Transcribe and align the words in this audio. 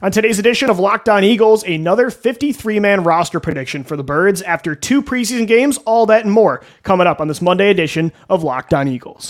On 0.00 0.12
today's 0.12 0.38
edition 0.38 0.70
of 0.70 0.78
Locked 0.78 1.08
On 1.08 1.24
Eagles, 1.24 1.64
another 1.64 2.08
53 2.10 2.78
man 2.78 3.02
roster 3.02 3.40
prediction 3.40 3.82
for 3.82 3.96
the 3.96 4.04
Birds 4.04 4.42
after 4.42 4.76
two 4.76 5.02
preseason 5.02 5.44
games, 5.44 5.76
all 5.78 6.06
that 6.06 6.24
and 6.24 6.32
more 6.32 6.64
coming 6.84 7.08
up 7.08 7.20
on 7.20 7.26
this 7.26 7.42
Monday 7.42 7.68
edition 7.68 8.12
of 8.28 8.44
Locked 8.44 8.72
On 8.72 8.86
Eagles. 8.86 9.28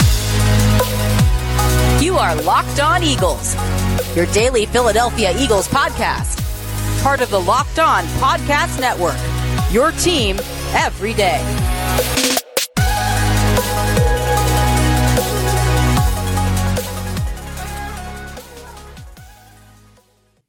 You 2.03 2.17
are 2.17 2.35
Locked 2.43 2.81
On 2.81 3.03
Eagles, 3.03 3.55
your 4.15 4.27
daily 4.27 4.67
Philadelphia 4.67 5.33
Eagles 5.39 5.69
podcast, 5.69 6.43
part 7.03 7.23
of 7.23 7.31
the 7.31 7.41
Locked 7.41 7.79
On 7.79 8.05
Podcast 8.21 8.79
Network, 8.79 9.17
your 9.73 9.93
team 9.93 10.37
every 10.75 11.15
day. 11.15 12.38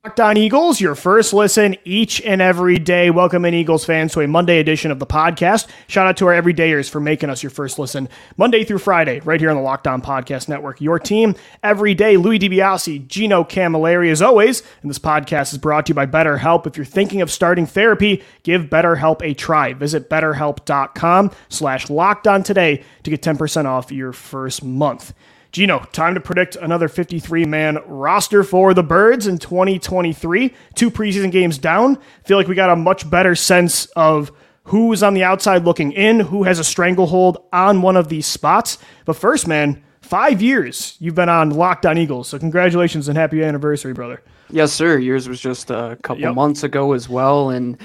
Locked 0.09 0.22
On 0.22 0.38
Eagles, 0.38 0.81
your 0.81 0.95
first 0.95 1.34
listen 1.34 1.76
each 1.86 2.20
and 2.23 2.41
every 2.41 2.80
day. 2.80 3.12
Welcome 3.12 3.45
in, 3.45 3.54
Eagles 3.54 3.86
fans, 3.86 4.12
to 4.13 4.22
a 4.22 4.27
Monday 4.27 4.58
edition 4.58 4.90
of 4.90 4.98
the 4.98 5.05
podcast. 5.05 5.68
Shout 5.85 6.08
out 6.08 6.18
to 6.18 6.26
our 6.26 6.34
everydayers 6.34 6.90
for 6.90 6.99
making 6.99 7.30
us 7.30 7.44
your 7.44 7.52
first 7.52 7.77
listen 7.77 8.09
Monday 8.35 8.63
through 8.63 8.80
Friday, 8.80 9.20
right 9.20 9.40
here 9.40 9.52
on 9.52 9.55
the 9.55 9.62
Locked 9.62 9.85
On 9.85 10.02
Podcast 10.02 10.49
Network. 10.49 10.82
Your 10.82 10.98
team 10.98 11.35
every 11.62 11.94
day. 11.94 12.18
Louis 12.18 12.40
DiBiase, 12.40 13.05
Gino 13.05 13.44
Camilleri, 13.44 14.09
as 14.09 14.23
always. 14.23 14.63
And 14.82 14.90
this 14.90 14.98
podcast 14.98 15.52
is 15.52 15.59
brought 15.59 15.85
to 15.85 15.91
you 15.91 15.95
by 15.95 16.08
BetterHelp. 16.08 16.66
If 16.66 16.76
you're 16.76 16.88
thinking 16.88 17.21
of 17.21 17.30
starting 17.30 17.68
therapy, 17.68 18.23
give 18.41 18.63
BetterHelp 18.63 19.21
a 19.21 19.35
try. 19.35 19.73
Visit 19.73 20.10
BetterHelp.com 20.10 21.30
slash 21.49 21.88
Locked 21.91 22.27
On 22.27 22.41
today 22.41 22.84
to 23.04 23.12
get 23.12 23.21
10% 23.21 23.66
off 23.66 23.91
your 23.91 24.12
first 24.12 24.63
month. 24.63 25.13
Gino, 25.52 25.80
time 25.91 26.13
to 26.13 26.20
predict 26.20 26.55
another 26.58 26.88
53 26.88 27.45
man 27.45 27.80
roster 27.85 28.44
for 28.44 28.73
the 28.73 28.84
Birds 28.84 29.26
in 29.26 29.40
2023. 29.40 30.53
Two 30.76 30.91
preseason 30.91 31.31
games 31.31 31.57
down. 31.57 31.98
Feel 32.23 32.37
like 32.37 32.48
we 32.48 32.54
got 32.54 32.70
a 32.70 32.76
much 32.76 33.10
better 33.10 33.34
sense 33.35 33.88
of 33.96 34.32
who's 34.63 35.01
on 35.01 35.15
the 35.15 35.23
outside 35.23 35.65
looking 35.65 35.91
in, 35.91 36.20
who 36.20 36.43
has 36.43 36.60
a 36.60 36.63
stranglehold 36.63 37.43
on 37.51 37.82
one 37.82 37.98
of 37.98 38.10
these 38.10 38.27
spots. 38.27 38.77
But 39.05 39.15
first, 39.15 39.48
man, 39.48 39.84
five 40.01 40.40
years 40.41 40.96
you've 40.99 41.15
been 41.15 41.29
on 41.29 41.49
Locked 41.49 41.88
On 41.88 41.98
Eagles. 41.98 42.27
So 42.27 42.38
congratulations 42.38 43.07
and 43.07 43.18
happy 43.18 43.43
anniversary, 43.43 43.93
brother. 43.93 44.21
Yes, 44.51 44.71
sir. 44.71 44.99
Yours 44.99 45.27
was 45.27 45.40
just 45.40 45.71
a 45.71 45.98
couple 46.04 46.21
yep. 46.21 46.35
months 46.35 46.63
ago 46.63 46.93
as 46.93 47.10
well. 47.10 47.49
And 47.49 47.79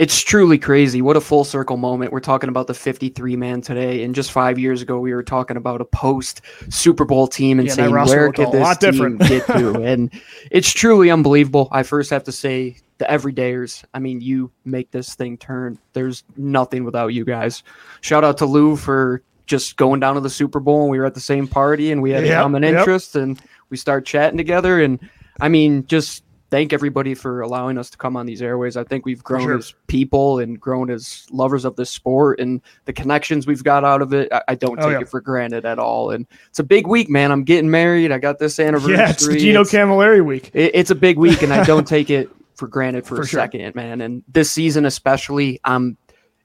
it's 0.00 0.18
truly 0.18 0.56
crazy. 0.56 1.02
What 1.02 1.18
a 1.18 1.20
full 1.20 1.44
circle 1.44 1.76
moment. 1.76 2.10
We're 2.10 2.20
talking 2.20 2.48
about 2.48 2.66
the 2.66 2.72
53 2.72 3.36
man 3.36 3.60
today. 3.60 4.02
And 4.02 4.14
just 4.14 4.32
five 4.32 4.58
years 4.58 4.80
ago, 4.80 4.98
we 4.98 5.12
were 5.12 5.22
talking 5.22 5.58
about 5.58 5.82
a 5.82 5.84
post 5.84 6.40
Super 6.70 7.04
Bowl 7.04 7.28
team 7.28 7.58
and 7.58 7.68
yeah, 7.68 7.74
saying, 7.74 7.90
where 7.90 8.32
could 8.32 8.50
this 8.50 8.78
team 8.78 9.18
get 9.18 9.46
to? 9.48 9.74
and 9.82 10.10
it's 10.50 10.72
truly 10.72 11.10
unbelievable. 11.10 11.68
I 11.70 11.82
first 11.82 12.08
have 12.08 12.24
to 12.24 12.32
say, 12.32 12.78
the 12.96 13.04
everydayers, 13.04 13.84
I 13.92 13.98
mean, 13.98 14.22
you 14.22 14.50
make 14.64 14.90
this 14.90 15.14
thing 15.14 15.36
turn. 15.36 15.78
There's 15.92 16.24
nothing 16.34 16.84
without 16.84 17.08
you 17.08 17.26
guys. 17.26 17.62
Shout 18.00 18.24
out 18.24 18.38
to 18.38 18.46
Lou 18.46 18.76
for 18.76 19.22
just 19.44 19.76
going 19.76 20.00
down 20.00 20.14
to 20.14 20.22
the 20.22 20.30
Super 20.30 20.60
Bowl 20.60 20.80
and 20.80 20.90
we 20.90 20.98
were 20.98 21.04
at 21.04 21.14
the 21.14 21.20
same 21.20 21.46
party 21.46 21.92
and 21.92 22.00
we 22.00 22.10
had 22.10 22.24
yep, 22.24 22.38
a 22.38 22.42
common 22.42 22.64
interest 22.64 23.14
yep. 23.16 23.24
and 23.24 23.42
we 23.68 23.76
start 23.76 24.06
chatting 24.06 24.38
together. 24.38 24.80
And 24.80 24.98
I 25.42 25.50
mean, 25.50 25.84
just 25.86 26.24
thank 26.50 26.72
everybody 26.72 27.14
for 27.14 27.40
allowing 27.40 27.78
us 27.78 27.88
to 27.90 27.96
come 27.96 28.16
on 28.16 28.26
these 28.26 28.42
airways. 28.42 28.76
I 28.76 28.84
think 28.84 29.06
we've 29.06 29.22
grown 29.22 29.42
sure. 29.42 29.58
as 29.58 29.74
people 29.86 30.40
and 30.40 30.60
grown 30.60 30.90
as 30.90 31.26
lovers 31.30 31.64
of 31.64 31.76
this 31.76 31.90
sport 31.90 32.40
and 32.40 32.60
the 32.84 32.92
connections 32.92 33.46
we've 33.46 33.64
got 33.64 33.84
out 33.84 34.02
of 34.02 34.12
it. 34.12 34.30
I, 34.32 34.42
I 34.48 34.54
don't 34.56 34.78
oh, 34.80 34.82
take 34.82 34.92
yeah. 34.92 35.00
it 35.00 35.08
for 35.08 35.20
granted 35.20 35.64
at 35.64 35.78
all. 35.78 36.10
And 36.10 36.26
it's 36.48 36.58
a 36.58 36.64
big 36.64 36.86
week, 36.86 37.08
man. 37.08 37.30
I'm 37.30 37.44
getting 37.44 37.70
married. 37.70 38.12
I 38.12 38.18
got 38.18 38.38
this 38.38 38.58
anniversary. 38.58 38.96
Yeah, 38.96 39.10
it's 39.10 39.26
Gino 39.26 39.60
it's, 39.62 39.72
Camilleri 39.72 40.24
week. 40.24 40.50
It, 40.52 40.72
it's 40.74 40.90
a 40.90 40.96
big 40.96 41.16
week, 41.16 41.42
and 41.42 41.52
I 41.52 41.64
don't 41.64 41.86
take 41.86 42.10
it 42.10 42.28
for 42.54 42.66
granted 42.66 43.06
for, 43.06 43.16
for 43.16 43.22
a 43.22 43.26
sure. 43.26 43.40
second, 43.40 43.74
man. 43.74 44.00
And 44.00 44.22
this 44.28 44.50
season, 44.50 44.84
especially, 44.84 45.60
I'm 45.64 45.96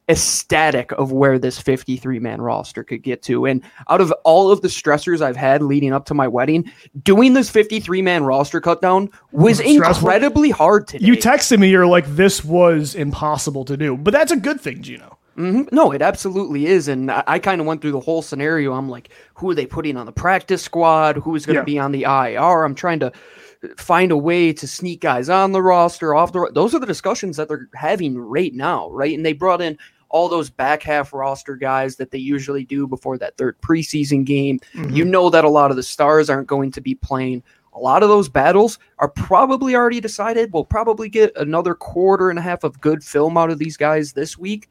ecstatic 0.07 0.91
of 0.93 1.11
where 1.11 1.39
this 1.39 1.59
53 1.59 2.19
man 2.19 2.41
roster 2.41 2.83
could 2.83 3.01
get 3.01 3.23
to. 3.23 3.45
And 3.45 3.63
out 3.89 4.01
of 4.01 4.11
all 4.23 4.51
of 4.51 4.61
the 4.61 4.67
stressors 4.67 5.21
I've 5.21 5.35
had 5.35 5.61
leading 5.61 5.93
up 5.93 6.05
to 6.05 6.13
my 6.13 6.27
wedding, 6.27 6.71
doing 7.03 7.33
this 7.33 7.49
53 7.49 8.01
man 8.01 8.23
roster 8.23 8.61
cut 8.61 8.81
down 8.81 9.09
was 9.31 9.59
incredibly 9.59 10.51
hard 10.51 10.87
today. 10.87 11.05
You 11.05 11.15
texted 11.15 11.59
me, 11.59 11.69
you're 11.69 11.87
like, 11.87 12.05
this 12.07 12.43
was 12.43 12.95
impossible 12.95 13.65
to 13.65 13.77
do. 13.77 13.97
But 13.97 14.11
that's 14.11 14.31
a 14.31 14.37
good 14.37 14.61
thing, 14.61 14.81
Gino. 14.81 15.17
Mm-hmm. 15.37 15.75
No, 15.75 15.91
it 15.91 16.01
absolutely 16.01 16.67
is. 16.67 16.87
And 16.87 17.11
I, 17.11 17.23
I 17.27 17.39
kind 17.39 17.59
of 17.59 17.67
went 17.67 17.81
through 17.81 17.91
the 17.91 17.99
whole 17.99 18.21
scenario. 18.21 18.73
I'm 18.73 18.89
like, 18.89 19.09
who 19.33 19.49
are 19.49 19.55
they 19.55 19.65
putting 19.65 19.97
on 19.97 20.05
the 20.05 20.11
practice 20.11 20.61
squad? 20.61 21.17
Who 21.17 21.35
is 21.35 21.45
going 21.45 21.55
to 21.55 21.61
yeah. 21.61 21.65
be 21.65 21.79
on 21.79 21.91
the 21.91 22.03
IR? 22.03 22.63
I'm 22.63 22.75
trying 22.75 22.99
to 22.99 23.11
find 23.77 24.11
a 24.11 24.17
way 24.17 24.53
to 24.53 24.67
sneak 24.67 25.01
guys 25.01 25.27
on 25.27 25.51
the 25.51 25.61
roster, 25.61 26.15
off 26.15 26.31
the. 26.31 26.49
Those 26.53 26.73
are 26.73 26.79
the 26.79 26.85
discussions 26.85 27.37
that 27.37 27.49
they're 27.49 27.67
having 27.73 28.17
right 28.17 28.53
now, 28.53 28.89
right? 28.91 29.15
And 29.15 29.25
they 29.25 29.33
brought 29.33 29.61
in 29.61 29.77
all 30.15 30.29
those 30.29 30.49
back 30.49 30.81
half 30.81 31.11
roster 31.11 31.57
guys 31.57 31.97
that 31.97 32.09
they 32.09 32.17
usually 32.17 32.63
do 32.63 32.87
before 32.87 33.17
that 33.17 33.35
third 33.35 33.59
preseason 33.59 34.23
game. 34.23 34.57
Mm-hmm. 34.73 34.95
You 34.95 35.03
know 35.03 35.29
that 35.29 35.43
a 35.43 35.49
lot 35.49 35.71
of 35.71 35.75
the 35.75 35.83
stars 35.83 36.29
aren't 36.29 36.47
going 36.47 36.71
to 36.71 36.79
be 36.79 36.95
playing. 36.95 37.43
A 37.73 37.79
lot 37.79 38.01
of 38.01 38.07
those 38.07 38.29
battles 38.29 38.79
are 38.99 39.09
probably 39.09 39.75
already 39.75 39.99
decided. 39.99 40.53
We'll 40.53 40.63
probably 40.63 41.09
get 41.09 41.35
another 41.35 41.75
quarter 41.75 42.29
and 42.29 42.39
a 42.39 42.41
half 42.41 42.63
of 42.63 42.79
good 42.79 43.03
film 43.03 43.37
out 43.37 43.49
of 43.49 43.59
these 43.59 43.75
guys 43.75 44.13
this 44.13 44.37
week. 44.37 44.69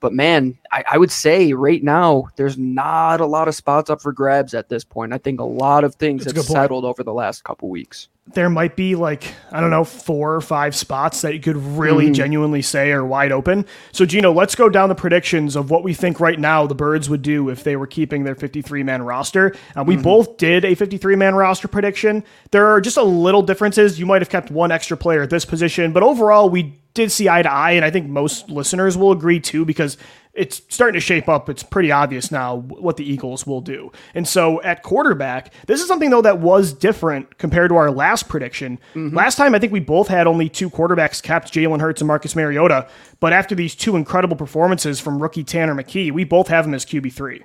But 0.00 0.12
man, 0.12 0.58
I, 0.70 0.84
I, 0.92 0.98
would 0.98 1.10
say 1.10 1.52
right 1.52 1.82
now 1.82 2.28
there's 2.36 2.58
not 2.58 3.20
a 3.20 3.26
lot 3.26 3.48
of 3.48 3.54
spots 3.54 3.88
up 3.88 4.02
for 4.02 4.12
grabs 4.12 4.54
at 4.54 4.68
this 4.68 4.84
point. 4.84 5.12
I 5.12 5.18
think 5.18 5.40
a 5.40 5.44
lot 5.44 5.84
of 5.84 5.94
things 5.94 6.24
That's 6.24 6.36
have 6.36 6.46
settled 6.46 6.84
over 6.84 7.02
the 7.02 7.14
last 7.14 7.44
couple 7.44 7.68
weeks 7.68 8.08
there 8.34 8.50
might 8.50 8.74
be 8.74 8.96
like 8.96 9.32
I 9.52 9.60
don't 9.60 9.70
know 9.70 9.84
four 9.84 10.34
or 10.34 10.40
five 10.40 10.74
spots 10.74 11.20
that 11.22 11.34
you 11.34 11.40
could 11.40 11.56
really 11.56 12.06
mm-hmm. 12.06 12.14
genuinely 12.14 12.62
say 12.62 12.90
are 12.90 13.04
wide 13.04 13.30
open. 13.30 13.66
So 13.92 14.04
Gino, 14.04 14.32
let's 14.32 14.54
go 14.54 14.68
down 14.68 14.88
the 14.88 14.94
predictions 14.94 15.54
of 15.54 15.70
what 15.70 15.84
we 15.84 15.94
think 15.94 16.18
right 16.18 16.38
now 16.38 16.66
the 16.66 16.74
Birds 16.74 17.08
would 17.08 17.22
do 17.22 17.48
if 17.50 17.62
they 17.62 17.76
were 17.76 17.86
keeping 17.86 18.24
their 18.24 18.34
53 18.34 18.82
man 18.82 19.02
roster. 19.02 19.54
Uh, 19.76 19.84
we 19.84 19.94
mm-hmm. 19.94 20.02
both 20.02 20.36
did 20.38 20.64
a 20.64 20.74
53 20.74 21.14
man 21.16 21.34
roster 21.34 21.68
prediction. 21.68 22.24
There 22.50 22.66
are 22.66 22.80
just 22.80 22.96
a 22.96 23.02
little 23.02 23.42
differences. 23.42 23.98
You 23.98 24.06
might 24.06 24.22
have 24.22 24.30
kept 24.30 24.50
one 24.50 24.72
extra 24.72 24.96
player 24.96 25.22
at 25.22 25.30
this 25.30 25.44
position, 25.44 25.92
but 25.92 26.02
overall 26.02 26.50
we 26.50 26.80
did 26.96 27.12
see 27.12 27.28
eye 27.28 27.42
to 27.42 27.52
eye, 27.52 27.72
and 27.72 27.84
I 27.84 27.90
think 27.90 28.08
most 28.08 28.50
listeners 28.50 28.96
will 28.96 29.12
agree 29.12 29.38
too 29.38 29.64
because 29.64 29.96
it's 30.36 30.60
starting 30.68 30.94
to 30.94 31.00
shape 31.00 31.28
up. 31.28 31.48
It's 31.48 31.62
pretty 31.62 31.90
obvious 31.90 32.30
now 32.30 32.56
what 32.56 32.96
the 32.96 33.10
Eagles 33.10 33.46
will 33.46 33.60
do. 33.60 33.90
And 34.14 34.28
so 34.28 34.60
at 34.62 34.82
quarterback, 34.82 35.52
this 35.66 35.80
is 35.80 35.88
something 35.88 36.10
though 36.10 36.22
that 36.22 36.40
was 36.40 36.72
different 36.72 37.38
compared 37.38 37.70
to 37.70 37.76
our 37.76 37.90
last 37.90 38.28
prediction. 38.28 38.78
Mm-hmm. 38.94 39.16
Last 39.16 39.36
time, 39.36 39.54
I 39.54 39.58
think 39.58 39.72
we 39.72 39.80
both 39.80 40.08
had 40.08 40.26
only 40.26 40.48
two 40.48 40.68
quarterbacks 40.68 41.22
kept, 41.22 41.52
Jalen 41.52 41.80
Hurts 41.80 42.00
and 42.02 42.08
Marcus 42.08 42.36
Mariota. 42.36 42.88
But 43.18 43.32
after 43.32 43.54
these 43.54 43.74
two 43.74 43.96
incredible 43.96 44.36
performances 44.36 45.00
from 45.00 45.22
rookie 45.22 45.44
Tanner 45.44 45.74
McKee, 45.74 46.12
we 46.12 46.24
both 46.24 46.48
have 46.48 46.66
him 46.66 46.74
as 46.74 46.84
QB3 46.84 47.42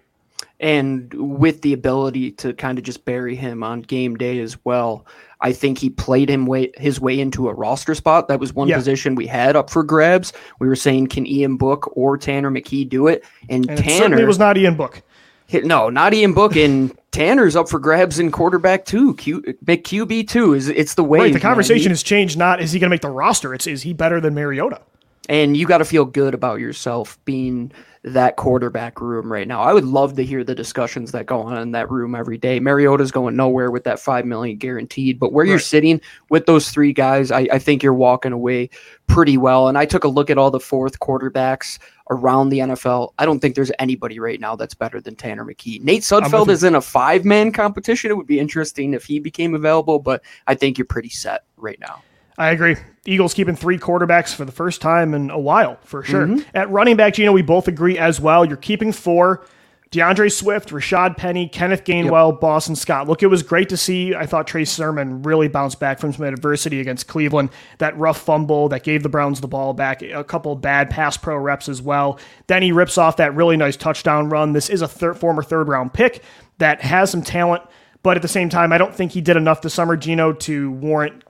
and 0.60 1.12
with 1.14 1.62
the 1.64 1.74
ability 1.74 2.32
to 2.32 2.54
kind 2.54 2.78
of 2.78 2.84
just 2.84 3.04
bury 3.04 3.36
him 3.36 3.64
on 3.64 3.82
game 3.82 4.16
day 4.16 4.40
as 4.40 4.64
well. 4.64 5.06
I 5.42 5.54
think 5.54 5.80
he 5.80 5.90
played 5.90 6.30
him 6.30 6.46
way, 6.46 6.72
his 6.78 7.00
way 7.00 7.20
into 7.20 7.50
a 7.50 7.54
roster 7.54 7.96
spot. 7.96 8.28
That 8.28 8.40
was 8.40 8.54
one 8.54 8.68
yeah. 8.68 8.78
position 8.78 9.16
we 9.16 9.28
had 9.28 9.56
up 9.56 9.70
for 9.70 9.84
grabs. 9.84 10.34
We 10.60 10.68
were 10.68 10.76
saying, 10.76 11.08
can 11.08 11.26
Ian 11.26 11.58
Book 11.58 11.92
or 11.98 12.18
Tanner 12.18 12.52
McKee 12.52 12.88
do 12.88 13.08
it? 13.08 13.24
And, 13.50 13.70
and 13.70 13.80
Tanner 13.80 14.20
it 14.20 14.28
was 14.28 14.40
not 14.40 14.58
Ian 14.58 14.76
Book. 14.76 15.02
Hit, 15.48 15.66
no, 15.66 15.90
not 15.90 16.14
Ian 16.14 16.34
Book, 16.34 16.56
and 16.56 16.96
Tanner's 17.12 17.56
up 17.56 17.68
for 17.68 17.80
grabs 17.80 18.20
in 18.20 18.32
quarterback 18.32 18.86
too. 18.86 19.16
Q, 19.16 19.42
QB 19.42 20.30
two 20.30 20.54
is 20.54 20.70
it's 20.70 20.94
the 20.94 21.04
way. 21.04 21.20
Right, 21.20 21.34
the 21.34 21.40
conversation 21.40 21.90
has 21.90 22.04
changed. 22.04 22.38
Not 22.38 22.62
is 22.62 22.72
he 22.72 22.80
going 22.80 22.90
to 22.90 22.94
make 22.94 23.02
the 23.02 23.10
roster? 23.10 23.54
It's 23.54 23.68
is 23.68 23.82
he 23.82 23.94
better 23.94 24.22
than 24.22 24.34
Mariota? 24.34 24.82
And 25.28 25.58
you 25.58 25.68
got 25.68 25.80
to 25.80 25.86
feel 25.86 26.06
good 26.06 26.34
about 26.34 26.60
yourself 26.60 27.20
being 27.26 27.72
that 28.04 28.36
quarterback 28.36 29.00
room 29.00 29.32
right 29.32 29.48
now. 29.48 29.62
I 29.62 29.74
would 29.74 29.86
love 29.86 30.16
to 30.16 30.24
hear 30.24 30.44
the 30.44 30.56
discussions 30.56 31.12
that 31.12 31.28
go 31.28 31.42
on 31.42 31.58
in 31.60 31.72
that 31.72 31.92
room 31.92 32.16
every 32.16 32.38
day. 32.38 32.60
Mariota's 32.60 33.12
going 33.12 33.36
nowhere 33.36 33.70
with 33.70 33.84
that 33.84 34.00
five 34.00 34.26
million 34.26 34.58
guaranteed, 34.58 35.20
but 35.20 35.34
where 35.34 35.44
right. 35.44 35.50
you're 35.50 35.60
sitting 35.60 36.02
with 36.30 36.48
those 36.48 36.70
three 36.70 36.94
guys, 36.94 37.30
I, 37.30 37.48
I, 37.52 37.60
think 37.60 37.84
you're 37.84 37.94
walking 37.94 38.32
away 38.32 38.72
pretty 39.06 39.38
well. 39.38 39.68
And 39.68 39.78
I 39.78 39.86
took 39.86 40.04
a 40.04 40.08
look 40.08 40.32
at 40.32 40.40
all 40.40 40.50
the 40.50 40.60
fourth 40.60 41.00
quarterbacks 41.00 41.78
around 42.10 42.50
the 42.50 42.60
NFL. 42.60 43.14
I 43.20 43.26
don't 43.26 43.40
think 43.40 43.54
there's 43.54 43.72
anybody 43.78 44.20
right 44.20 44.40
now 44.40 44.56
that's 44.56 44.74
better 44.74 45.00
than 45.00 45.16
Tanner 45.16 45.46
McKee. 45.46 45.82
Nate 45.84 46.02
Sudfeld 46.02 46.50
is 46.50 46.64
in 46.64 46.74
a 46.74 46.82
five 46.82 47.24
man 47.24 47.52
competition. 47.52 48.10
It 48.10 48.18
would 48.18 48.28
be 48.28 48.40
interesting 48.40 48.96
if 48.96 49.06
he 49.06 49.20
became 49.20 49.54
available, 49.54 50.00
but 50.00 50.24
I 50.48 50.56
think 50.56 50.80
you're 50.80 50.86
pretty 50.86 51.10
set 51.10 51.44
right 51.56 51.80
now. 51.80 52.02
I 52.40 52.50
agree. 52.50 52.78
Eagles 53.06 53.34
keeping 53.34 53.56
three 53.56 53.80
quarterbacks 53.80 54.34
for 54.34 54.46
the 54.46 54.52
first 54.52 54.82
time 54.82 55.14
in 55.14 55.32
a 55.32 55.40
while, 55.40 55.80
for 55.84 56.04
sure. 56.04 56.28
Mm-hmm. 56.28 56.56
At 56.56 56.70
running 56.70 56.96
back, 56.96 57.16
Gino, 57.16 57.32
we 57.32 57.42
both 57.42 57.68
agree 57.68 57.98
as 57.98 58.22
well. 58.22 58.46
You're 58.46 58.58
keeping 58.58 58.92
four. 58.92 59.46
D'Andre 59.90 60.30
Swift, 60.30 60.70
Rashad 60.70 61.18
Penny, 61.18 61.50
Kenneth 61.50 61.84
Gainwell, 61.84 62.32
yep. 62.32 62.40
Boston 62.40 62.78
Scott. 62.78 63.10
Look, 63.10 63.24
it 63.24 63.28
was 63.28 63.44
great 63.44 63.68
to 63.70 63.76
see. 63.76 64.16
I 64.16 64.26
thought 64.26 64.48
Trey 64.48 64.64
Sermon 64.64 65.22
really 65.22 65.50
bounced 65.50 65.82
back 65.82 66.00
from 66.00 66.14
some 66.14 66.24
adversity 66.24 66.80
against 66.80 67.08
Cleveland. 67.08 67.50
That 67.80 67.98
rough 67.98 68.22
fumble 68.22 68.70
that 68.70 68.84
gave 68.84 69.04
the 69.04 69.10
Browns 69.10 69.42
the 69.42 69.50
ball 69.50 69.74
back, 69.74 70.02
a 70.02 70.24
couple 70.24 70.56
bad 70.56 70.90
pass 70.90 71.18
pro 71.18 71.36
reps 71.36 71.68
as 71.68 71.82
well. 71.82 72.20
Then 72.48 72.64
he 72.64 72.72
rips 72.72 72.98
off 72.98 73.18
that 73.18 73.36
really 73.36 73.58
nice 73.58 73.76
touchdown 73.76 74.30
run. 74.30 74.54
This 74.54 74.70
is 74.70 74.82
a 74.82 74.88
former 74.88 75.44
third 75.44 75.68
round 75.68 75.92
pick 75.92 76.24
that 76.60 76.82
has 76.84 77.12
some 77.12 77.22
talent, 77.22 77.64
but 78.02 78.16
at 78.16 78.22
the 78.22 78.30
same 78.30 78.48
time, 78.48 78.72
I 78.72 78.78
don't 78.78 78.96
think 78.96 79.12
he 79.12 79.20
did 79.20 79.36
enough 79.36 79.62
this 79.62 79.74
summer, 79.74 79.98
Gino, 79.98 80.32
to 80.32 80.72
warrant 80.72 81.22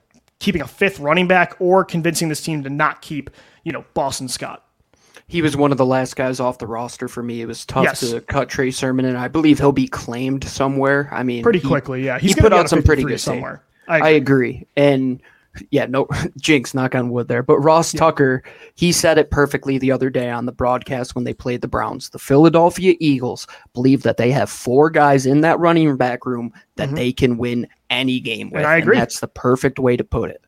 keeping 0.42 0.60
a 0.60 0.66
fifth 0.66 0.98
running 0.98 1.28
back 1.28 1.54
or 1.60 1.84
convincing 1.84 2.28
this 2.28 2.42
team 2.42 2.64
to 2.64 2.68
not 2.68 3.00
keep, 3.00 3.30
you 3.62 3.72
know, 3.72 3.84
Boston 3.94 4.28
Scott. 4.28 4.64
He 5.28 5.40
was 5.40 5.56
one 5.56 5.70
of 5.70 5.78
the 5.78 5.86
last 5.86 6.16
guys 6.16 6.40
off 6.40 6.58
the 6.58 6.66
roster 6.66 7.08
for 7.08 7.22
me. 7.22 7.40
It 7.40 7.46
was 7.46 7.64
tough 7.64 7.84
yes. 7.84 8.00
to 8.00 8.20
cut 8.20 8.50
Trey 8.50 8.70
Sermon, 8.72 9.06
and 9.06 9.16
I 9.16 9.28
believe 9.28 9.58
he'll 9.60 9.72
be 9.72 9.86
claimed 9.86 10.44
somewhere. 10.44 11.08
I 11.12 11.22
mean, 11.22 11.42
pretty 11.42 11.60
he, 11.60 11.68
quickly, 11.68 12.04
yeah. 12.04 12.18
He's 12.18 12.34
he 12.34 12.40
put 12.40 12.52
out 12.52 12.68
some 12.68 12.82
pretty 12.82 13.04
good 13.04 13.20
somewhere. 13.20 13.62
I 13.88 13.96
agree. 13.96 14.08
I 14.08 14.10
agree. 14.10 14.66
And 14.76 15.22
yeah, 15.70 15.86
no 15.86 16.06
jinx, 16.36 16.74
knock 16.74 16.94
on 16.94 17.10
wood 17.10 17.28
there. 17.28 17.42
But 17.42 17.58
Ross 17.58 17.92
yeah. 17.92 18.00
Tucker, 18.00 18.42
he 18.74 18.92
said 18.92 19.18
it 19.18 19.30
perfectly 19.30 19.78
the 19.78 19.92
other 19.92 20.10
day 20.10 20.30
on 20.30 20.46
the 20.46 20.52
broadcast 20.52 21.14
when 21.14 21.24
they 21.24 21.34
played 21.34 21.60
the 21.60 21.68
Browns. 21.68 22.10
The 22.10 22.18
Philadelphia 22.18 22.94
Eagles 23.00 23.46
believe 23.74 24.02
that 24.02 24.16
they 24.16 24.30
have 24.30 24.50
four 24.50 24.90
guys 24.90 25.26
in 25.26 25.40
that 25.42 25.58
running 25.58 25.96
back 25.96 26.26
room 26.26 26.52
that 26.76 26.88
mm-hmm. 26.88 26.96
they 26.96 27.12
can 27.12 27.38
win 27.38 27.66
any 27.90 28.20
game 28.20 28.50
with. 28.50 28.58
And 28.58 28.66
I 28.66 28.76
agree. 28.76 28.96
And 28.96 29.02
that's 29.02 29.20
the 29.20 29.28
perfect 29.28 29.78
way 29.78 29.96
to 29.96 30.04
put 30.04 30.30
it. 30.30 30.42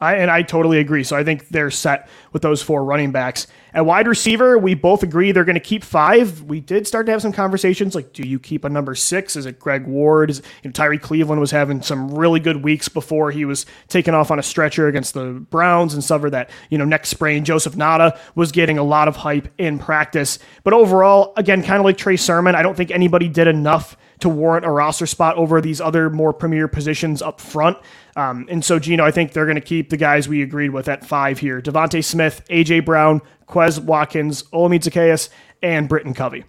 I, 0.00 0.16
and 0.16 0.30
I 0.30 0.42
totally 0.42 0.78
agree. 0.78 1.04
So 1.04 1.16
I 1.16 1.24
think 1.24 1.48
they're 1.48 1.70
set 1.70 2.08
with 2.32 2.42
those 2.42 2.62
four 2.62 2.84
running 2.84 3.12
backs. 3.12 3.46
At 3.72 3.86
wide 3.86 4.06
receiver, 4.06 4.58
we 4.58 4.74
both 4.74 5.02
agree 5.02 5.32
they're 5.32 5.44
going 5.44 5.54
to 5.54 5.60
keep 5.60 5.84
five. 5.84 6.42
We 6.42 6.60
did 6.60 6.86
start 6.86 7.06
to 7.06 7.12
have 7.12 7.22
some 7.22 7.32
conversations 7.32 7.94
like, 7.94 8.12
do 8.12 8.22
you 8.22 8.38
keep 8.38 8.64
a 8.64 8.68
number 8.68 8.94
six? 8.94 9.36
Is 9.36 9.46
it 9.46 9.58
Greg 9.58 9.86
Ward? 9.86 10.30
Is 10.30 10.42
you 10.62 10.68
know, 10.68 10.72
Tyrie 10.72 10.98
Cleveland 10.98 11.40
was 11.40 11.50
having 11.50 11.80
some 11.82 12.14
really 12.14 12.40
good 12.40 12.62
weeks 12.62 12.88
before 12.88 13.30
he 13.30 13.44
was 13.44 13.64
taken 13.88 14.14
off 14.14 14.30
on 14.30 14.38
a 14.38 14.42
stretcher 14.42 14.86
against 14.86 15.14
the 15.14 15.44
Browns 15.50 15.94
and 15.94 16.04
suffered 16.04 16.30
that 16.30 16.50
you 16.70 16.78
know 16.78 16.84
neck 16.84 17.06
sprain. 17.06 17.44
Joseph 17.44 17.74
Ngata 17.74 18.18
was 18.34 18.52
getting 18.52 18.78
a 18.78 18.84
lot 18.84 19.08
of 19.08 19.16
hype 19.16 19.48
in 19.58 19.78
practice, 19.78 20.38
but 20.62 20.72
overall, 20.72 21.32
again, 21.36 21.62
kind 21.62 21.78
of 21.78 21.84
like 21.84 21.98
Trey 21.98 22.16
Sermon, 22.16 22.54
I 22.54 22.62
don't 22.62 22.76
think 22.76 22.90
anybody 22.90 23.28
did 23.28 23.46
enough 23.46 23.96
to 24.20 24.28
warrant 24.28 24.64
a 24.64 24.70
roster 24.70 25.06
spot 25.06 25.36
over 25.36 25.60
these 25.60 25.80
other 25.80 26.10
more 26.10 26.32
premier 26.32 26.68
positions 26.68 27.20
up 27.20 27.40
front. 27.40 27.76
Um, 28.16 28.46
and 28.50 28.64
so, 28.64 28.78
Gino, 28.78 29.04
I 29.04 29.10
think 29.10 29.32
they're 29.32 29.44
going 29.44 29.56
to 29.56 29.60
keep 29.60 29.90
the 29.90 29.96
guys 29.96 30.28
we 30.28 30.42
agreed 30.42 30.70
with 30.70 30.88
at 30.88 31.04
five 31.04 31.38
here 31.38 31.60
DeVonta 31.60 32.02
Smith, 32.02 32.42
A.J. 32.48 32.80
Brown, 32.80 33.20
Quez 33.46 33.78
Watkins, 33.78 34.42
Olamide 34.44 34.82
Zaccheaus, 34.82 35.28
and 35.62 35.88
Britton 35.88 36.14
Covey. 36.14 36.44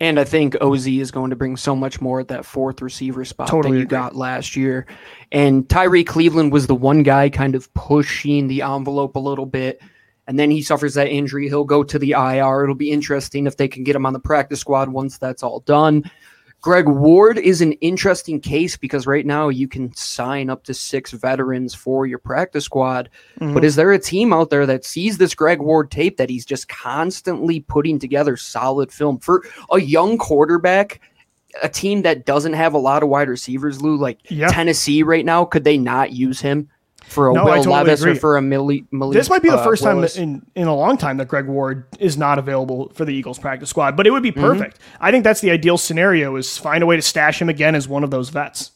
And 0.00 0.18
I 0.18 0.24
think 0.24 0.56
OZ 0.60 0.86
is 0.86 1.10
going 1.10 1.30
to 1.30 1.36
bring 1.36 1.56
so 1.56 1.74
much 1.74 2.00
more 2.00 2.20
at 2.20 2.28
that 2.28 2.44
fourth 2.44 2.80
receiver 2.80 3.24
spot 3.24 3.48
totally 3.48 3.72
than 3.72 3.78
you 3.78 3.84
agree. 3.84 3.98
got 3.98 4.16
last 4.16 4.56
year. 4.56 4.86
And 5.32 5.68
Tyrie 5.68 6.04
Cleveland 6.04 6.52
was 6.52 6.66
the 6.66 6.74
one 6.74 7.02
guy 7.02 7.28
kind 7.28 7.54
of 7.54 7.72
pushing 7.74 8.48
the 8.48 8.62
envelope 8.62 9.16
a 9.16 9.20
little 9.20 9.46
bit. 9.46 9.80
And 10.26 10.38
then 10.38 10.50
he 10.50 10.62
suffers 10.62 10.94
that 10.94 11.08
injury. 11.08 11.48
He'll 11.48 11.64
go 11.64 11.82
to 11.82 11.98
the 11.98 12.12
IR. 12.12 12.64
It'll 12.64 12.74
be 12.74 12.92
interesting 12.92 13.46
if 13.46 13.56
they 13.56 13.66
can 13.66 13.82
get 13.82 13.96
him 13.96 14.06
on 14.06 14.12
the 14.12 14.20
practice 14.20 14.60
squad 14.60 14.88
once 14.88 15.18
that's 15.18 15.42
all 15.42 15.60
done. 15.60 16.08
Greg 16.60 16.88
Ward 16.88 17.38
is 17.38 17.60
an 17.60 17.72
interesting 17.74 18.40
case 18.40 18.76
because 18.76 19.06
right 19.06 19.24
now 19.24 19.48
you 19.48 19.68
can 19.68 19.94
sign 19.94 20.50
up 20.50 20.64
to 20.64 20.74
six 20.74 21.12
veterans 21.12 21.72
for 21.72 22.04
your 22.06 22.18
practice 22.18 22.64
squad. 22.64 23.08
Mm-hmm. 23.40 23.54
But 23.54 23.64
is 23.64 23.76
there 23.76 23.92
a 23.92 23.98
team 23.98 24.32
out 24.32 24.50
there 24.50 24.66
that 24.66 24.84
sees 24.84 25.18
this 25.18 25.34
Greg 25.34 25.60
Ward 25.60 25.90
tape 25.90 26.16
that 26.16 26.28
he's 26.28 26.44
just 26.44 26.68
constantly 26.68 27.60
putting 27.60 27.98
together 28.00 28.36
solid 28.36 28.92
film 28.92 29.18
for 29.18 29.44
a 29.70 29.80
young 29.80 30.18
quarterback? 30.18 31.00
A 31.62 31.68
team 31.68 32.02
that 32.02 32.26
doesn't 32.26 32.52
have 32.52 32.74
a 32.74 32.78
lot 32.78 33.02
of 33.02 33.08
wide 33.08 33.28
receivers, 33.28 33.80
Lou, 33.80 33.96
like 33.96 34.18
Tennessee 34.50 35.02
right 35.02 35.24
now, 35.24 35.44
could 35.44 35.64
they 35.64 35.78
not 35.78 36.12
use 36.12 36.40
him? 36.40 36.68
For 37.08 37.30
a 37.30 37.34
no, 37.34 37.44
Will 37.44 37.54
totally 37.56 37.74
Levis 37.74 38.00
agree. 38.00 38.12
or 38.12 38.16
for 38.16 38.36
a 38.36 38.42
Millie. 38.42 38.86
Millie 38.90 39.16
this 39.16 39.30
might 39.30 39.42
be 39.42 39.48
the 39.48 39.56
uh, 39.56 39.64
first 39.64 39.82
time 39.82 40.04
in 40.16 40.44
in 40.54 40.68
a 40.68 40.74
long 40.74 40.96
time 40.96 41.16
that 41.16 41.28
Greg 41.28 41.46
Ward 41.46 41.86
is 41.98 42.16
not 42.16 42.38
available 42.38 42.90
for 42.94 43.04
the 43.04 43.12
Eagles 43.14 43.38
practice 43.38 43.70
squad, 43.70 43.96
but 43.96 44.06
it 44.06 44.10
would 44.10 44.22
be 44.22 44.30
mm-hmm. 44.30 44.40
perfect. 44.40 44.78
Mm-hmm. 44.78 45.04
I 45.04 45.10
think 45.10 45.24
that's 45.24 45.40
the 45.40 45.50
ideal 45.50 45.78
scenario: 45.78 46.36
is 46.36 46.56
find 46.58 46.82
a 46.82 46.86
way 46.86 46.96
to 46.96 47.02
stash 47.02 47.40
him 47.40 47.48
again 47.48 47.74
as 47.74 47.88
one 47.88 48.04
of 48.04 48.10
those 48.10 48.28
vets. 48.28 48.72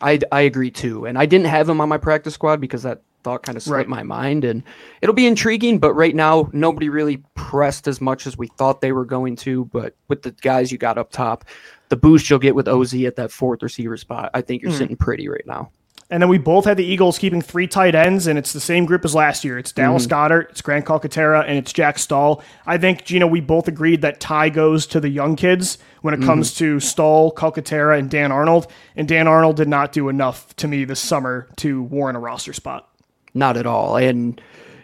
I 0.00 0.20
I 0.30 0.42
agree 0.42 0.70
too, 0.70 1.06
and 1.06 1.18
I 1.18 1.26
didn't 1.26 1.46
have 1.46 1.68
him 1.68 1.80
on 1.80 1.88
my 1.88 1.98
practice 1.98 2.34
squad 2.34 2.60
because 2.60 2.82
that 2.82 3.02
thought 3.22 3.42
kind 3.42 3.56
of 3.56 3.62
slipped 3.62 3.76
right. 3.76 3.88
my 3.88 4.02
mind, 4.02 4.44
and 4.44 4.62
it'll 5.02 5.14
be 5.14 5.26
intriguing. 5.26 5.78
But 5.78 5.94
right 5.94 6.14
now, 6.14 6.50
nobody 6.52 6.88
really 6.88 7.22
pressed 7.34 7.88
as 7.88 8.00
much 8.00 8.26
as 8.26 8.36
we 8.36 8.48
thought 8.48 8.80
they 8.80 8.92
were 8.92 9.04
going 9.04 9.36
to. 9.36 9.66
But 9.66 9.94
with 10.08 10.22
the 10.22 10.32
guys 10.32 10.72
you 10.72 10.78
got 10.78 10.98
up 10.98 11.10
top, 11.10 11.44
the 11.88 11.96
boost 11.96 12.30
you'll 12.30 12.38
get 12.38 12.54
with 12.54 12.68
Oz 12.68 12.94
at 12.94 13.16
that 13.16 13.30
fourth 13.30 13.62
receiver 13.62 13.96
spot, 13.96 14.30
I 14.34 14.40
think 14.42 14.62
you're 14.62 14.72
mm. 14.72 14.78
sitting 14.78 14.96
pretty 14.96 15.28
right 15.28 15.46
now. 15.46 15.70
And 16.10 16.20
then 16.20 16.28
we 16.28 16.38
both 16.38 16.64
had 16.64 16.76
the 16.76 16.84
Eagles 16.84 17.18
keeping 17.18 17.40
three 17.40 17.68
tight 17.68 17.94
ends, 17.94 18.26
and 18.26 18.36
it's 18.36 18.52
the 18.52 18.60
same 18.60 18.84
group 18.84 19.04
as 19.04 19.14
last 19.14 19.44
year. 19.44 19.58
It's 19.58 19.70
Dallas 19.70 20.06
mm-hmm. 20.06 20.32
Goedert, 20.32 20.50
it's 20.50 20.60
Grant 20.60 20.84
Calcaterra, 20.84 21.44
and 21.46 21.56
it's 21.56 21.72
Jack 21.72 22.00
Stoll. 22.00 22.42
I 22.66 22.78
think, 22.78 23.04
Gino, 23.04 23.28
we 23.28 23.40
both 23.40 23.68
agreed 23.68 24.02
that 24.02 24.18
Ty 24.18 24.48
goes 24.48 24.86
to 24.88 24.98
the 24.98 25.08
young 25.08 25.36
kids 25.36 25.78
when 26.02 26.12
it 26.12 26.18
mm-hmm. 26.18 26.26
comes 26.26 26.54
to 26.54 26.80
Stoll, 26.80 27.32
Calcaterra, 27.32 27.96
and 27.96 28.10
Dan 28.10 28.32
Arnold. 28.32 28.66
And 28.96 29.06
Dan 29.06 29.28
Arnold 29.28 29.54
did 29.56 29.68
not 29.68 29.92
do 29.92 30.08
enough 30.08 30.54
to 30.56 30.66
me 30.66 30.84
this 30.84 30.98
summer 30.98 31.48
to 31.58 31.84
warrant 31.84 32.16
a 32.16 32.20
roster 32.20 32.52
spot. 32.52 32.90
Not 33.32 33.56
at 33.56 33.66
all. 33.66 33.96
And 33.96 34.40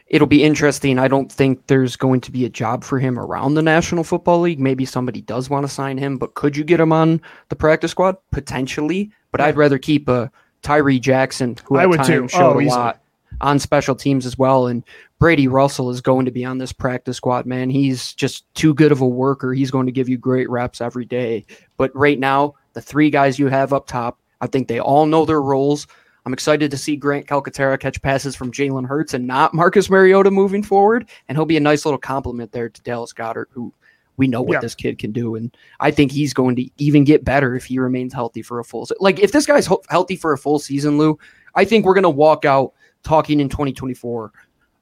it'll 0.06 0.28
be 0.28 0.44
interesting. 0.44 1.00
I 1.00 1.08
don't 1.08 1.32
think 1.32 1.66
there's 1.66 1.96
going 1.96 2.20
to 2.20 2.30
be 2.30 2.44
a 2.44 2.48
job 2.48 2.84
for 2.84 3.00
him 3.00 3.18
around 3.18 3.54
the 3.54 3.62
National 3.62 4.04
Football 4.04 4.42
League. 4.42 4.60
Maybe 4.60 4.84
somebody 4.84 5.22
does 5.22 5.50
want 5.50 5.66
to 5.66 5.72
sign 5.72 5.98
him, 5.98 6.18
but 6.18 6.34
could 6.34 6.56
you 6.56 6.62
get 6.62 6.78
him 6.78 6.92
on 6.92 7.20
the 7.48 7.56
practice 7.56 7.90
squad? 7.90 8.16
Potentially. 8.30 9.10
But 9.32 9.40
I'd 9.40 9.56
rather 9.56 9.78
keep 9.78 10.08
a 10.08 10.30
Tyree 10.62 10.98
Jackson, 10.98 11.56
who 11.64 11.76
I 11.76 11.86
would 11.86 12.04
too. 12.04 12.28
showed 12.28 12.56
oh, 12.56 12.60
a 12.60 12.66
lot 12.66 13.00
on 13.40 13.58
special 13.58 13.94
teams 13.94 14.26
as 14.26 14.38
well. 14.38 14.66
And 14.66 14.82
Brady 15.18 15.48
Russell 15.48 15.90
is 15.90 16.00
going 16.00 16.24
to 16.24 16.30
be 16.30 16.44
on 16.44 16.58
this 16.58 16.72
practice 16.72 17.16
squad, 17.16 17.46
man. 17.46 17.70
He's 17.70 18.12
just 18.14 18.52
too 18.54 18.74
good 18.74 18.92
of 18.92 19.00
a 19.00 19.06
worker. 19.06 19.52
He's 19.52 19.70
going 19.70 19.86
to 19.86 19.92
give 19.92 20.08
you 20.08 20.18
great 20.18 20.48
reps 20.50 20.80
every 20.80 21.04
day. 21.04 21.44
But 21.76 21.94
right 21.94 22.18
now, 22.18 22.54
the 22.72 22.82
three 22.82 23.10
guys 23.10 23.38
you 23.38 23.48
have 23.48 23.72
up 23.72 23.86
top, 23.86 24.18
I 24.40 24.46
think 24.46 24.68
they 24.68 24.80
all 24.80 25.06
know 25.06 25.24
their 25.24 25.42
roles. 25.42 25.86
I'm 26.24 26.32
excited 26.32 26.70
to 26.72 26.76
see 26.76 26.96
Grant 26.96 27.26
Calcaterra 27.26 27.78
catch 27.78 28.02
passes 28.02 28.34
from 28.34 28.50
Jalen 28.50 28.86
Hurts 28.86 29.14
and 29.14 29.26
not 29.26 29.54
Marcus 29.54 29.88
Mariota 29.88 30.30
moving 30.30 30.62
forward. 30.62 31.08
And 31.28 31.38
he'll 31.38 31.46
be 31.46 31.56
a 31.56 31.60
nice 31.60 31.84
little 31.84 31.98
compliment 31.98 32.52
there 32.52 32.68
to 32.68 32.82
Dallas 32.82 33.12
Goedert, 33.12 33.46
who– 33.50 33.72
we 34.16 34.26
know 34.26 34.42
what 34.42 34.54
yeah. 34.54 34.60
this 34.60 34.74
kid 34.74 34.98
can 34.98 35.12
do, 35.12 35.34
and 35.34 35.56
I 35.80 35.90
think 35.90 36.12
he's 36.12 36.34
going 36.34 36.56
to 36.56 36.68
even 36.78 37.04
get 37.04 37.24
better 37.24 37.54
if 37.54 37.64
he 37.64 37.78
remains 37.78 38.12
healthy 38.12 38.42
for 38.42 38.58
a 38.58 38.64
full. 38.64 38.86
Season. 38.86 38.96
Like 39.00 39.20
if 39.20 39.32
this 39.32 39.46
guy's 39.46 39.66
ho- 39.66 39.82
healthy 39.88 40.16
for 40.16 40.32
a 40.32 40.38
full 40.38 40.58
season, 40.58 40.98
Lou, 40.98 41.18
I 41.54 41.64
think 41.64 41.84
we're 41.84 41.94
going 41.94 42.02
to 42.04 42.10
walk 42.10 42.44
out 42.44 42.72
talking 43.02 43.40
in 43.40 43.48
2024 43.48 44.32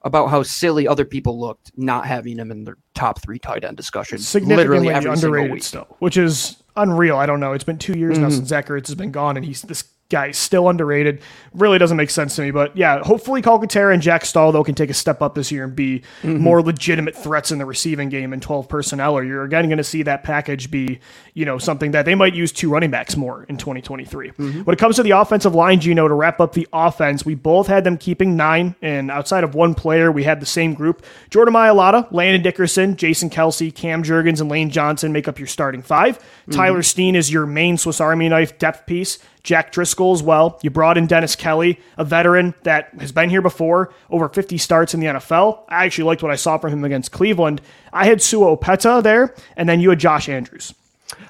about 0.02 0.26
how 0.28 0.42
silly 0.42 0.86
other 0.86 1.04
people 1.04 1.40
looked 1.40 1.72
not 1.76 2.06
having 2.06 2.38
him 2.38 2.50
in 2.50 2.64
their 2.64 2.76
top 2.94 3.20
three 3.22 3.38
tight 3.38 3.64
end 3.64 3.76
discussion. 3.76 4.18
Significantly 4.18 4.88
underrated 4.88 5.62
still, 5.62 5.96
which 5.98 6.16
is 6.16 6.62
unreal. 6.76 7.16
I 7.16 7.26
don't 7.26 7.40
know. 7.40 7.52
It's 7.52 7.64
been 7.64 7.78
two 7.78 7.98
years 7.98 8.14
mm-hmm. 8.14 8.24
now 8.24 8.30
since 8.30 8.48
Zach 8.48 8.68
Ertz 8.68 8.86
has 8.88 8.94
been 8.94 9.12
gone, 9.12 9.36
and 9.36 9.44
he's 9.44 9.62
this 9.62 9.84
guy 10.14 10.28
is 10.28 10.38
still 10.38 10.68
underrated. 10.68 11.20
Really 11.52 11.76
doesn't 11.76 11.96
make 11.96 12.10
sense 12.10 12.36
to 12.36 12.42
me. 12.42 12.52
But 12.52 12.76
yeah, 12.76 13.02
hopefully 13.02 13.42
Calcaterra 13.42 13.92
and 13.92 14.00
Jack 14.00 14.24
Stoll, 14.24 14.52
though, 14.52 14.62
can 14.62 14.76
take 14.76 14.90
a 14.90 14.94
step 14.94 15.20
up 15.20 15.34
this 15.34 15.50
year 15.50 15.64
and 15.64 15.74
be 15.74 16.02
mm-hmm. 16.22 16.38
more 16.38 16.62
legitimate 16.62 17.16
threats 17.16 17.50
in 17.50 17.58
the 17.58 17.66
receiving 17.66 18.08
game 18.08 18.32
in 18.32 18.40
12 18.40 18.68
personnel, 18.68 19.14
or 19.18 19.24
you're 19.24 19.42
again 19.42 19.66
going 19.66 19.78
to 19.78 19.84
see 19.84 20.04
that 20.04 20.22
package 20.22 20.70
be, 20.70 21.00
you 21.34 21.44
know, 21.44 21.58
something 21.58 21.90
that 21.90 22.04
they 22.04 22.14
might 22.14 22.34
use 22.34 22.52
two 22.52 22.70
running 22.70 22.90
backs 22.90 23.16
more 23.16 23.44
in 23.48 23.56
2023. 23.56 24.30
Mm-hmm. 24.30 24.60
When 24.60 24.72
it 24.72 24.78
comes 24.78 24.96
to 24.96 25.02
the 25.02 25.10
offensive 25.10 25.54
line, 25.54 25.80
Gino, 25.80 26.06
to 26.06 26.14
wrap 26.14 26.40
up 26.40 26.52
the 26.52 26.68
offense, 26.72 27.26
we 27.26 27.34
both 27.34 27.66
had 27.66 27.82
them 27.82 27.98
keeping 27.98 28.36
nine, 28.36 28.76
and 28.80 29.10
outside 29.10 29.42
of 29.42 29.56
one 29.56 29.74
player, 29.74 30.12
we 30.12 30.22
had 30.22 30.40
the 30.40 30.46
same 30.46 30.74
group. 30.74 31.04
Jordan 31.30 31.54
Mailata, 31.54 32.06
Landon 32.12 32.42
Dickerson, 32.42 32.96
Jason 32.96 33.30
Kelce, 33.30 33.74
Cam 33.74 34.04
Jurgens, 34.04 34.40
and 34.40 34.48
Lane 34.48 34.70
Johnson 34.70 35.12
make 35.12 35.26
up 35.26 35.40
your 35.40 35.48
starting 35.48 35.82
5 35.82 36.18
mm-hmm. 36.18 36.52
Tyler 36.52 36.82
Steen 36.82 37.16
is 37.16 37.32
your 37.32 37.46
main 37.46 37.76
Swiss 37.76 38.00
Army 38.00 38.28
knife 38.28 38.58
depth 38.58 38.86
piece. 38.86 39.18
Jack 39.44 39.72
Driscoll 39.72 40.12
as 40.12 40.22
well. 40.22 40.58
You 40.62 40.70
brought 40.70 40.98
in 40.98 41.06
Dennis 41.06 41.36
Kelly, 41.36 41.78
a 41.98 42.04
veteran 42.04 42.54
that 42.62 42.88
has 42.98 43.12
been 43.12 43.28
here 43.30 43.42
before, 43.42 43.92
over 44.10 44.28
50 44.28 44.56
starts 44.58 44.94
in 44.94 45.00
the 45.00 45.06
NFL. 45.06 45.64
I 45.68 45.84
actually 45.84 46.04
liked 46.04 46.22
what 46.22 46.32
I 46.32 46.36
saw 46.36 46.58
from 46.58 46.72
him 46.72 46.84
against 46.84 47.12
Cleveland. 47.12 47.60
I 47.92 48.06
had 48.06 48.22
Sua 48.22 48.56
Opeta 48.56 49.02
there, 49.02 49.34
and 49.56 49.68
then 49.68 49.80
you 49.80 49.90
had 49.90 50.00
Josh 50.00 50.28
Andrews. 50.30 50.74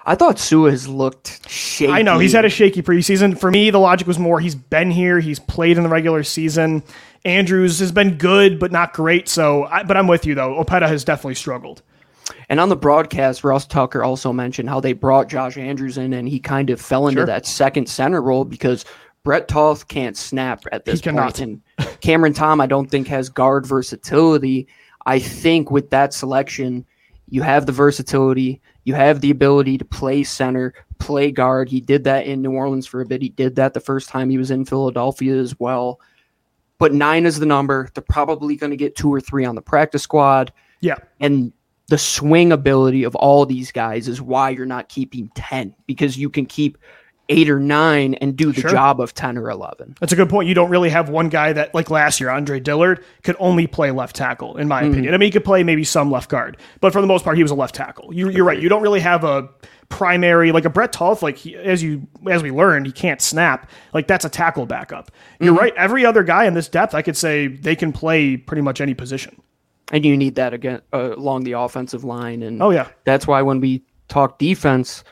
I 0.06 0.14
thought 0.14 0.38
Sua 0.38 0.71
has 0.71 0.87
looked 0.87 1.49
shaky. 1.50 1.92
I 1.92 2.02
know 2.02 2.21
he's 2.21 2.33
had 2.33 2.44
a 2.44 2.50
shaky 2.50 2.83
preseason. 2.83 3.38
For 3.38 3.50
me, 3.50 3.71
the 3.71 3.80
logic 3.80 4.06
was 4.06 4.18
more 4.18 4.38
he's 4.38 4.54
been 4.54 4.92
here, 4.92 5.18
he's 5.18 5.40
played 5.40 5.76
in 5.76 5.83
the 5.83 5.88
regular 5.88 6.23
season. 6.23 6.85
Andrews 7.25 7.80
has 7.80 7.90
been 7.90 8.16
good, 8.16 8.61
but 8.61 8.71
not 8.71 8.92
great. 8.92 9.28
So, 9.28 9.64
I, 9.64 9.83
but 9.83 9.97
I'm 9.97 10.06
with 10.06 10.25
you 10.25 10.35
though. 10.35 10.62
Opeta 10.62 10.87
has 10.87 11.04
definitely 11.04 11.35
struggled. 11.35 11.83
And 12.49 12.61
on 12.61 12.69
the 12.69 12.76
broadcast, 12.76 13.45
Ross 13.45 13.66
Tucker 13.66 14.02
also 14.02 14.33
mentioned 14.33 14.69
how 14.69 14.81
they 14.81 14.93
brought 14.93 15.28
Josh 15.28 15.57
Andrews 15.57 15.99
in 15.99 16.12
and 16.12 16.28
he 16.28 16.40
kind 16.40 16.71
of 16.71 16.81
fell 16.81 17.09
into 17.09 17.21
sure. 17.21 17.26
that 17.26 17.47
second 17.47 17.88
center 17.88 18.23
role 18.23 18.45
because 18.45 18.85
Brett 19.25 19.49
Toth 19.49 19.88
can't 19.88 20.16
snap 20.16 20.64
at 20.73 20.85
this 20.85 21.00
point. 21.00 21.40
And 21.40 21.62
Cameron 22.00 22.35
Tom, 22.35 22.61
I 22.61 22.66
don't 22.66 22.90
think, 22.90 23.09
has 23.09 23.28
guard 23.28 23.66
versatility. 23.66 24.69
I 25.07 25.19
think 25.19 25.71
with 25.71 25.90
that 25.90 26.12
selection, 26.12 26.87
you 27.28 27.43
have 27.43 27.66
the 27.66 27.73
versatility, 27.73 28.61
you 28.85 28.95
have 28.95 29.21
the 29.21 29.31
ability 29.31 29.78
to 29.78 29.85
play 29.85 30.25
center, 30.25 30.75
play 30.99 31.31
guard. 31.31 31.69
He 31.69 31.81
did 31.81 32.04
that 32.04 32.26
in 32.26 32.43
New 32.43 32.52
Orleans 32.52 32.87
for 32.87 33.00
a 33.00 33.07
bit. 33.07 33.23
He 33.23 33.31
did 33.31 33.57
that 33.57 33.75
the 33.75 33.81
first 33.81 34.09
time 34.09 34.28
he 34.28 34.38
was 34.38 34.50
in 34.50 34.66
Philadelphia 34.66 35.37
as 35.37 35.59
well. 35.59 36.00
But 36.78 36.93
nine 36.93 37.25
is 37.25 37.38
the 37.38 37.47
number. 37.47 37.88
They're 37.95 38.04
probably 38.07 38.57
going 38.57 38.71
to 38.71 38.76
get 38.76 38.97
two 38.97 39.12
or 39.12 39.21
three 39.21 39.45
on 39.45 39.54
the 39.54 39.62
practice 39.62 40.02
squad. 40.02 40.52
Yeah. 40.81 40.97
And 41.21 41.52
the 41.88 41.99
swing 41.99 42.53
ability 42.53 43.05
of 43.05 43.14
all 43.14 43.45
these 43.47 43.71
guys 43.71 44.09
is 44.09 44.21
why 44.21 44.50
you're 44.50 44.67
not 44.67 44.88
keeping 44.88 45.31
10 45.35 45.75
because 45.87 46.17
you 46.17 46.31
can 46.31 46.47
keep 46.47 46.79
eight 47.29 47.49
or 47.49 47.59
nine 47.59 48.14
and 48.14 48.37
do 48.37 48.53
the 48.53 48.61
sure. 48.61 48.71
job 48.71 49.00
of 49.00 49.14
10 49.14 49.38
or 49.38 49.50
11. 49.50 49.97
That's 50.00 50.12
a 50.12 50.17
good 50.17 50.29
point. 50.29 50.49
You 50.49 50.55
don't 50.55 50.71
really 50.71 50.91
have 50.91 51.09
one 51.09 51.29
guy 51.29 51.53
that, 51.55 51.75
like 51.75 51.91
last 51.91 52.21
year, 52.21 52.31
Andre 52.31 52.61
Dillard, 52.61 53.05
could 53.23 53.37
only 53.38 53.67
play 53.67 53.91
left 53.91 54.14
tackle, 54.14 54.57
in 54.57 54.69
my 54.69 54.83
mm. 54.83 54.91
opinion. 54.91 55.14
I 55.14 55.17
mean, 55.17 55.29
he 55.29 55.31
could 55.31 55.45
play 55.45 55.62
maybe 55.62 55.85
some 55.85 56.11
left 56.11 56.29
guard, 56.29 56.59
but 56.81 56.93
for 56.93 57.00
the 57.00 57.07
most 57.07 57.25
part, 57.25 57.37
he 57.37 57.43
was 57.43 57.50
a 57.50 57.55
left 57.55 57.75
tackle. 57.75 58.14
You, 58.14 58.29
are 58.29 58.45
right. 58.45 58.61
You 58.61 58.69
don't 58.69 58.83
really 58.83 59.00
have 59.00 59.25
a 59.25 59.49
primary 59.88 60.50
like 60.50 60.64
a 60.64 60.71
Brett 60.71 60.93
Toth, 60.93 61.23
like 61.23 61.37
he, 61.37 61.55
as 61.57 61.83
you 61.83 62.07
as 62.29 62.43
we 62.43 62.50
learned, 62.50 62.87
he 62.87 62.93
can't 62.93 63.21
snap. 63.21 63.71
Like 63.93 64.07
that's 64.07 64.25
a 64.25 64.31
tackle 64.31 64.67
backup. 64.67 65.11
You're 65.41 65.53
mm-hmm. 65.53 65.61
right. 65.61 65.75
Every 65.76 66.05
other 66.05 66.23
guy 66.23 66.47
in 66.47 66.55
this 66.55 66.69
depth, 66.69 66.95
I 66.95 67.03
could 67.03 67.17
say 67.17 67.47
they 67.47 67.76
can 67.76 67.93
play 67.93 68.37
pretty 68.37 68.62
much 68.62 68.81
any 68.81 68.95
position. 68.95 69.41
And 69.93 70.05
you 70.05 70.17
need 70.17 70.37
that 70.37 70.55
again 70.55 70.81
uh, 70.93 71.14
along 71.17 71.45
the 71.45 71.53
offensive 71.53 72.05
line, 72.05 72.43
and 72.43 72.62
oh 72.62 72.71
yeah, 72.71 72.88
that's 73.05 73.26
why 73.26 73.43
when 73.43 73.61
we 73.61 73.83
talk 74.09 74.38
defense, 74.38 75.05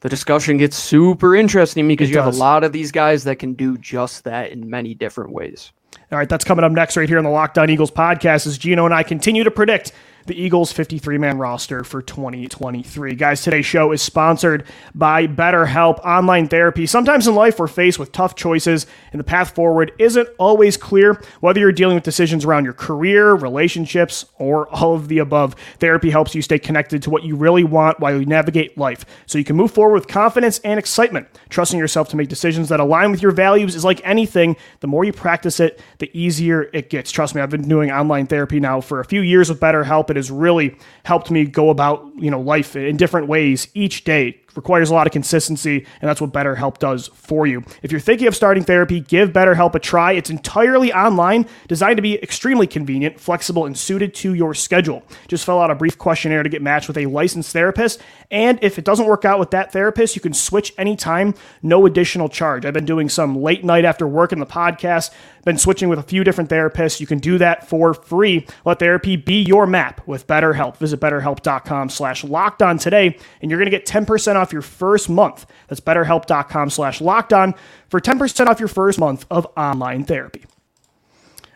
the 0.00 0.08
discussion 0.08 0.58
gets 0.58 0.76
super 0.76 1.34
interesting 1.34 1.88
because 1.88 2.08
it 2.08 2.12
you 2.12 2.16
does. 2.16 2.26
have 2.26 2.34
a 2.34 2.38
lot 2.38 2.62
of 2.62 2.72
these 2.72 2.92
guys 2.92 3.24
that 3.24 3.36
can 3.36 3.54
do 3.54 3.78
just 3.78 4.24
that 4.24 4.50
in 4.50 4.68
many 4.68 4.94
different 4.94 5.32
ways. 5.32 5.72
All 6.12 6.18
right, 6.18 6.28
that's 6.28 6.44
coming 6.44 6.64
up 6.64 6.72
next 6.72 6.96
right 6.96 7.08
here 7.08 7.18
on 7.18 7.24
the 7.24 7.30
Locked 7.30 7.58
On 7.58 7.70
Eagles 7.70 7.90
podcast 7.90 8.46
as 8.46 8.58
Gino 8.58 8.84
and 8.84 8.94
I 8.94 9.02
continue 9.02 9.44
to 9.44 9.50
predict 9.50 9.92
the 10.28 10.40
Eagles' 10.40 10.70
53 10.70 11.18
man 11.18 11.38
roster 11.38 11.82
for 11.82 12.02
2023. 12.02 13.14
Guys, 13.14 13.42
today's 13.42 13.66
show 13.66 13.90
is 13.92 14.02
sponsored 14.02 14.64
by 14.94 15.26
BetterHelp 15.26 15.98
Online 16.04 16.46
Therapy. 16.46 16.86
Sometimes 16.86 17.26
in 17.26 17.34
life, 17.34 17.58
we're 17.58 17.66
faced 17.66 17.98
with 17.98 18.12
tough 18.12 18.36
choices, 18.36 18.86
and 19.10 19.18
the 19.18 19.24
path 19.24 19.54
forward 19.54 19.90
isn't 19.98 20.28
always 20.38 20.76
clear. 20.76 21.20
Whether 21.40 21.60
you're 21.60 21.72
dealing 21.72 21.94
with 21.94 22.04
decisions 22.04 22.44
around 22.44 22.64
your 22.64 22.74
career, 22.74 23.34
relationships, 23.34 24.26
or 24.38 24.68
all 24.68 24.94
of 24.94 25.08
the 25.08 25.18
above, 25.18 25.56
therapy 25.80 26.10
helps 26.10 26.34
you 26.34 26.42
stay 26.42 26.58
connected 26.58 27.02
to 27.04 27.10
what 27.10 27.24
you 27.24 27.34
really 27.34 27.64
want 27.64 27.98
while 27.98 28.20
you 28.20 28.26
navigate 28.26 28.76
life 28.76 29.06
so 29.24 29.38
you 29.38 29.44
can 29.44 29.56
move 29.56 29.70
forward 29.70 29.94
with 29.94 30.08
confidence 30.08 30.58
and 30.60 30.78
excitement. 30.78 31.26
Trusting 31.48 31.78
yourself 31.78 32.10
to 32.10 32.16
make 32.16 32.28
decisions 32.28 32.68
that 32.68 32.80
align 32.80 33.10
with 33.10 33.22
your 33.22 33.32
values 33.32 33.74
is 33.74 33.84
like 33.84 34.02
anything. 34.04 34.56
The 34.80 34.86
more 34.86 35.04
you 35.04 35.12
practice 35.12 35.58
it, 35.58 35.80
the 35.98 36.10
easier 36.12 36.68
it 36.74 36.90
gets. 36.90 37.10
Trust 37.10 37.34
me, 37.34 37.40
I've 37.40 37.48
been 37.48 37.66
doing 37.66 37.90
online 37.90 38.26
therapy 38.26 38.60
now 38.60 38.82
for 38.82 39.00
a 39.00 39.04
few 39.06 39.22
years 39.22 39.48
with 39.48 39.58
BetterHelp. 39.58 40.10
It 40.10 40.17
has 40.18 40.30
really 40.30 40.76
helped 41.04 41.30
me 41.30 41.44
go 41.44 41.70
about 41.70 42.04
you 42.16 42.30
know 42.30 42.40
life 42.40 42.76
in 42.76 42.96
different 42.96 43.26
ways 43.28 43.68
each 43.74 44.04
day 44.04 44.38
requires 44.56 44.90
a 44.90 44.94
lot 44.94 45.06
of 45.06 45.12
consistency, 45.12 45.86
and 46.00 46.08
that's 46.08 46.20
what 46.20 46.32
BetterHelp 46.32 46.78
does 46.78 47.08
for 47.08 47.46
you. 47.46 47.62
If 47.82 47.92
you're 47.92 48.00
thinking 48.00 48.26
of 48.26 48.34
starting 48.34 48.64
therapy, 48.64 49.00
give 49.00 49.30
BetterHelp 49.30 49.74
a 49.74 49.78
try. 49.78 50.12
It's 50.12 50.30
entirely 50.30 50.92
online, 50.92 51.46
designed 51.68 51.96
to 51.96 52.02
be 52.02 52.22
extremely 52.22 52.66
convenient, 52.66 53.20
flexible, 53.20 53.66
and 53.66 53.76
suited 53.76 54.14
to 54.16 54.34
your 54.34 54.54
schedule. 54.54 55.02
Just 55.28 55.44
fill 55.44 55.60
out 55.60 55.70
a 55.70 55.74
brief 55.74 55.98
questionnaire 55.98 56.42
to 56.42 56.48
get 56.48 56.62
matched 56.62 56.88
with 56.88 56.98
a 56.98 57.06
licensed 57.06 57.52
therapist, 57.52 58.00
and 58.30 58.58
if 58.62 58.78
it 58.78 58.84
doesn't 58.84 59.06
work 59.06 59.24
out 59.24 59.38
with 59.38 59.50
that 59.52 59.72
therapist, 59.72 60.16
you 60.16 60.20
can 60.20 60.34
switch 60.34 60.72
anytime, 60.76 61.34
no 61.62 61.86
additional 61.86 62.28
charge. 62.28 62.64
I've 62.64 62.74
been 62.74 62.84
doing 62.84 63.08
some 63.08 63.40
late 63.40 63.64
night 63.64 63.84
after 63.84 64.06
work 64.06 64.32
in 64.32 64.38
the 64.38 64.46
podcast, 64.46 65.10
been 65.44 65.58
switching 65.58 65.88
with 65.88 65.98
a 65.98 66.02
few 66.02 66.24
different 66.24 66.50
therapists. 66.50 67.00
You 67.00 67.06
can 67.06 67.18
do 67.18 67.38
that 67.38 67.68
for 67.68 67.94
free. 67.94 68.46
Let 68.66 68.80
therapy 68.80 69.16
be 69.16 69.42
your 69.42 69.66
map 69.66 70.06
with 70.06 70.26
BetterHelp. 70.26 70.76
Visit 70.76 71.00
betterhelp.com 71.00 71.88
slash 71.88 72.22
locked 72.22 72.62
on 72.62 72.76
today, 72.76 73.16
and 73.40 73.50
you're 73.50 73.58
going 73.58 73.70
to 73.70 73.76
get 73.76 73.86
10% 73.86 74.36
off 74.38 74.52
your 74.52 74.62
first 74.62 75.10
month. 75.10 75.46
That's 75.68 75.80
betterhelp.com 75.80 76.70
slash 76.70 77.00
locked 77.00 77.32
on 77.32 77.54
for 77.88 78.00
10% 78.00 78.46
off 78.46 78.60
your 78.60 78.68
first 78.68 78.98
month 78.98 79.26
of 79.30 79.46
online 79.56 80.04
therapy. 80.04 80.44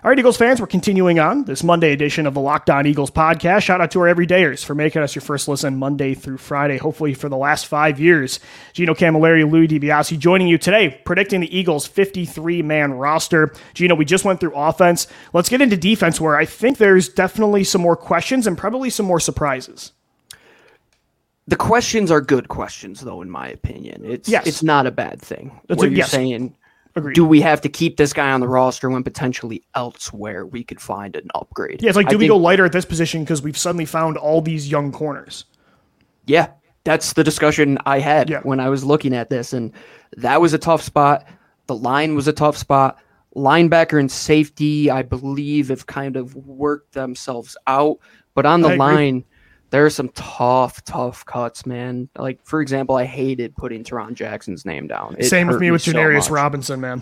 All 0.04 0.08
right, 0.08 0.18
Eagles 0.18 0.36
fans, 0.36 0.60
we're 0.60 0.66
continuing 0.66 1.20
on 1.20 1.44
this 1.44 1.62
Monday 1.62 1.92
edition 1.92 2.26
of 2.26 2.34
the 2.34 2.40
Locked 2.40 2.68
On 2.70 2.88
Eagles 2.88 3.12
podcast. 3.12 3.62
Shout 3.62 3.80
out 3.80 3.92
to 3.92 4.00
our 4.00 4.12
everydayers 4.12 4.64
for 4.64 4.74
making 4.74 5.00
us 5.00 5.14
your 5.14 5.22
first 5.22 5.46
listen 5.46 5.76
Monday 5.76 6.14
through 6.14 6.38
Friday, 6.38 6.76
hopefully 6.76 7.14
for 7.14 7.28
the 7.28 7.36
last 7.36 7.68
five 7.68 8.00
years. 8.00 8.40
Gino 8.72 8.94
Camilleri, 8.94 9.48
Louis 9.48 9.68
DiBiase 9.68 10.18
joining 10.18 10.48
you 10.48 10.58
today, 10.58 11.00
predicting 11.04 11.38
the 11.38 11.56
Eagles' 11.56 11.86
53 11.86 12.62
man 12.62 12.94
roster. 12.94 13.54
Gino, 13.74 13.94
we 13.94 14.04
just 14.04 14.24
went 14.24 14.40
through 14.40 14.56
offense. 14.56 15.06
Let's 15.32 15.48
get 15.48 15.62
into 15.62 15.76
defense, 15.76 16.20
where 16.20 16.34
I 16.34 16.46
think 16.46 16.78
there's 16.78 17.08
definitely 17.08 17.62
some 17.62 17.80
more 17.80 17.94
questions 17.94 18.48
and 18.48 18.58
probably 18.58 18.90
some 18.90 19.06
more 19.06 19.20
surprises. 19.20 19.92
The 21.48 21.56
questions 21.56 22.10
are 22.10 22.20
good 22.20 22.48
questions, 22.48 23.00
though, 23.00 23.20
in 23.20 23.30
my 23.30 23.48
opinion. 23.48 24.02
It's 24.04 24.28
yes. 24.28 24.46
it's 24.46 24.62
not 24.62 24.86
a 24.86 24.90
bad 24.90 25.20
thing. 25.20 25.60
That's 25.66 25.80
where 25.80 25.88
a, 25.88 25.90
you're 25.90 25.98
yes. 25.98 26.10
saying 26.10 26.54
Agreed. 26.94 27.14
Do 27.14 27.24
we 27.24 27.40
have 27.40 27.60
to 27.62 27.68
keep 27.70 27.96
this 27.96 28.12
guy 28.12 28.30
on 28.32 28.40
the 28.40 28.48
roster 28.48 28.90
when 28.90 29.02
potentially 29.02 29.64
elsewhere 29.74 30.44
we 30.44 30.62
could 30.62 30.80
find 30.80 31.16
an 31.16 31.30
upgrade? 31.34 31.82
Yeah, 31.82 31.88
it's 31.88 31.96
like, 31.96 32.08
do 32.08 32.16
I 32.16 32.18
we 32.18 32.24
think, 32.24 32.32
go 32.32 32.36
lighter 32.36 32.66
at 32.66 32.72
this 32.72 32.84
position 32.84 33.22
because 33.22 33.40
we've 33.40 33.56
suddenly 33.56 33.86
found 33.86 34.18
all 34.18 34.42
these 34.42 34.70
young 34.70 34.92
corners? 34.92 35.46
Yeah, 36.26 36.48
that's 36.84 37.14
the 37.14 37.24
discussion 37.24 37.78
I 37.86 37.98
had 37.98 38.28
yeah. 38.28 38.40
when 38.42 38.60
I 38.60 38.68
was 38.68 38.84
looking 38.84 39.14
at 39.14 39.30
this, 39.30 39.54
and 39.54 39.72
that 40.18 40.42
was 40.42 40.52
a 40.52 40.58
tough 40.58 40.82
spot. 40.82 41.26
The 41.66 41.74
line 41.74 42.14
was 42.14 42.28
a 42.28 42.32
tough 42.32 42.58
spot. 42.58 42.98
Linebacker 43.34 43.98
and 43.98 44.12
safety, 44.12 44.90
I 44.90 45.00
believe, 45.00 45.70
have 45.70 45.86
kind 45.86 46.16
of 46.16 46.36
worked 46.36 46.92
themselves 46.92 47.56
out, 47.66 48.00
but 48.34 48.44
on 48.44 48.60
the 48.60 48.76
line 48.76 49.24
there 49.72 49.86
are 49.86 49.90
some 49.90 50.10
tough, 50.10 50.84
tough 50.84 51.24
cuts, 51.24 51.64
man. 51.64 52.08
Like 52.16 52.38
for 52.44 52.60
example, 52.60 52.94
I 52.94 53.04
hated 53.04 53.56
putting 53.56 53.82
Tarron 53.82 54.12
Jackson's 54.12 54.66
name 54.66 54.86
down. 54.86 55.16
It 55.18 55.24
Same 55.24 55.48
with 55.48 55.60
me 55.60 55.70
with 55.70 55.82
Janarius 55.82 56.24
so 56.24 56.32
Robinson, 56.32 56.80
man. 56.80 57.00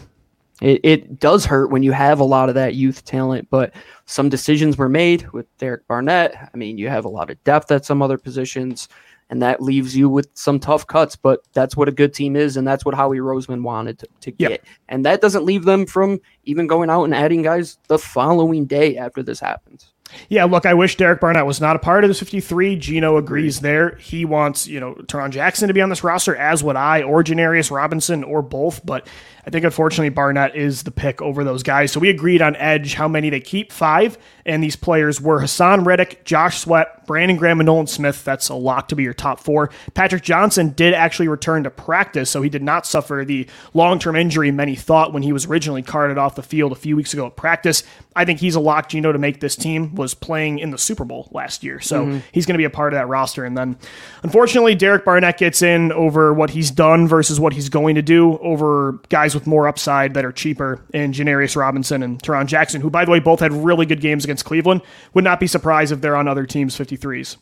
It, 0.62 0.80
it 0.84 1.18
does 1.18 1.44
hurt 1.44 1.70
when 1.70 1.82
you 1.82 1.90
have 1.90 2.20
a 2.20 2.24
lot 2.24 2.48
of 2.48 2.54
that 2.54 2.76
youth 2.76 3.04
talent, 3.04 3.48
but 3.50 3.74
some 4.06 4.28
decisions 4.28 4.78
were 4.78 4.88
made 4.88 5.28
with 5.32 5.46
Derek 5.58 5.86
Barnett. 5.88 6.50
I 6.52 6.56
mean, 6.56 6.78
you 6.78 6.88
have 6.88 7.04
a 7.04 7.08
lot 7.08 7.28
of 7.30 7.42
depth 7.42 7.72
at 7.72 7.84
some 7.84 8.02
other 8.02 8.18
positions, 8.18 8.88
and 9.30 9.42
that 9.42 9.60
leaves 9.60 9.96
you 9.96 10.08
with 10.08 10.28
some 10.34 10.60
tough 10.60 10.86
cuts. 10.86 11.16
But 11.16 11.40
that's 11.54 11.76
what 11.76 11.88
a 11.88 11.92
good 11.92 12.14
team 12.14 12.36
is, 12.36 12.56
and 12.56 12.68
that's 12.68 12.84
what 12.84 12.94
Howie 12.94 13.18
Roseman 13.18 13.62
wanted 13.62 13.98
to, 13.98 14.08
to 14.20 14.30
get. 14.30 14.50
Yep. 14.50 14.64
And 14.90 15.04
that 15.06 15.20
doesn't 15.20 15.44
leave 15.44 15.64
them 15.64 15.86
from 15.86 16.20
even 16.44 16.68
going 16.68 16.88
out 16.88 17.02
and 17.02 17.14
adding 17.16 17.42
guys 17.42 17.78
the 17.88 17.98
following 17.98 18.66
day 18.66 18.96
after 18.96 19.24
this 19.24 19.40
happens. 19.40 19.92
Yeah, 20.28 20.44
look, 20.44 20.66
I 20.66 20.74
wish 20.74 20.96
Derek 20.96 21.20
Barnett 21.20 21.46
was 21.46 21.60
not 21.60 21.76
a 21.76 21.78
part 21.78 22.04
of 22.04 22.08
this 22.08 22.18
53. 22.18 22.76
Gino 22.76 23.16
agrees 23.16 23.60
there. 23.60 23.96
He 23.96 24.24
wants, 24.24 24.66
you 24.66 24.80
know, 24.80 24.94
Tarron 24.94 25.30
Jackson 25.30 25.68
to 25.68 25.74
be 25.74 25.82
on 25.82 25.88
this 25.88 26.04
roster, 26.04 26.36
as 26.36 26.62
would 26.62 26.76
I, 26.76 27.02
or 27.02 27.24
Janarius 27.24 27.70
Robinson, 27.70 28.24
or 28.24 28.42
both. 28.42 28.84
But 28.84 29.06
I 29.46 29.50
think 29.50 29.64
unfortunately 29.64 30.10
Barnett 30.10 30.54
is 30.54 30.82
the 30.82 30.90
pick 30.90 31.22
over 31.22 31.44
those 31.44 31.62
guys. 31.62 31.92
So 31.92 32.00
we 32.00 32.10
agreed 32.10 32.42
on 32.42 32.56
edge 32.56 32.94
how 32.94 33.08
many 33.08 33.30
they 33.30 33.40
keep 33.40 33.72
five, 33.72 34.18
and 34.44 34.62
these 34.62 34.76
players 34.76 35.20
were 35.20 35.40
Haason 35.40 35.86
Reddick, 35.86 36.24
Josh 36.24 36.60
Sweat, 36.60 37.06
Brandon 37.06 37.36
Graham, 37.36 37.60
and 37.60 37.66
Nolan 37.66 37.86
Smith. 37.86 38.24
That's 38.24 38.48
a 38.48 38.54
lock 38.54 38.88
to 38.88 38.96
be 38.96 39.02
your 39.02 39.14
top 39.14 39.40
four. 39.40 39.70
Patrick 39.94 40.22
Johnson 40.22 40.70
did 40.70 40.94
actually 40.94 41.28
return 41.28 41.64
to 41.64 41.70
practice, 41.70 42.30
so 42.30 42.42
he 42.42 42.50
did 42.50 42.62
not 42.62 42.86
suffer 42.86 43.24
the 43.26 43.48
long 43.74 43.98
term 43.98 44.16
injury 44.16 44.50
many 44.50 44.76
thought 44.76 45.12
when 45.12 45.22
he 45.22 45.32
was 45.32 45.46
originally 45.46 45.82
carted 45.82 46.18
off 46.18 46.34
the 46.34 46.42
field 46.42 46.72
a 46.72 46.76
few 46.76 46.96
weeks 46.96 47.12
ago 47.12 47.26
at 47.26 47.36
practice. 47.36 47.82
I 48.14 48.24
think 48.24 48.40
he's 48.40 48.54
a 48.54 48.60
lock, 48.60 48.88
Gino, 48.88 49.12
to 49.12 49.18
make 49.18 49.40
this 49.40 49.56
team. 49.56 49.94
Was 49.94 50.14
playing 50.14 50.58
in 50.58 50.70
the 50.70 50.78
Super 50.78 51.04
Bowl 51.04 51.28
last 51.30 51.62
year, 51.64 51.80
so 51.80 52.04
mm-hmm. 52.04 52.18
he's 52.32 52.44
going 52.44 52.54
to 52.54 52.58
be 52.58 52.64
a 52.64 52.70
part 52.70 52.92
of 52.92 52.98
that 52.98 53.08
roster. 53.08 53.44
And 53.44 53.56
then, 53.56 53.78
unfortunately, 54.22 54.74
Derek 54.74 55.04
Barnett 55.04 55.38
gets 55.38 55.62
in 55.62 55.92
over 55.92 56.32
what 56.34 56.50
he's 56.50 56.70
done 56.70 57.08
versus 57.08 57.40
what 57.40 57.52
he's 57.52 57.68
going 57.68 57.94
to 57.94 58.02
do 58.02 58.38
over 58.38 59.00
guys 59.08 59.29
with 59.34 59.46
more 59.46 59.68
upside 59.68 60.14
that 60.14 60.24
are 60.24 60.32
cheaper 60.32 60.84
in 60.92 61.12
Janarius 61.12 61.56
Robinson 61.56 62.02
and 62.02 62.22
Tarron 62.22 62.46
Jackson, 62.46 62.80
who, 62.80 62.90
by 62.90 63.04
the 63.04 63.10
way, 63.10 63.20
both 63.20 63.40
had 63.40 63.52
really 63.52 63.86
good 63.86 64.00
games 64.00 64.24
against 64.24 64.44
Cleveland. 64.44 64.82
Would 65.14 65.24
not 65.24 65.40
be 65.40 65.46
surprised 65.46 65.92
if 65.92 66.00
they're 66.00 66.16
on 66.16 66.28
other 66.28 66.46
teams' 66.46 66.76
53s. 66.76 67.36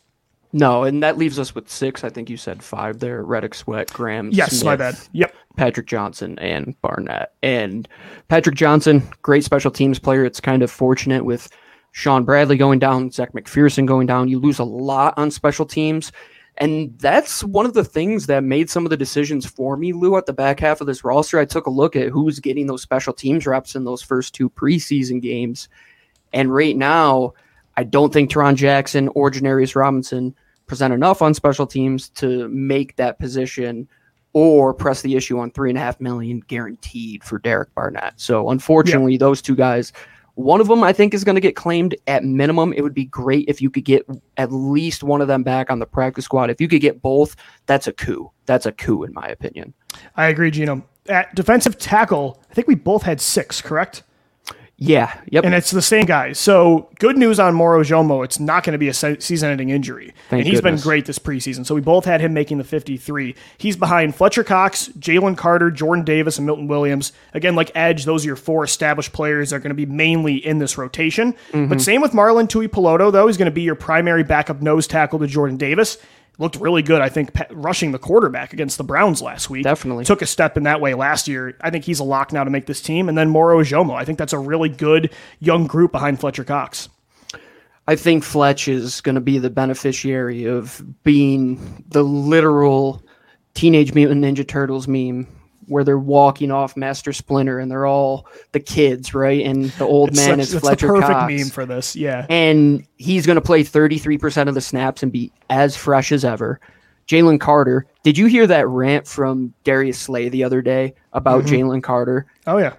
No, 0.51 0.83
and 0.83 1.03
that 1.03 1.17
leaves 1.17 1.37
us 1.37 1.53
with 1.53 1.69
six. 1.69 2.03
I 2.03 2.09
think 2.09 2.29
you 2.29 2.37
said 2.37 2.63
five 2.63 2.99
there. 2.99 3.23
Reddick, 3.23 3.53
Sweat, 3.53 3.91
Graham. 3.93 4.29
Yes, 4.31 4.51
Smith, 4.51 4.65
my 4.65 4.75
bad. 4.75 4.95
Yep. 5.11 5.35
Patrick 5.57 5.85
Johnson 5.85 6.39
and 6.39 6.79
Barnett. 6.81 7.33
And 7.43 7.87
Patrick 8.29 8.55
Johnson, 8.55 9.07
great 9.21 9.43
special 9.43 9.69
teams 9.69 9.99
player. 9.99 10.25
It's 10.25 10.39
kind 10.39 10.63
of 10.63 10.71
fortunate 10.71 11.23
with 11.23 11.49
Shaun 11.91 12.23
Bradley 12.23 12.57
going 12.57 12.79
down, 12.79 13.11
Zech 13.11 13.33
McPherson 13.33 13.85
going 13.85 14.07
down. 14.07 14.27
You 14.27 14.39
lose 14.39 14.57
a 14.57 14.63
lot 14.63 15.13
on 15.17 15.29
special 15.29 15.65
teams. 15.65 16.11
And 16.59 16.97
that's 16.99 17.41
one 17.43 17.65
of 17.65 17.73
the 17.73 17.85
things 17.85 18.25
that 18.25 18.43
made 18.43 18.69
some 18.69 18.85
of 18.85 18.89
the 18.89 18.97
decisions 18.97 19.45
for 19.45 19.77
me, 19.77 19.93
Lou, 19.93 20.17
at 20.17 20.25
the 20.25 20.33
back 20.33 20.59
half 20.59 20.81
of 20.81 20.87
this 20.87 21.05
roster. 21.05 21.39
I 21.39 21.45
took 21.45 21.67
a 21.67 21.71
look 21.71 21.95
at 21.95 22.09
who's 22.09 22.39
getting 22.39 22.67
those 22.67 22.81
special 22.81 23.13
teams 23.13 23.47
reps 23.47 23.75
in 23.75 23.85
those 23.85 24.01
first 24.01 24.35
two 24.35 24.49
preseason 24.49 25.21
games. 25.21 25.69
And 26.33 26.53
right 26.53 26.75
now, 26.75 27.33
I 27.77 27.83
don't 27.85 28.11
think 28.11 28.29
Tarron 28.29 28.55
Jackson 28.55 29.07
or 29.15 29.31
Janarius 29.31 29.73
Robinson 29.73 30.35
present 30.67 30.93
enough 30.93 31.21
on 31.21 31.33
special 31.33 31.65
teams 31.65 32.09
to 32.09 32.49
make 32.49 32.97
that 32.97 33.19
position 33.19 33.87
or 34.33 34.73
press 34.73 35.01
the 35.01 35.15
issue 35.15 35.39
on 35.39 35.51
three 35.51 35.69
and 35.69 35.77
a 35.77 35.81
half 35.81 35.99
million 36.01 36.41
guaranteed 36.41 37.23
for 37.23 37.39
Derek 37.39 37.73
Barnett. 37.73 38.13
So 38.17 38.49
unfortunately, 38.49 39.13
yep. 39.13 39.21
those 39.21 39.41
two 39.41 39.55
guys 39.55 39.93
one 40.39 40.61
of 40.61 40.69
them, 40.69 40.85
I 40.85 40.93
think, 40.93 41.13
is 41.13 41.25
going 41.25 41.35
to 41.35 41.41
get 41.41 41.57
claimed 41.57 41.97
at 42.07 42.23
minimum. 42.23 42.71
It 42.71 42.81
would 42.81 42.93
be 42.93 43.03
great 43.03 43.43
if 43.49 43.61
you 43.61 43.69
could 43.69 43.83
get 43.83 44.07
at 44.37 44.53
least 44.53 45.03
one 45.03 45.19
of 45.19 45.27
them 45.27 45.43
back 45.43 45.69
on 45.69 45.79
the 45.79 45.85
practice 45.85 46.23
squad. 46.23 46.49
If 46.49 46.61
you 46.61 46.69
could 46.69 46.79
get 46.79 47.01
both, 47.01 47.35
that's 47.65 47.87
a 47.87 47.91
coup. 47.91 48.31
That's 48.45 48.65
a 48.65 48.71
coup, 48.71 49.03
in 49.03 49.13
my 49.13 49.27
opinion. 49.27 49.73
I 50.15 50.27
agree, 50.27 50.49
Gino. 50.49 50.81
At 51.07 51.35
defensive 51.35 51.77
tackle, 51.77 52.41
I 52.49 52.53
think 52.53 52.69
we 52.69 52.75
both 52.75 53.03
had 53.03 53.19
six, 53.19 53.61
correct? 53.61 54.03
Yeah, 54.81 55.19
yep. 55.27 55.43
And 55.43 55.53
it's 55.53 55.71
the 55.71 55.81
same 55.81 56.05
guy. 56.05 56.31
So 56.31 56.89
good 56.99 57.17
news 57.17 57.37
on 57.37 57.53
Moro 57.53 57.83
Ojomo. 57.83 58.23
It's 58.23 58.39
not 58.39 58.63
going 58.63 58.71
to 58.71 58.77
be 58.77 58.87
a 58.87 58.93
season-ending 58.93 59.69
injury. 59.69 60.13
Thank 60.29 60.39
and 60.39 60.47
he's 60.47 60.61
goodness. 60.61 60.81
been 60.81 60.87
great 60.89 61.05
this 61.05 61.19
preseason. 61.19 61.65
So 61.65 61.75
we 61.75 61.81
both 61.81 62.05
had 62.05 62.21
him 62.21 62.33
making 62.33 62.59
the 62.59 62.63
53. 62.63 63.35
He's 63.57 63.75
behind 63.75 64.15
Fletcher 64.15 64.45
Cox, 64.45 64.87
Jalen 64.97 65.37
Carter, 65.37 65.69
Jordan 65.69 66.05
Davis, 66.05 66.37
and 66.37 66.45
Milton 66.45 66.67
Williams. 66.67 67.11
Again, 67.33 67.55
like 67.55 67.71
Edge, 67.75 68.05
those 68.05 68.23
are 68.23 68.27
your 68.27 68.35
four 68.37 68.63
established 68.63 69.11
players 69.11 69.49
that 69.49 69.57
are 69.57 69.59
going 69.59 69.69
to 69.71 69.75
be 69.75 69.85
mainly 69.85 70.37
in 70.37 70.59
this 70.59 70.77
rotation. 70.77 71.33
Mm-hmm. 71.33 71.67
But 71.67 71.81
same 71.81 71.99
with 71.99 72.13
Marlon 72.13 72.47
Tuipulotu, 72.47 73.11
though. 73.11 73.27
He's 73.27 73.37
going 73.37 73.47
to 73.47 73.51
be 73.51 73.63
your 73.63 73.75
primary 73.75 74.23
backup 74.23 74.61
nose 74.61 74.87
tackle 74.87 75.19
to 75.19 75.27
Jordan 75.27 75.57
Davis 75.57 75.97
looked 76.39 76.55
really 76.55 76.81
good, 76.81 77.01
I 77.01 77.09
think, 77.09 77.31
rushing 77.51 77.91
the 77.91 77.99
quarterback 77.99 78.53
against 78.53 78.77
the 78.77 78.83
Browns 78.83 79.21
last 79.21 79.49
week. 79.49 79.63
Definitely. 79.63 80.05
Took 80.05 80.21
a 80.23 80.25
step 80.25 80.57
in 80.57 80.63
that 80.63 80.81
way 80.81 80.95
last 80.95 81.27
year. 81.27 81.55
I 81.61 81.69
think 81.69 81.83
he's 81.83 81.99
a 81.99 82.03
lock 82.03 82.33
now 82.33 82.43
to 82.43 82.49
make 82.49 82.65
this 82.65 82.81
team. 82.81 83.09
And 83.09 83.17
then 83.17 83.29
Moro 83.29 83.61
Ojomo, 83.61 83.93
I 83.93 84.05
think 84.05 84.17
that's 84.17 84.33
a 84.33 84.39
really 84.39 84.69
good 84.69 85.13
young 85.39 85.67
group 85.67 85.91
behind 85.91 86.19
Fletcher 86.19 86.45
Cox. 86.45 86.89
I 87.87 87.95
think 87.95 88.23
Fletch 88.23 88.67
is 88.67 89.01
going 89.01 89.15
to 89.15 89.21
be 89.21 89.37
the 89.37 89.49
beneficiary 89.49 90.45
of 90.45 90.81
being 91.03 91.83
the 91.87 92.03
literal 92.03 93.03
Teenage 93.53 93.93
Mutant 93.93 94.23
Ninja 94.23 94.47
Turtles 94.47 94.87
meme 94.87 95.27
where 95.69 95.83
they're 95.83 95.97
walking 95.99 96.51
off 96.51 96.75
Master 96.75 97.13
Splinter 97.13 97.59
and 97.59 97.71
they're 97.71 97.85
all 97.85 98.27
the 98.51 98.59
kids, 98.59 99.13
right? 99.13 99.45
And 99.45 99.65
the 99.71 99.85
old 99.85 100.09
It's 100.09 100.17
man 100.27 100.39
such- 100.43 100.55
is 100.55 100.59
Fletcher 100.59 100.87
the 100.87 100.93
perfect 100.93 101.11
Cox. 101.11 101.33
meme 101.33 101.49
for 101.49 101.65
this. 101.65 101.95
Yeah. 101.95 102.25
and 102.29 102.85
he's 102.97 103.25
going 103.25 103.35
to 103.35 103.41
play 103.41 103.63
33% 103.63 104.49
of 104.49 104.55
the 104.55 104.61
snaps 104.61 105.03
and 105.03 105.11
be 105.11 105.31
as 105.49 105.75
fresh 105.77 106.11
as 106.11 106.25
ever. 106.25 106.59
Jalen 107.07 107.39
Carter, 107.39 107.87
did 108.03 108.17
you 108.17 108.27
hear 108.27 108.45
that 108.47 108.67
rant 108.67 109.07
from 109.07 109.53
Darius 109.63 109.97
Slay 109.97 110.29
the 110.29 110.43
other 110.43 110.61
day 110.61 110.93
about 111.13 111.45
mm-hmm. 111.45 111.55
Jalen 111.55 111.83
Carter? 111.83 112.27
Oh 112.45 112.57
yeah. 112.57 112.73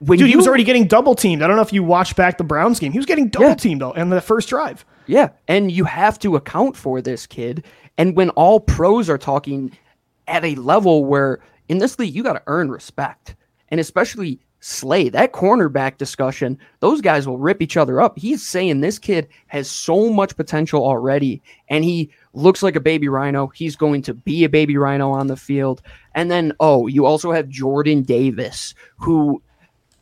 When 0.00 0.18
Dude, 0.18 0.28
he 0.30 0.36
was 0.36 0.46
already 0.46 0.64
getting 0.64 0.86
double 0.86 1.14
teamed. 1.14 1.42
I 1.42 1.48
don't 1.48 1.56
know 1.56 1.62
if 1.62 1.72
you 1.72 1.82
watched 1.82 2.14
back 2.16 2.38
the 2.38 2.44
Browns 2.44 2.78
game. 2.78 2.92
He 2.92 2.98
was 2.98 3.04
getting 3.06 3.28
double 3.28 3.48
Yeah. 3.48 3.54
teamed 3.56 3.80
though 3.82 3.92
in 3.92 4.10
the 4.10 4.20
first 4.20 4.48
drive. 4.48 4.86
Yeah, 5.06 5.30
and 5.48 5.72
you 5.72 5.84
have 5.84 6.18
to 6.20 6.36
account 6.36 6.76
for 6.76 7.00
this 7.02 7.26
kid. 7.26 7.64
And 7.98 8.14
when 8.16 8.30
all 8.30 8.60
pros 8.60 9.10
are 9.10 9.18
talking 9.18 9.76
at 10.28 10.44
a 10.44 10.54
level 10.54 11.04
where 11.04 11.40
in 11.68 11.78
this 11.78 11.98
league 11.98 12.14
you 12.14 12.22
got 12.22 12.34
to 12.34 12.42
earn 12.46 12.70
respect, 12.70 13.36
and 13.68 13.80
especially 13.80 14.40
Slay, 14.60 15.08
that 15.10 15.32
cornerback 15.32 15.98
discussion, 15.98 16.58
those 16.80 17.00
guys 17.00 17.28
will 17.28 17.38
rip 17.38 17.62
each 17.62 17.76
other 17.76 18.00
up. 18.00 18.18
He's 18.18 18.44
saying 18.44 18.80
this 18.80 18.98
kid 18.98 19.28
has 19.46 19.70
so 19.70 20.10
much 20.10 20.36
potential 20.36 20.84
already, 20.84 21.40
and 21.68 21.84
he 21.84 22.10
looks 22.32 22.60
like 22.60 22.74
a 22.74 22.80
baby 22.80 23.08
rhino. 23.08 23.46
He's 23.48 23.76
going 23.76 24.02
to 24.02 24.14
be 24.14 24.42
a 24.42 24.48
baby 24.48 24.76
rhino 24.76 25.10
on 25.12 25.28
the 25.28 25.36
field. 25.36 25.80
And 26.12 26.28
then, 26.28 26.54
oh, 26.58 26.88
you 26.88 27.06
also 27.06 27.30
have 27.30 27.48
Jordan 27.48 28.02
Davis, 28.02 28.74
who 28.96 29.40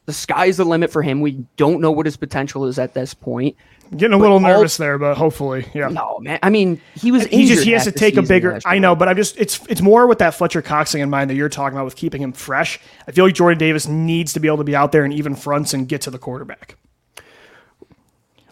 the 0.07 0.13
sky's 0.13 0.57
the 0.57 0.65
limit 0.65 0.91
for 0.91 1.03
him. 1.03 1.21
We 1.21 1.45
don't 1.57 1.81
know 1.81 1.91
what 1.93 2.07
his 2.07 2.17
potential 2.17 2.65
is 2.67 2.79
at 2.79 2.95
this 2.95 3.13
point. 3.15 3.57
Getting 3.97 4.15
a 4.15 4.19
little 4.19 4.35
all- 4.35 4.41
nervous 4.41 4.77
there, 4.79 4.99
but 4.99 5.17
hopefully, 5.17 5.65
yeah. 5.73 5.87
No, 5.89 6.19
man. 6.21 6.41
I 6.43 6.51
mean, 6.51 6.81
he 6.97 7.13
was 7.13 7.25
he 7.27 7.47
just 7.47 7.63
he 7.63 7.71
has 7.71 7.85
to 7.85 7.93
take 7.93 8.17
a 8.17 8.23
bigger. 8.23 8.59
I 8.65 8.79
know, 8.81 8.97
but 8.97 9.09
I'm 9.09 9.15
just 9.17 9.37
it's 9.39 9.61
it's 9.69 9.81
more 9.81 10.09
with 10.09 10.19
that 10.19 10.35
Fletcher 10.35 10.61
Cox 10.63 10.91
thing 10.91 11.03
in 11.03 11.11
mind 11.11 11.31
that 11.31 11.35
you're 11.37 11.49
talking 11.49 11.77
about 11.77 11.85
with 11.85 11.95
keeping 11.95 12.21
him 12.21 12.33
fresh. 12.33 12.81
I 13.07 13.13
feel 13.13 13.25
like 13.25 13.35
Jordan 13.35 13.59
Davis 13.59 13.87
needs 13.87 14.33
to 14.33 14.41
be 14.41 14.49
able 14.49 14.57
to 14.59 14.65
be 14.65 14.75
out 14.75 14.91
there 14.91 15.05
and 15.05 15.13
even 15.13 15.37
fronts 15.37 15.73
and 15.73 15.87
get 15.89 16.01
to 16.03 16.11
the 16.11 16.19
quarterback. 16.19 16.77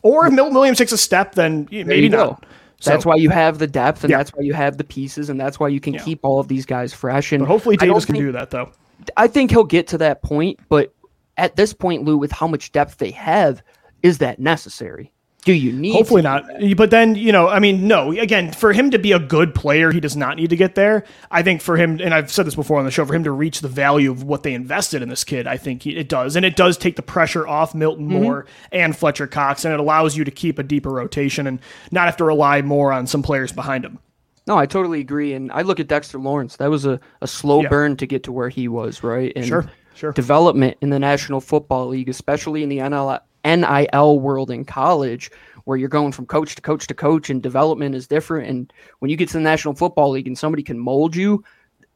Or 0.03 0.27
if 0.27 0.33
Milton 0.33 0.55
Williams 0.55 0.79
takes 0.79 0.93
a 0.93 0.99
step, 0.99 1.35
then 1.35 1.67
maybe 1.71 2.09
not. 2.09 2.45
So- 2.81 2.91
That's 2.91 3.07
why 3.07 3.15
you 3.17 3.31
have 3.31 3.59
the 3.59 3.67
depth, 3.67 4.05
and 4.05 4.11
Yeah. 4.11 4.19
that's 4.19 4.31
why 4.35 4.43
you 4.43 4.53
have 4.53 4.77
the 4.77 4.85
pieces, 4.85 5.31
and 5.31 5.41
that's 5.41 5.59
why 5.59 5.69
you 5.69 5.81
can 5.81 5.95
keep 5.99 6.21
all 6.23 6.39
of 6.39 6.49
these 6.49 6.67
guys 6.67 6.93
fresh. 6.93 7.33
And 7.33 7.41
But 7.41 7.47
hopefully 7.49 7.77
Davis 7.79 8.05
can 8.05 8.15
think- 8.15 8.27
do 8.27 8.33
that 8.33 8.51
though. 8.51 8.71
I 9.17 9.27
think 9.27 9.51
he'll 9.51 9.65
get 9.65 9.89
to 9.89 9.99
that 9.99 10.23
point, 10.23 10.61
but 10.69 10.93
at 11.37 11.57
this 11.57 11.73
point, 11.73 12.05
Lou, 12.05 12.17
with 12.19 12.33
how 12.33 12.47
much 12.47 12.73
depth 12.73 12.99
they 12.99 13.11
have, 13.13 13.63
is 14.03 14.19
that 14.19 14.39
necessary? 14.39 15.11
Do 15.45 15.53
you 15.53 15.73
need? 15.75 15.93
Hopefully 15.93 16.23
not. 16.23 16.47
But 16.75 16.91
then, 16.91 17.17
you 17.17 17.31
know, 17.31 17.49
I 17.49 17.59
mean, 17.59 17.87
no, 17.87 18.13
again, 18.13 18.51
for 18.51 18.73
him 18.73 18.91
to 18.93 18.99
be 18.99 19.13
a 19.13 19.19
good 19.19 19.55
player, 19.55 19.93
he 19.93 20.01
does 20.01 20.17
not 20.17 20.39
need 20.39 20.49
to 20.49 20.57
get 20.57 20.75
there. 20.75 21.05
I 21.31 21.43
think 21.43 21.61
for 21.61 21.77
him, 21.77 22.01
and 22.01 22.15
I've 22.15 22.31
said 22.31 22.47
this 22.47 22.55
before 22.55 22.79
on 22.79 22.87
the 22.87 22.91
show, 22.91 23.05
for 23.05 23.13
him 23.15 23.25
to 23.25 23.31
reach 23.31 23.61
the 23.61 23.69
value 23.69 24.11
of 24.11 24.23
what 24.23 24.43
they 24.43 24.55
invested 24.55 25.03
in 25.03 25.11
this 25.11 25.23
kid, 25.23 25.47
I 25.47 25.59
think 25.59 25.83
he, 25.83 25.97
it 25.97 26.09
does. 26.09 26.35
And 26.35 26.47
it 26.47 26.57
does 26.57 26.79
take 26.79 26.97
the 26.97 27.03
pressure 27.03 27.47
off 27.47 27.75
Milton 27.75 28.09
Mm-hmm. 28.09 28.23
Moore 28.23 28.47
and 28.73 28.97
Fletcher 28.97 29.27
Cox, 29.27 29.67
and 29.67 29.75
it 29.75 29.81
allows 29.81 30.17
you 30.17 30.25
to 30.25 30.31
keep 30.31 30.59
a 30.59 30.63
deeper 30.63 30.89
rotation 30.91 31.47
and 31.47 31.61
not 31.91 32.07
have 32.07 32.17
to 32.17 32.25
rely 32.25 32.63
more 32.63 32.91
on 32.91 33.07
some 33.07 33.23
players 33.23 33.53
behind 33.53 33.85
him. 33.85 33.99
No, 34.47 34.57
I 34.57 34.65
totally 34.65 35.01
agree. 35.01 35.35
And 35.35 35.53
I 35.53 35.61
look 35.61 35.79
at 35.79 35.89
Dexter 35.89 36.19
Lawrence. 36.19 36.57
That 36.57 36.71
was 36.71 36.87
a, 36.87 36.99
a 37.21 37.27
slow 37.27 37.61
Yeah. 37.63 37.69
burn 37.69 37.97
to 37.99 38.07
get 38.07 38.23
to 38.25 38.33
where 38.33 38.49
he 38.49 38.67
was, 38.67 39.03
right? 39.03 39.31
And 39.37 39.45
Sure, 39.45 39.71
sure. 39.95 40.13
Development 40.13 40.77
in 40.81 40.91
the 40.91 40.99
National 40.99 41.41
Football 41.41 41.89
League, 41.89 42.09
especially 42.09 42.63
in 42.63 42.69
the 42.69 42.79
NL, 42.79 43.21
NIL 43.45 44.21
world 44.21 44.51
in 44.51 44.65
college, 44.65 45.31
where 45.65 45.77
you're 45.77 45.89
going 45.89 46.13
from 46.13 46.27
coach 46.27 46.55
to 46.55 46.63
coach 46.63 46.87
to 46.87 46.95
coach, 46.95 47.31
and 47.31 47.43
development 47.43 47.95
is 47.95 48.07
different. 48.07 48.49
And 48.49 48.73
when 48.99 49.11
you 49.11 49.17
get 49.17 49.29
to 49.29 49.35
the 49.35 49.41
National 49.41 49.75
Football 49.75 50.11
League 50.11 50.27
and 50.27 50.39
somebody 50.39 50.63
can 50.63 50.79
mold 50.79 51.17
you, 51.17 51.45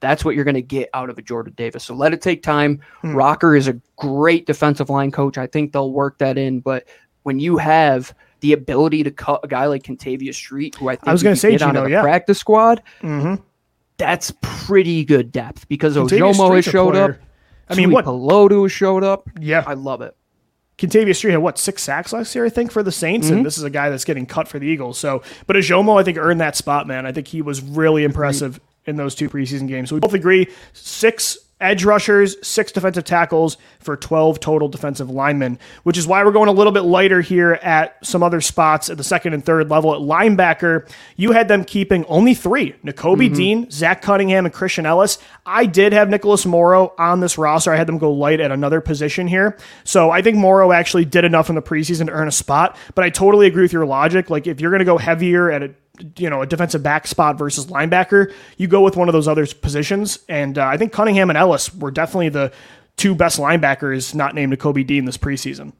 that's 0.00 0.24
what 0.24 0.34
you're 0.34 0.44
going 0.44 0.54
to 0.54 0.62
get 0.62 0.88
out 0.94 1.10
of 1.10 1.18
a 1.18 1.22
Jordan 1.22 1.54
Davis. 1.56 1.84
So 1.84 1.94
let 1.94 2.12
it 2.12 2.22
take 2.22 2.42
time. 2.42 2.80
Hmm. 3.00 3.14
Rocker 3.14 3.56
is 3.56 3.68
a 3.68 3.80
great 3.96 4.46
defensive 4.46 4.90
line 4.90 5.10
coach. 5.10 5.38
I 5.38 5.46
think 5.46 5.72
they'll 5.72 5.92
work 5.92 6.18
that 6.18 6.38
in. 6.38 6.60
But 6.60 6.86
when 7.24 7.40
you 7.40 7.56
have 7.58 8.14
the 8.40 8.52
ability 8.52 9.02
to 9.02 9.10
cut 9.10 9.40
a 9.42 9.48
guy 9.48 9.66
like 9.66 9.82
Kentavius 9.82 10.34
Street, 10.34 10.76
who 10.76 10.88
I 10.88 10.96
think 10.96 11.08
I 11.08 11.12
was 11.12 11.22
going 11.22 11.32
gonna 11.32 11.36
say, 11.36 11.56
Gino, 11.56 11.84
the 11.84 11.90
yeah. 11.90 12.02
practice 12.02 12.38
squad, 12.38 12.82
that's 13.96 14.32
pretty 14.40 15.04
good 15.04 15.32
depth 15.32 15.68
because 15.68 15.96
Kentavius 15.96 16.34
Ojomo 16.34 16.54
has 16.54 16.64
Street's 16.64 16.70
showed 16.70 16.96
up. 16.96 17.16
I 17.70 17.74
mean, 17.74 17.88
Tui 17.90 17.94
what- 18.02 18.04
has 18.62 18.72
showed 18.72 19.04
up. 19.04 19.28
Yeah. 19.40 19.64
I 19.66 19.74
love 19.74 20.00
it. 20.02 20.14
Kentavius 20.78 21.16
Street 21.16 21.32
had 21.32 21.38
what 21.42 21.58
six 21.58 21.82
sacks 21.82 22.12
last 22.12 22.32
year, 22.36 22.44
I 22.44 22.48
think, 22.50 22.70
for 22.70 22.84
the 22.84 22.92
Saints, 22.92 23.26
Mm-hmm. 23.26 23.38
and 23.38 23.46
this 23.46 23.58
is 23.58 23.64
a 23.64 23.70
guy 23.70 23.90
that's 23.90 24.04
getting 24.04 24.26
cut 24.26 24.46
for 24.46 24.60
the 24.60 24.66
Eagles. 24.66 24.96
So, 24.96 25.22
but 25.48 25.56
Ojomo, 25.56 26.00
I 26.00 26.04
think, 26.04 26.18
earned 26.18 26.40
that 26.40 26.54
spot, 26.54 26.86
man. 26.86 27.04
I 27.04 27.10
think 27.10 27.26
he 27.26 27.42
was 27.42 27.60
really 27.60 28.04
impressive 28.04 28.60
in 28.86 28.94
those 28.96 29.16
two 29.16 29.28
preseason 29.28 29.66
games. 29.66 29.88
So 29.88 29.96
we 29.96 30.00
both 30.00 30.14
agree 30.14 30.46
six 30.72 31.36
edge 31.60 31.84
rushers, 31.84 32.36
six 32.46 32.72
defensive 32.72 33.04
tackles 33.04 33.56
for 33.80 33.96
12 33.96 34.40
total 34.40 34.68
defensive 34.68 35.10
linemen, 35.10 35.58
which 35.82 35.98
is 35.98 36.06
why 36.06 36.24
we're 36.24 36.32
going 36.32 36.48
a 36.48 36.52
little 36.52 36.72
bit 36.72 36.82
lighter 36.82 37.20
here 37.20 37.54
at 37.62 38.04
some 38.04 38.22
other 38.22 38.40
spots 38.40 38.88
at 38.90 38.96
the 38.96 39.04
second 39.04 39.34
and 39.34 39.44
third 39.44 39.68
level. 39.68 39.94
At 39.94 40.00
linebacker, 40.00 40.88
you 41.16 41.32
had 41.32 41.48
them 41.48 41.64
keeping 41.64 42.04
only 42.06 42.34
three 42.34 42.72
Nakobe 42.84 43.26
mm-hmm. 43.26 43.34
Dean, 43.34 43.70
Zach 43.70 44.02
Cunningham, 44.02 44.44
and 44.44 44.54
Christian 44.54 44.86
Ellis. 44.86 45.18
I 45.44 45.66
did 45.66 45.92
have 45.92 46.08
Nicholas 46.08 46.46
Morrow 46.46 46.94
on 46.98 47.20
this 47.20 47.38
roster. 47.38 47.72
I 47.72 47.76
had 47.76 47.88
them 47.88 47.98
go 47.98 48.12
light 48.12 48.40
at 48.40 48.52
another 48.52 48.80
position 48.80 49.26
here. 49.26 49.56
So 49.84 50.10
I 50.10 50.22
think 50.22 50.36
Morrow 50.36 50.72
actually 50.72 51.04
did 51.04 51.24
enough 51.24 51.48
in 51.48 51.54
the 51.54 51.62
preseason 51.62 52.06
to 52.06 52.12
earn 52.12 52.28
a 52.28 52.32
spot, 52.32 52.76
but 52.94 53.04
I 53.04 53.10
totally 53.10 53.46
agree 53.46 53.62
with 53.62 53.72
your 53.72 53.86
logic. 53.86 54.30
Like, 54.30 54.46
if 54.46 54.60
you're 54.60 54.70
going 54.70 54.80
to 54.80 54.84
go 54.84 54.98
heavier 54.98 55.50
at 55.50 55.62
a 55.62 55.74
you 56.16 56.28
know 56.30 56.42
a 56.42 56.46
defensive 56.46 56.82
back 56.82 57.06
spot 57.06 57.38
versus 57.38 57.66
linebacker, 57.66 58.32
you 58.56 58.68
go 58.68 58.80
with 58.82 58.96
one 58.96 59.08
of 59.08 59.12
those 59.12 59.28
other 59.28 59.46
positions. 59.46 60.18
And 60.28 60.58
uh, 60.58 60.66
I 60.66 60.76
think 60.76 60.92
Cunningham 60.92 61.30
and 61.30 61.36
Ellis 61.36 61.74
were 61.74 61.90
definitely 61.90 62.28
the 62.30 62.52
two 62.96 63.14
best 63.14 63.38
linebackers 63.38 64.14
not 64.14 64.34
named 64.34 64.58
Kobe 64.58 64.82
Dean 64.82 65.04
this 65.04 65.16
preseason. 65.18 65.72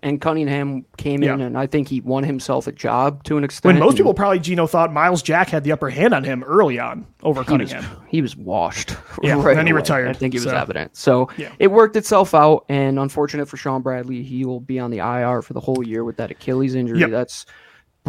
And 0.00 0.20
Cunningham 0.20 0.84
came 0.96 1.24
in, 1.24 1.40
and 1.40 1.58
I 1.58 1.66
think 1.66 1.88
he 1.88 2.00
won 2.00 2.22
himself 2.22 2.68
a 2.68 2.72
job 2.72 3.24
to 3.24 3.36
an 3.36 3.42
extent. 3.42 3.74
When 3.74 3.80
most 3.84 3.96
people 3.96 4.14
probably 4.14 4.38
Gino 4.38 4.68
thought 4.68 4.92
Myles 4.92 5.22
Jack 5.22 5.48
had 5.48 5.64
the 5.64 5.72
upper 5.72 5.90
hand 5.90 6.14
on 6.14 6.22
him 6.22 6.44
early 6.44 6.78
on 6.78 7.04
over 7.24 7.42
he 7.42 7.56
was, 7.56 7.72
Cunningham. 7.72 8.00
he 8.08 8.22
was 8.22 8.36
washed. 8.36 8.94
Yeah, 9.24 9.32
right 9.42 9.56
then 9.56 9.66
he 9.66 9.72
away. 9.72 9.80
retired, 9.80 10.08
I 10.08 10.12
think 10.12 10.34
it 10.34 10.38
was 10.38 10.44
so- 10.44 10.56
evident. 10.56 10.96
So 10.96 11.28
Yeah. 11.36 11.50
it 11.58 11.72
worked 11.72 11.96
itself 11.96 12.32
out, 12.32 12.64
and 12.68 12.96
unfortunate 13.00 13.48
for 13.48 13.56
Shaun 13.56 13.82
Bradley, 13.82 14.22
he 14.22 14.44
will 14.44 14.60
be 14.60 14.78
on 14.78 14.92
the 14.92 14.98
IR 14.98 15.42
for 15.42 15.52
the 15.54 15.60
whole 15.60 15.84
year 15.84 16.04
with 16.04 16.16
that 16.18 16.30
Achilles 16.30 16.76
injury. 16.76 17.00
Yep. 17.00 17.10
That's 17.10 17.44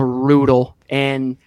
brutal. 0.05 0.75
And 0.89 1.37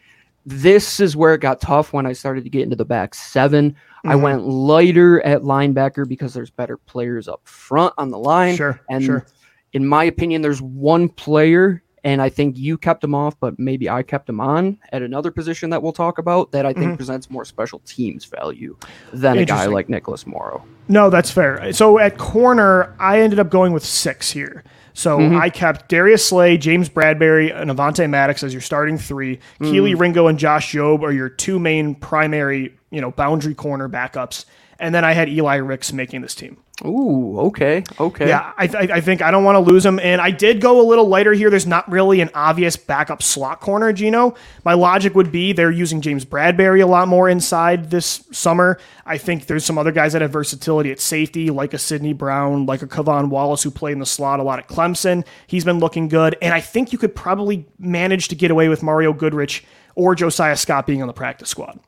this 0.47 1.01
is 1.01 1.17
where 1.17 1.35
it 1.35 1.41
got 1.41 1.61
tough 1.61 1.93
when 1.93 2.05
I 2.07 2.13
started 2.13 2.45
to 2.45 2.51
get 2.51 2.63
into 2.63 2.77
the 2.77 2.85
back 2.85 3.15
7 3.15 3.75
I 4.05 4.15
Mm-hmm. 4.15 4.23
went 4.23 4.47
lighter 4.49 5.21
at 5.25 5.43
linebacker 5.43 6.09
because 6.09 6.35
there's 6.35 6.51
better 6.51 6.77
players 6.77 7.29
up 7.29 7.41
front 7.45 7.95
on 7.99 8.11
the 8.11 8.19
line. 8.19 8.57
Sure, 8.57 8.81
And 8.91 9.05
sure. 9.05 9.27
in 9.75 9.87
my 9.87 10.03
opinion, 10.03 10.43
there's 10.43 10.61
one 10.61 11.09
player, 11.09 11.81
and 12.03 12.21
I 12.21 12.29
think 12.29 12.59
you 12.59 12.77
kept 12.77 13.05
him 13.05 13.15
off, 13.15 13.39
but 13.39 13.61
maybe 13.61 13.89
I 13.89 14.03
kept 14.03 14.29
him 14.29 14.41
on 14.41 14.77
at 14.91 15.03
another 15.03 15.31
position 15.31 15.71
that 15.71 15.85
we'll 15.85 15.93
talk 15.93 16.19
about 16.19 16.51
that 16.51 16.67
I 16.67 16.73
think 16.73 16.97
presents 16.97 17.31
more 17.31 17.45
special 17.45 17.79
teams 17.87 18.25
value 18.25 18.77
than 19.13 19.39
a 19.39 19.45
guy 19.45 19.67
Mm-hmm. 19.67 19.73
Like 19.73 19.89
Nicholas 19.89 20.27
Morrow. 20.27 20.65
No, 20.89 21.09
that's 21.09 21.31
fair. 21.31 21.73
So 21.73 22.01
at 22.01 22.19
corner, 22.19 22.93
I 22.99 23.21
ended 23.21 23.39
up 23.39 23.51
going 23.51 23.73
with 23.73 23.85
six 23.85 24.33
here. 24.33 24.65
So 24.95 25.19
Mm-hmm. 25.19 25.37
I 25.37 25.51
kept 25.51 25.89
Darius 25.89 26.25
Slay, 26.27 26.57
James 26.57 26.89
Bradberry, 26.89 27.55
and 27.55 27.71
Avonte 27.71 28.09
Maddox 28.09 28.43
as 28.43 28.53
your 28.53 28.61
starting 28.61 28.99
three. 28.99 29.39
Kelee 29.61 29.95
Mm. 29.95 30.01
Ringo 30.01 30.27
and 30.27 30.39
Josh 30.39 30.73
Jobe 30.73 31.03
are 31.03 31.13
your 31.13 31.29
two 31.29 31.59
main 31.59 31.95
primary, 31.95 32.75
you 32.91 33.01
know, 33.01 33.11
boundary 33.11 33.55
corner 33.55 33.89
backups. 33.89 34.45
And 34.83 34.93
then 34.93 35.05
I 35.05 35.13
had 35.13 35.29
Eli 35.29 35.57
Ricks 35.57 35.93
making 35.93 36.23
this 36.23 36.35
team. 36.35 36.57
Ooh, 36.85 37.39
okay, 37.39 37.85
okay. 38.01 38.27
Yeah, 38.27 38.53
I, 38.59 38.67
th- 38.67 38.91
I 38.91 39.01
think 39.01 39.23
I 39.23 39.31
don't 39.31 39.45
want 39.45 39.55
to 39.55 39.61
lose 39.61 39.87
him, 39.87 40.01
and 40.01 40.21
I 40.21 40.33
did 40.33 40.61
go 40.61 40.81
a 40.81 40.87
little 40.87 41.07
lighter 41.07 41.33
here. 41.33 41.49
There's 41.49 41.67
not 41.67 41.89
really 41.89 42.21
an 42.21 42.31
obvious 42.35 42.75
backup 42.77 43.23
slot 43.23 43.61
corner, 43.61 43.93
Gino. 43.93 44.35
My 44.65 44.75
logic 44.75 45.15
would 45.15 45.31
be 45.31 45.53
they're 45.53 45.71
using 45.71 46.01
James 46.01 46.25
Bradberry 46.25 46.83
a 46.83 46.87
lot 46.87 47.07
more 47.07 47.29
inside 47.29 47.91
this 47.91 48.27
summer. 48.33 48.81
I 49.07 49.19
think 49.19 49.47
there's 49.47 49.65
some 49.65 49.79
other 49.79 49.93
guys 49.93 50.15
that 50.15 50.23
have 50.23 50.33
versatility 50.33 50.91
at 50.91 50.99
safety, 50.99 51.51
like 51.51 51.75
a 51.75 51.79
Sydney 51.79 52.13
Brown, 52.13 52.67
like 52.67 52.83
a 52.83 52.89
K'Von 52.89 53.29
Wallace, 53.29 53.63
who 53.63 53.71
played 53.71 53.93
in 53.93 54.01
the 54.01 54.07
slot 54.07 54.41
a 54.41 54.43
lot 54.43 54.59
at 54.59 54.67
Clemson. 54.67 55.25
He's 55.47 55.65
been 55.65 55.79
looking 55.79 56.09
good, 56.09 56.37
and 56.43 56.53
I 56.53 56.61
think 56.61 56.93
you 56.93 56.99
could 56.99 57.15
probably 57.15 57.67
manage 57.79 58.27
to 58.29 58.35
get 58.35 58.51
away 58.51 58.69
with 58.69 58.83
Mario 58.83 59.13
Goodrich 59.13 59.65
or 59.95 60.17
Josiah 60.17 60.57
Scott 60.57 60.89
being 60.89 61.01
on 61.01 61.07
the 61.07 61.15
practice 61.15 61.49
squad. 61.49 61.79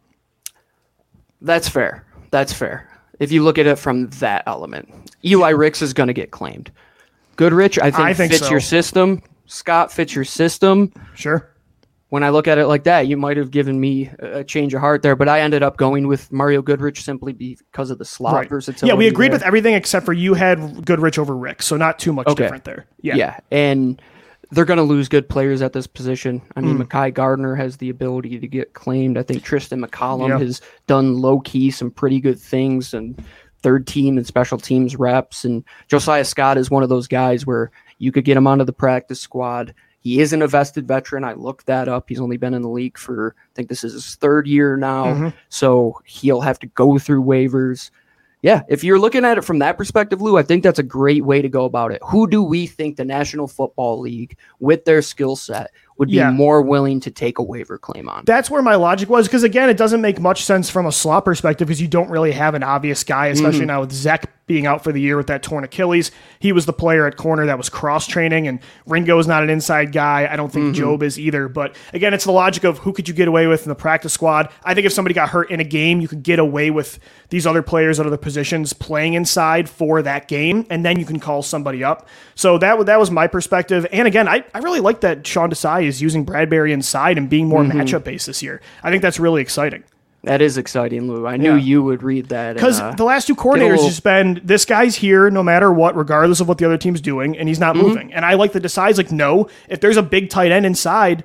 That's 1.41 1.69
fair. 1.69 2.07
That's 2.35 2.53
fair 2.53 2.91
if 3.21 3.31
you 3.31 3.45
look 3.45 3.59
at 3.59 3.67
it 3.67 3.79
from 3.79 4.09
that 4.11 4.43
element. 4.49 4.93
Eli 5.25 5.51
Ricks 5.51 5.83
is 5.83 5.93
going 5.93 6.09
to 6.09 6.13
get 6.13 6.33
claimed. 6.33 6.73
Goodrich, 7.37 7.79
I 7.79 7.93
think, 7.93 8.01
I 8.01 8.13
think 8.13 8.33
fits 8.33 8.47
so. 8.47 8.51
your 8.51 8.59
system. 8.59 9.23
Scott 9.47 9.93
fits 9.93 10.17
your 10.17 10.25
system. 10.25 10.93
Sure. 11.15 11.49
When 12.09 12.25
I 12.25 12.31
look 12.31 12.49
at 12.49 12.59
it 12.59 12.67
like 12.67 12.83
that, 12.85 13.07
you 13.07 13.17
might 13.17 13.37
have 13.37 13.53
given 13.53 13.79
me 13.79 14.11
a 14.19 14.43
change 14.43 14.75
of 14.75 14.81
heart 14.81 15.03
there, 15.03 15.15
but 15.15 15.29
I 15.29 15.43
ended 15.43 15.63
up 15.63 15.77
going 15.77 16.09
with 16.09 16.33
Mario 16.33 16.61
Goodrich 16.61 17.05
simply 17.05 17.33
because 17.33 17.93
of 17.93 17.99
the 17.99 18.05
slot 18.05 18.35
right. 18.35 18.49
versatility. 18.49 18.89
Yeah, 18.89 18.95
we 18.95 19.07
agreed 19.07 19.29
there. 19.29 19.37
with 19.37 19.45
everything 19.45 19.75
except 19.75 20.05
for 20.05 20.13
you 20.13 20.35
had 20.35 20.85
Goodrich 20.85 21.21
over 21.21 21.37
Rick, 21.37 21.63
so 21.63 21.77
not 21.77 22.01
too 22.01 22.13
much 22.13 22.27
okay. 22.27 22.43
different 22.43 22.65
there. 22.65 22.87
Yeah. 23.01 23.15
Yeah. 23.15 23.39
And 23.53 24.03
they're 24.51 24.65
going 24.65 24.79
to 24.79 24.83
lose 24.83 25.09
good 25.09 25.29
players 25.29 25.63
at 25.63 25.73
this 25.73 25.87
position. 25.87 26.43
I 26.57 26.61
mean, 26.61 26.79
mm. 26.79 27.15
Garner 27.15 27.55
has 27.55 27.77
the 27.77 27.91
ability 27.91 28.39
to 28.39 28.47
get 28.47 28.75
claimed. 28.75 29.19
I 29.19 29.23
think 29.23 29.43
Tristan 29.43 29.81
McCollum 29.81 30.29
yep. 30.29 30.41
has 30.41 30.61
done 30.87 31.21
low 31.21 31.41
key 31.41 31.71
some 31.71 31.91
pretty 31.91 32.21
good 32.21 32.39
things 32.39 32.95
and 32.95 33.23
third 33.63 33.87
team 33.87 34.17
and 34.17 34.27
special 34.27 34.59
teams 34.59 34.97
reps. 34.97 35.45
And 35.45 35.65
Josiah 35.89 36.25
Scott 36.25 36.59
is 36.59 36.71
one 36.71 36.83
of 36.83 36.89
those 36.89 37.09
guys 37.09 37.47
where 37.47 37.71
you 37.99 38.13
could 38.13 38.25
get 38.25 38.37
him 38.37 38.47
onto 38.47 38.65
the 38.65 38.73
practice 38.73 39.21
squad. 39.21 39.75
He 40.01 40.21
isn't 40.21 40.43
a 40.43 40.47
vested 40.47 40.87
veteran. 40.87 41.25
I 41.25 41.33
looked 41.33 41.67
that 41.67 41.89
up. 41.89 42.09
He's 42.09 42.21
only 42.21 42.37
been 42.37 42.53
in 42.53 42.61
the 42.61 42.69
league 42.69 42.99
for, 42.99 43.35
I 43.39 43.53
think 43.55 43.69
this 43.69 43.85
is 43.85 43.95
his 43.95 44.17
third 44.17 44.47
year 44.47 44.77
now. 44.77 45.07
Mm-hmm. 45.07 45.29
So 45.49 46.01
he'll 46.05 46.43
have 46.43 46.59
to 46.59 46.67
go 46.67 46.99
through 46.99 47.23
waivers 47.23 47.91
yeah, 48.45 48.61
if 48.69 48.85
you're 48.85 48.99
looking 48.99 49.25
at 49.25 49.39
it 49.39 49.41
from 49.43 49.61
that 49.61 49.79
perspective, 49.79 50.21
Lou, 50.21 50.37
I 50.37 50.43
think 50.43 50.63
that's 50.63 50.79
a 50.79 50.83
great 50.83 51.25
way 51.25 51.41
to 51.41 51.49
go 51.49 51.65
about 51.65 51.93
it. 51.93 52.03
Who 52.05 52.29
do 52.29 52.43
we 52.43 52.67
think 52.67 52.99
the 52.99 53.05
National 53.05 53.49
Football 53.49 54.01
League, 54.01 54.37
with 54.61 54.85
their 54.85 55.01
skill 55.01 55.35
set, 55.35 55.71
would 55.97 56.09
be 56.09 56.17
yeah. 56.17 56.31
more 56.31 56.61
willing 56.61 57.01
to 57.01 57.11
take 57.11 57.39
a 57.39 57.43
waiver 57.43 57.79
claim 57.79 58.09
on. 58.09 58.25
That's 58.25 58.51
where 58.51 58.63
my 58.63 58.75
logic 58.75 59.09
was 59.09 59.27
because 59.29 59.45
again, 59.45 59.71
it 59.71 59.77
doesn't 59.77 60.01
make 60.01 60.21
much 60.21 60.45
sense 60.45 60.69
from 60.69 60.87
a 60.87 60.93
slot 60.93 61.25
perspective 61.25 61.69
because 61.69 61.81
you 61.81 61.89
don't 61.89 62.11
really 62.11 62.33
have 62.33 62.55
an 62.55 62.63
obvious 62.63 63.05
guy, 63.05 63.29
especially 63.29 63.61
mm-hmm. 63.61 63.69
now 63.69 63.81
with 63.81 63.93
Zech 63.93 64.44
being 64.47 64.67
out 64.67 64.85
for 64.85 64.93
the 64.93 65.01
year 65.01 65.17
with 65.17 65.29
that 65.29 65.43
torn 65.43 65.65
Achilles. 65.65 66.11
He 66.39 66.53
was 66.53 66.67
the 66.67 66.73
player 66.73 67.07
at 67.07 67.17
corner 67.17 67.47
that 67.47 67.57
was 67.57 67.69
cross 67.69 68.07
training, 68.07 68.47
and 68.47 68.61
Ringo 68.87 69.19
is 69.19 69.27
not 69.27 69.43
an 69.43 69.51
inside 69.51 69.93
guy. 69.93 70.29
I 70.31 70.37
don't 70.37 70.53
think 70.53 70.75
mm-hmm. 70.75 70.85
Jobe 70.85 71.03
is 71.03 71.19
either. 71.19 71.49
But 71.49 71.77
again, 71.93 72.13
it's 72.13 72.25
the 72.25 72.33
logic 72.33 72.65
of 72.65 72.79
who 72.79 72.93
could 72.93 73.09
you 73.09 73.15
get 73.15 73.29
away 73.29 73.47
with 73.47 73.63
in 73.63 73.69
the 73.69 73.75
practice 73.75 74.13
squad. 74.13 74.51
I 74.65 74.75
think 74.75 74.87
if 74.87 74.93
somebody 74.93 75.15
got 75.15 75.31
hurt 75.31 75.51
in 75.51 75.61
a 75.61 75.65
game, 75.65 76.01
you 76.01 76.09
could 76.09 76.23
get 76.23 76.39
away 76.39 76.71
with 76.71 76.99
these 77.31 77.47
other 77.47 77.63
players 77.63 77.99
out 77.99 78.07
of 78.07 78.13
the 78.13 78.19
positions 78.19 78.73
playing 78.73 79.15
inside 79.15 79.69
for 79.69 80.03
that 80.03 80.29
game, 80.29 80.67
and 80.71 80.85
then 80.85 80.99
you 80.99 81.07
can 81.07 81.19
call 81.19 81.43
somebody 81.43 81.83
up. 81.83 82.07
So 82.35 82.59
that 82.59 82.85
that 82.87 82.99
was 82.99 83.11
my 83.11 83.27
perspective. 83.27 83.87
And 83.93 84.07
again, 84.07 84.29
I, 84.29 84.45
I 84.53 84.59
really 84.59 84.81
like 84.81 85.01
that 85.01 85.27
Sean 85.27 85.51
Desai 85.51 85.85
is 85.85 86.03
using 86.03 86.27
Bradberry 86.27 86.73
inside 86.73 87.17
and 87.17 87.31
being 87.31 87.49
more 87.49 87.63
mm-hmm. 87.63 87.81
matchup 87.81 88.05
based 88.05 88.27
this 88.27 88.43
year. 88.43 88.61
I 88.83 88.91
think 88.91 89.03
that's 89.03 89.19
really 89.19 89.41
exciting. 89.41 89.85
That 90.25 90.43
is 90.43 90.59
exciting, 90.59 91.09
Lou. 91.09 91.27
I 91.27 91.37
knew 91.37 91.55
yeah. 91.55 91.63
you 91.63 91.83
would 91.83 92.03
read 92.03 92.31
that. 92.31 92.55
Because 92.55 92.81
uh, 92.81 92.93
the 92.93 93.05
last 93.05 93.27
two 93.27 93.35
coordinators 93.35 93.77
little... 93.77 93.89
just 93.89 94.03
been 94.03 94.41
this 94.43 94.65
guy's 94.65 94.97
here 94.97 95.31
no 95.31 95.43
matter 95.43 95.73
what, 95.73 95.97
regardless 95.97 96.41
of 96.41 96.49
what 96.49 96.59
the 96.59 96.65
other 96.65 96.79
team's 96.79 97.01
doing, 97.01 97.37
and 97.37 97.49
he's 97.49 97.61
not 97.61 97.77
mm-hmm. 97.77 97.87
moving. 97.87 98.15
And 98.15 98.25
I 98.25 98.35
like 98.35 98.53
the 98.53 98.61
decides 98.61 98.99
like, 98.99 99.13
no, 99.13 99.49
if 99.69 99.81
there's 99.81 99.97
a 99.97 100.03
big 100.03 100.31
tight 100.31 100.53
end 100.53 100.67
inside, 100.67 101.25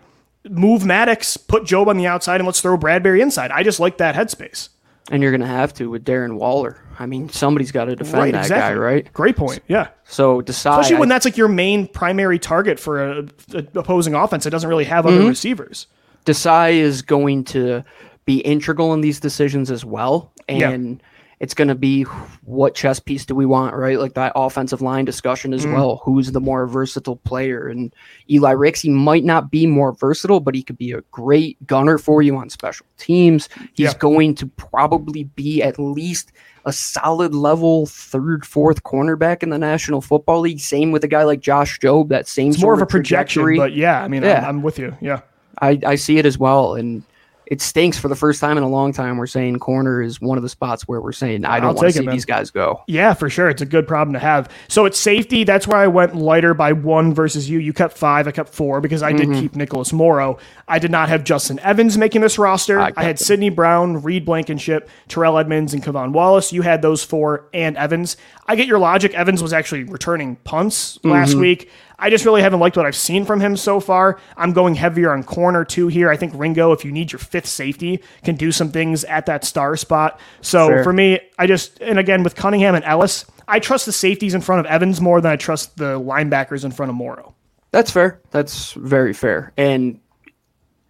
move 0.50 0.86
Maddox, 0.86 1.38
put 1.38 1.64
Jobe 1.64 1.88
on 1.88 1.98
the 1.98 2.08
outside, 2.08 2.42
and 2.42 2.46
let's 2.46 2.62
throw 2.62 2.78
Bradberry 2.78 3.22
inside. 3.22 3.52
I 3.52 3.64
just 3.64 3.80
like 3.80 3.98
that 3.98 4.16
headspace. 4.16 4.70
And 5.12 5.24
you're 5.24 5.32
going 5.32 5.42
to 5.42 5.48
have 5.48 5.74
to 5.76 5.90
with 5.90 6.06
Darren 6.06 6.36
Waller. 6.36 6.84
I 7.00 7.06
mean, 7.06 7.30
somebody's 7.30 7.72
got 7.72 7.86
to 7.86 7.96
defend 7.96 8.22
right, 8.22 8.32
that 8.34 8.42
exactly. 8.42 8.76
guy, 8.76 8.80
right? 8.80 9.14
Great 9.14 9.36
point. 9.36 9.64
Yeah. 9.68 9.88
So 10.04 10.42
decide, 10.42 10.82
especially 10.82 11.00
when 11.00 11.12
I, 11.12 11.16
that's 11.16 11.26
like 11.26 11.38
your 11.38 11.48
main 11.48 11.88
primary 11.88 12.38
target 12.38 12.80
for 12.80 13.02
a, 13.02 13.20
a 13.54 13.66
opposing 13.76 14.14
offense. 14.14 14.46
It 14.46 14.52
doesn't 14.52 14.70
really 14.70 14.84
have 14.84 15.06
other 15.06 15.20
mm-hmm. 15.20 15.30
receivers. 15.30 15.88
Desai 16.26 16.74
is 16.74 17.02
going 17.02 17.46
to 17.46 17.84
be 18.30 18.40
integral 18.42 18.94
in 18.94 19.02
these 19.02 19.20
decisions 19.20 19.72
as 19.72 19.84
well, 19.84 20.32
and. 20.48 21.00
Yeah 21.00 21.06
it's 21.40 21.54
going 21.54 21.70
to 21.70 21.76
be 21.76 22.04
what 22.44 22.76
chess 22.76 23.00
piece 23.00 23.26
do 23.26 23.34
we 23.34 23.46
want, 23.46 23.74
right? 23.74 23.98
Like 23.98 24.14
that 24.16 24.34
offensive 24.36 24.82
line 24.82 25.06
discussion 25.06 25.54
as 25.54 25.66
mm. 25.66 25.74
well. 25.74 26.02
Who's 26.04 26.34
the 26.34 26.42
more 26.42 26.68
versatile 26.68 27.16
player? 27.16 27.68
And 27.68 27.94
Eli 28.30 28.52
Ricks, 28.52 28.82
he 28.82 28.90
might 28.90 29.24
not 29.24 29.50
be 29.50 29.66
more 29.66 29.94
versatile, 29.94 30.42
but 30.42 30.54
he 30.54 30.64
could 30.64 30.78
be 30.78 30.92
a 30.92 31.02
great 31.12 31.66
gunner 31.66 31.98
for 31.98 32.22
you 32.22 32.36
on 32.36 32.50
special 32.50 32.86
teams. 32.98 33.48
He's 33.74 33.94
yeah. 33.94 33.98
going 34.00 34.36
to 34.36 34.48
probably 34.48 35.24
be 35.24 35.64
at 35.64 35.80
least 35.80 36.34
a 36.66 36.74
solid 36.74 37.34
level 37.34 37.86
third, 37.86 38.46
fourth 38.46 38.84
cornerback 38.84 39.42
in 39.42 39.50
the 39.50 39.58
National 39.58 40.02
Football 40.02 40.42
League. 40.42 40.60
Same 40.60 40.92
with 40.92 41.06
a 41.06 41.08
guy 41.08 41.24
like 41.24 41.40
Josh 41.40 41.80
Jobe. 41.80 42.10
That 42.10 42.28
same 42.28 42.52
it's 42.52 42.62
more 42.62 42.74
of 42.74 42.82
a 42.82 42.86
projection, 42.86 43.56
but 43.56 43.72
yeah, 43.72 44.04
I 44.04 44.10
mean, 44.10 44.24
yeah. 44.24 44.40
I'm, 44.40 44.58
I'm 44.58 44.62
with 44.62 44.78
you. 44.78 44.96
Yeah. 45.00 45.22
I, 45.62 45.80
I 45.86 45.96
see 45.96 46.18
it 46.18 46.26
as 46.26 46.38
well. 46.38 46.76
And 46.76 47.04
it 47.50 47.62
stinks 47.62 47.98
for 47.98 48.08
the 48.08 48.16
first 48.16 48.40
time 48.40 48.58
in 48.58 48.64
a 48.64 48.70
long 48.70 48.94
time. 48.94 49.18
We're 49.18 49.26
saying 49.26 49.58
corner 49.58 50.04
is 50.04 50.22
one 50.22 50.38
of 50.38 50.44
the 50.44 50.50
spots 50.50 50.88
where 50.88 51.02
we're 51.02 51.12
saying 51.12 51.46
I 51.46 51.60
don't 51.60 51.76
want 51.76 51.88
to 51.88 51.94
see 51.94 52.06
it, 52.06 52.12
these 52.12 52.26
guys 52.26 52.52
go. 52.52 52.84
Yeah, 52.86 53.16
for 53.16 53.28
sure. 53.28 53.50
It's 53.50 53.64
a 53.64 53.66
good 53.66 53.88
problem 53.88 54.14
to 54.14 54.20
have. 54.20 54.52
So 54.68 54.86
it's 54.86 55.00
safety. 55.00 55.44
That's 55.46 55.68
where 55.68 55.78
I 55.78 55.88
went 55.88 56.16
lighter 56.16 56.54
by 56.54 56.74
one 56.74 57.12
versus 57.12 57.50
you. 57.50 57.58
You 57.58 57.74
kept 57.74 57.98
five. 57.98 58.28
I 58.28 58.32
kept 58.32 58.54
four 58.54 58.82
because 58.82 59.02
I 59.02 59.14
mm-hmm. 59.14 59.32
did 59.32 59.42
keep 59.42 59.56
Nicholas 59.56 59.92
Morrow. 59.92 60.38
I 60.68 60.78
did 60.78 60.92
not 60.92 61.10
have 61.10 61.24
Justin 61.24 61.58
Evans 61.60 61.98
making 61.98 62.22
this 62.22 62.38
roster. 62.38 62.80
I, 62.80 62.94
I 62.96 63.04
had 63.04 63.18
Sydney 63.18 63.50
Brown, 63.50 64.04
Reed 64.04 64.26
Blankenship, 64.26 64.88
Terrell 65.08 65.40
Edmunds, 65.40 65.74
and 65.74 65.84
K'Von 65.84 66.12
Wallace. 66.12 66.54
You 66.54 66.62
had 66.62 66.84
those 66.84 67.04
four 67.04 67.50
and 67.52 67.76
Evans. 67.78 68.16
I 68.46 68.58
get 68.58 68.68
your 68.68 68.80
logic. 68.80 69.16
Evans 69.16 69.42
was 69.42 69.54
actually 69.54 69.86
returning 69.86 70.36
punts 70.38 71.04
last 71.04 71.32
mm-hmm. 71.32 71.42
week. 71.42 71.72
I 72.00 72.10
just 72.10 72.26
really 72.26 72.42
haven't 72.42 72.60
liked 72.60 72.78
what 72.78 72.86
I've 72.86 72.96
seen 72.96 73.26
from 73.26 73.40
him 73.40 73.58
so 73.58 73.80
far. 73.80 74.20
I'm 74.38 74.54
going 74.54 74.76
heavier 74.76 75.12
on 75.12 75.24
corner 75.24 75.66
two 75.66 75.88
here. 75.88 76.10
I 76.10 76.18
think 76.18 76.34
Ringo, 76.36 76.72
if 76.72 76.86
you 76.86 76.92
need 76.92 77.12
your 77.12 77.20
fifth 77.20 77.48
safety, 77.48 78.02
can 78.24 78.36
do 78.36 78.52
some 78.52 78.72
things 78.72 79.04
at 79.04 79.26
that 79.26 79.44
star 79.44 79.76
spot. 79.76 80.20
So 80.42 80.68
sure. 80.68 80.84
for 80.84 80.94
me, 80.94 81.20
I 81.38 81.48
just, 81.48 81.80
and 81.82 82.00
again, 82.00 82.24
with 82.24 82.36
Cunningham 82.36 82.76
and 82.76 82.86
Ellis, 82.86 83.26
I 83.48 83.60
trust 83.60 83.86
the 83.86 83.92
safeties 83.92 84.34
in 84.34 84.42
front 84.42 84.60
of 84.60 84.66
Evans 84.66 85.02
more 85.02 85.22
than 85.22 85.32
I 85.32 85.36
trust 85.36 85.78
the 85.78 86.00
linebackers 86.00 86.64
in 86.64 86.72
front 86.72 86.90
of 86.90 86.96
Morrow. 86.96 87.36
That's 87.72 87.92
fair. 87.92 88.22
That's 88.32 88.74
very 88.74 89.14
fair. 89.14 89.54
And 89.58 90.00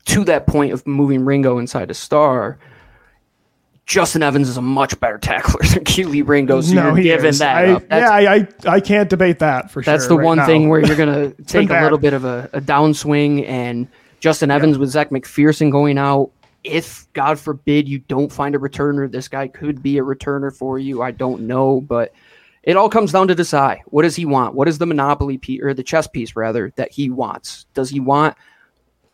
to 0.05 0.23
that 0.25 0.47
point 0.47 0.73
of 0.73 0.85
moving 0.87 1.25
Ringo 1.25 1.57
inside 1.57 1.91
a 1.91 1.93
star, 1.93 2.57
Justin 3.89 4.21
Evans 4.21 4.47
is 4.47 4.55
a 4.55 4.61
much 4.61 4.97
better 4.99 5.17
tackler 5.17 5.61
than 5.73 5.83
Kelee 5.83 6.25
Ringo. 6.25 6.61
So 6.61 6.75
no, 6.75 6.93
you're 6.93 7.03
giving 7.03 7.29
is. 7.29 7.39
that 7.39 7.57
I, 7.57 7.71
up. 7.71 7.89
That's, 7.89 8.23
yeah, 8.23 8.69
I, 8.69 8.75
I 8.75 8.79
can't 8.79 9.09
debate 9.09 9.39
that 9.39 9.71
for 9.71 9.81
sure. 9.81 9.91
That's 9.91 10.07
the 10.07 10.15
right 10.15 10.25
one 10.25 10.37
now. 10.37 10.45
thing 10.45 10.69
where 10.69 10.79
you're 10.79 10.95
going 10.95 11.33
to 11.35 11.43
take 11.43 11.71
a 11.71 11.81
little 11.81 11.97
bit 11.97 12.13
of 12.13 12.23
a, 12.23 12.47
a 12.53 12.61
downswing. 12.61 13.47
And 13.47 13.87
Justin 14.19 14.51
Evans 14.51 14.77
with 14.77 14.89
Zech 14.89 15.09
McPherson 15.09 15.71
going 15.71 15.97
out, 15.97 16.29
if 16.63 17.11
God 17.13 17.39
forbid 17.39 17.89
you 17.89 17.97
don't 17.97 18.31
find 18.31 18.53
a 18.53 18.59
returner, 18.59 19.11
this 19.11 19.27
guy 19.27 19.47
could 19.47 19.81
be 19.81 19.97
a 19.97 20.03
returner 20.03 20.55
for 20.55 20.77
you. 20.77 21.01
I 21.01 21.09
don't 21.09 21.41
know, 21.41 21.81
but 21.81 22.13
it 22.61 22.77
all 22.77 22.89
comes 22.89 23.11
down 23.11 23.27
to 23.29 23.35
Desai. 23.35 23.79
What 23.87 24.03
does 24.03 24.15
he 24.15 24.25
want? 24.25 24.53
What 24.53 24.67
is 24.67 24.77
the 24.77 24.85
monopoly 24.85 25.39
piece 25.39 25.63
or 25.63 25.73
the 25.73 25.81
chess 25.81 26.05
piece 26.05 26.35
rather 26.35 26.71
that 26.75 26.91
he 26.91 27.09
wants? 27.09 27.65
Does 27.73 27.89
he 27.89 27.99
want 27.99 28.37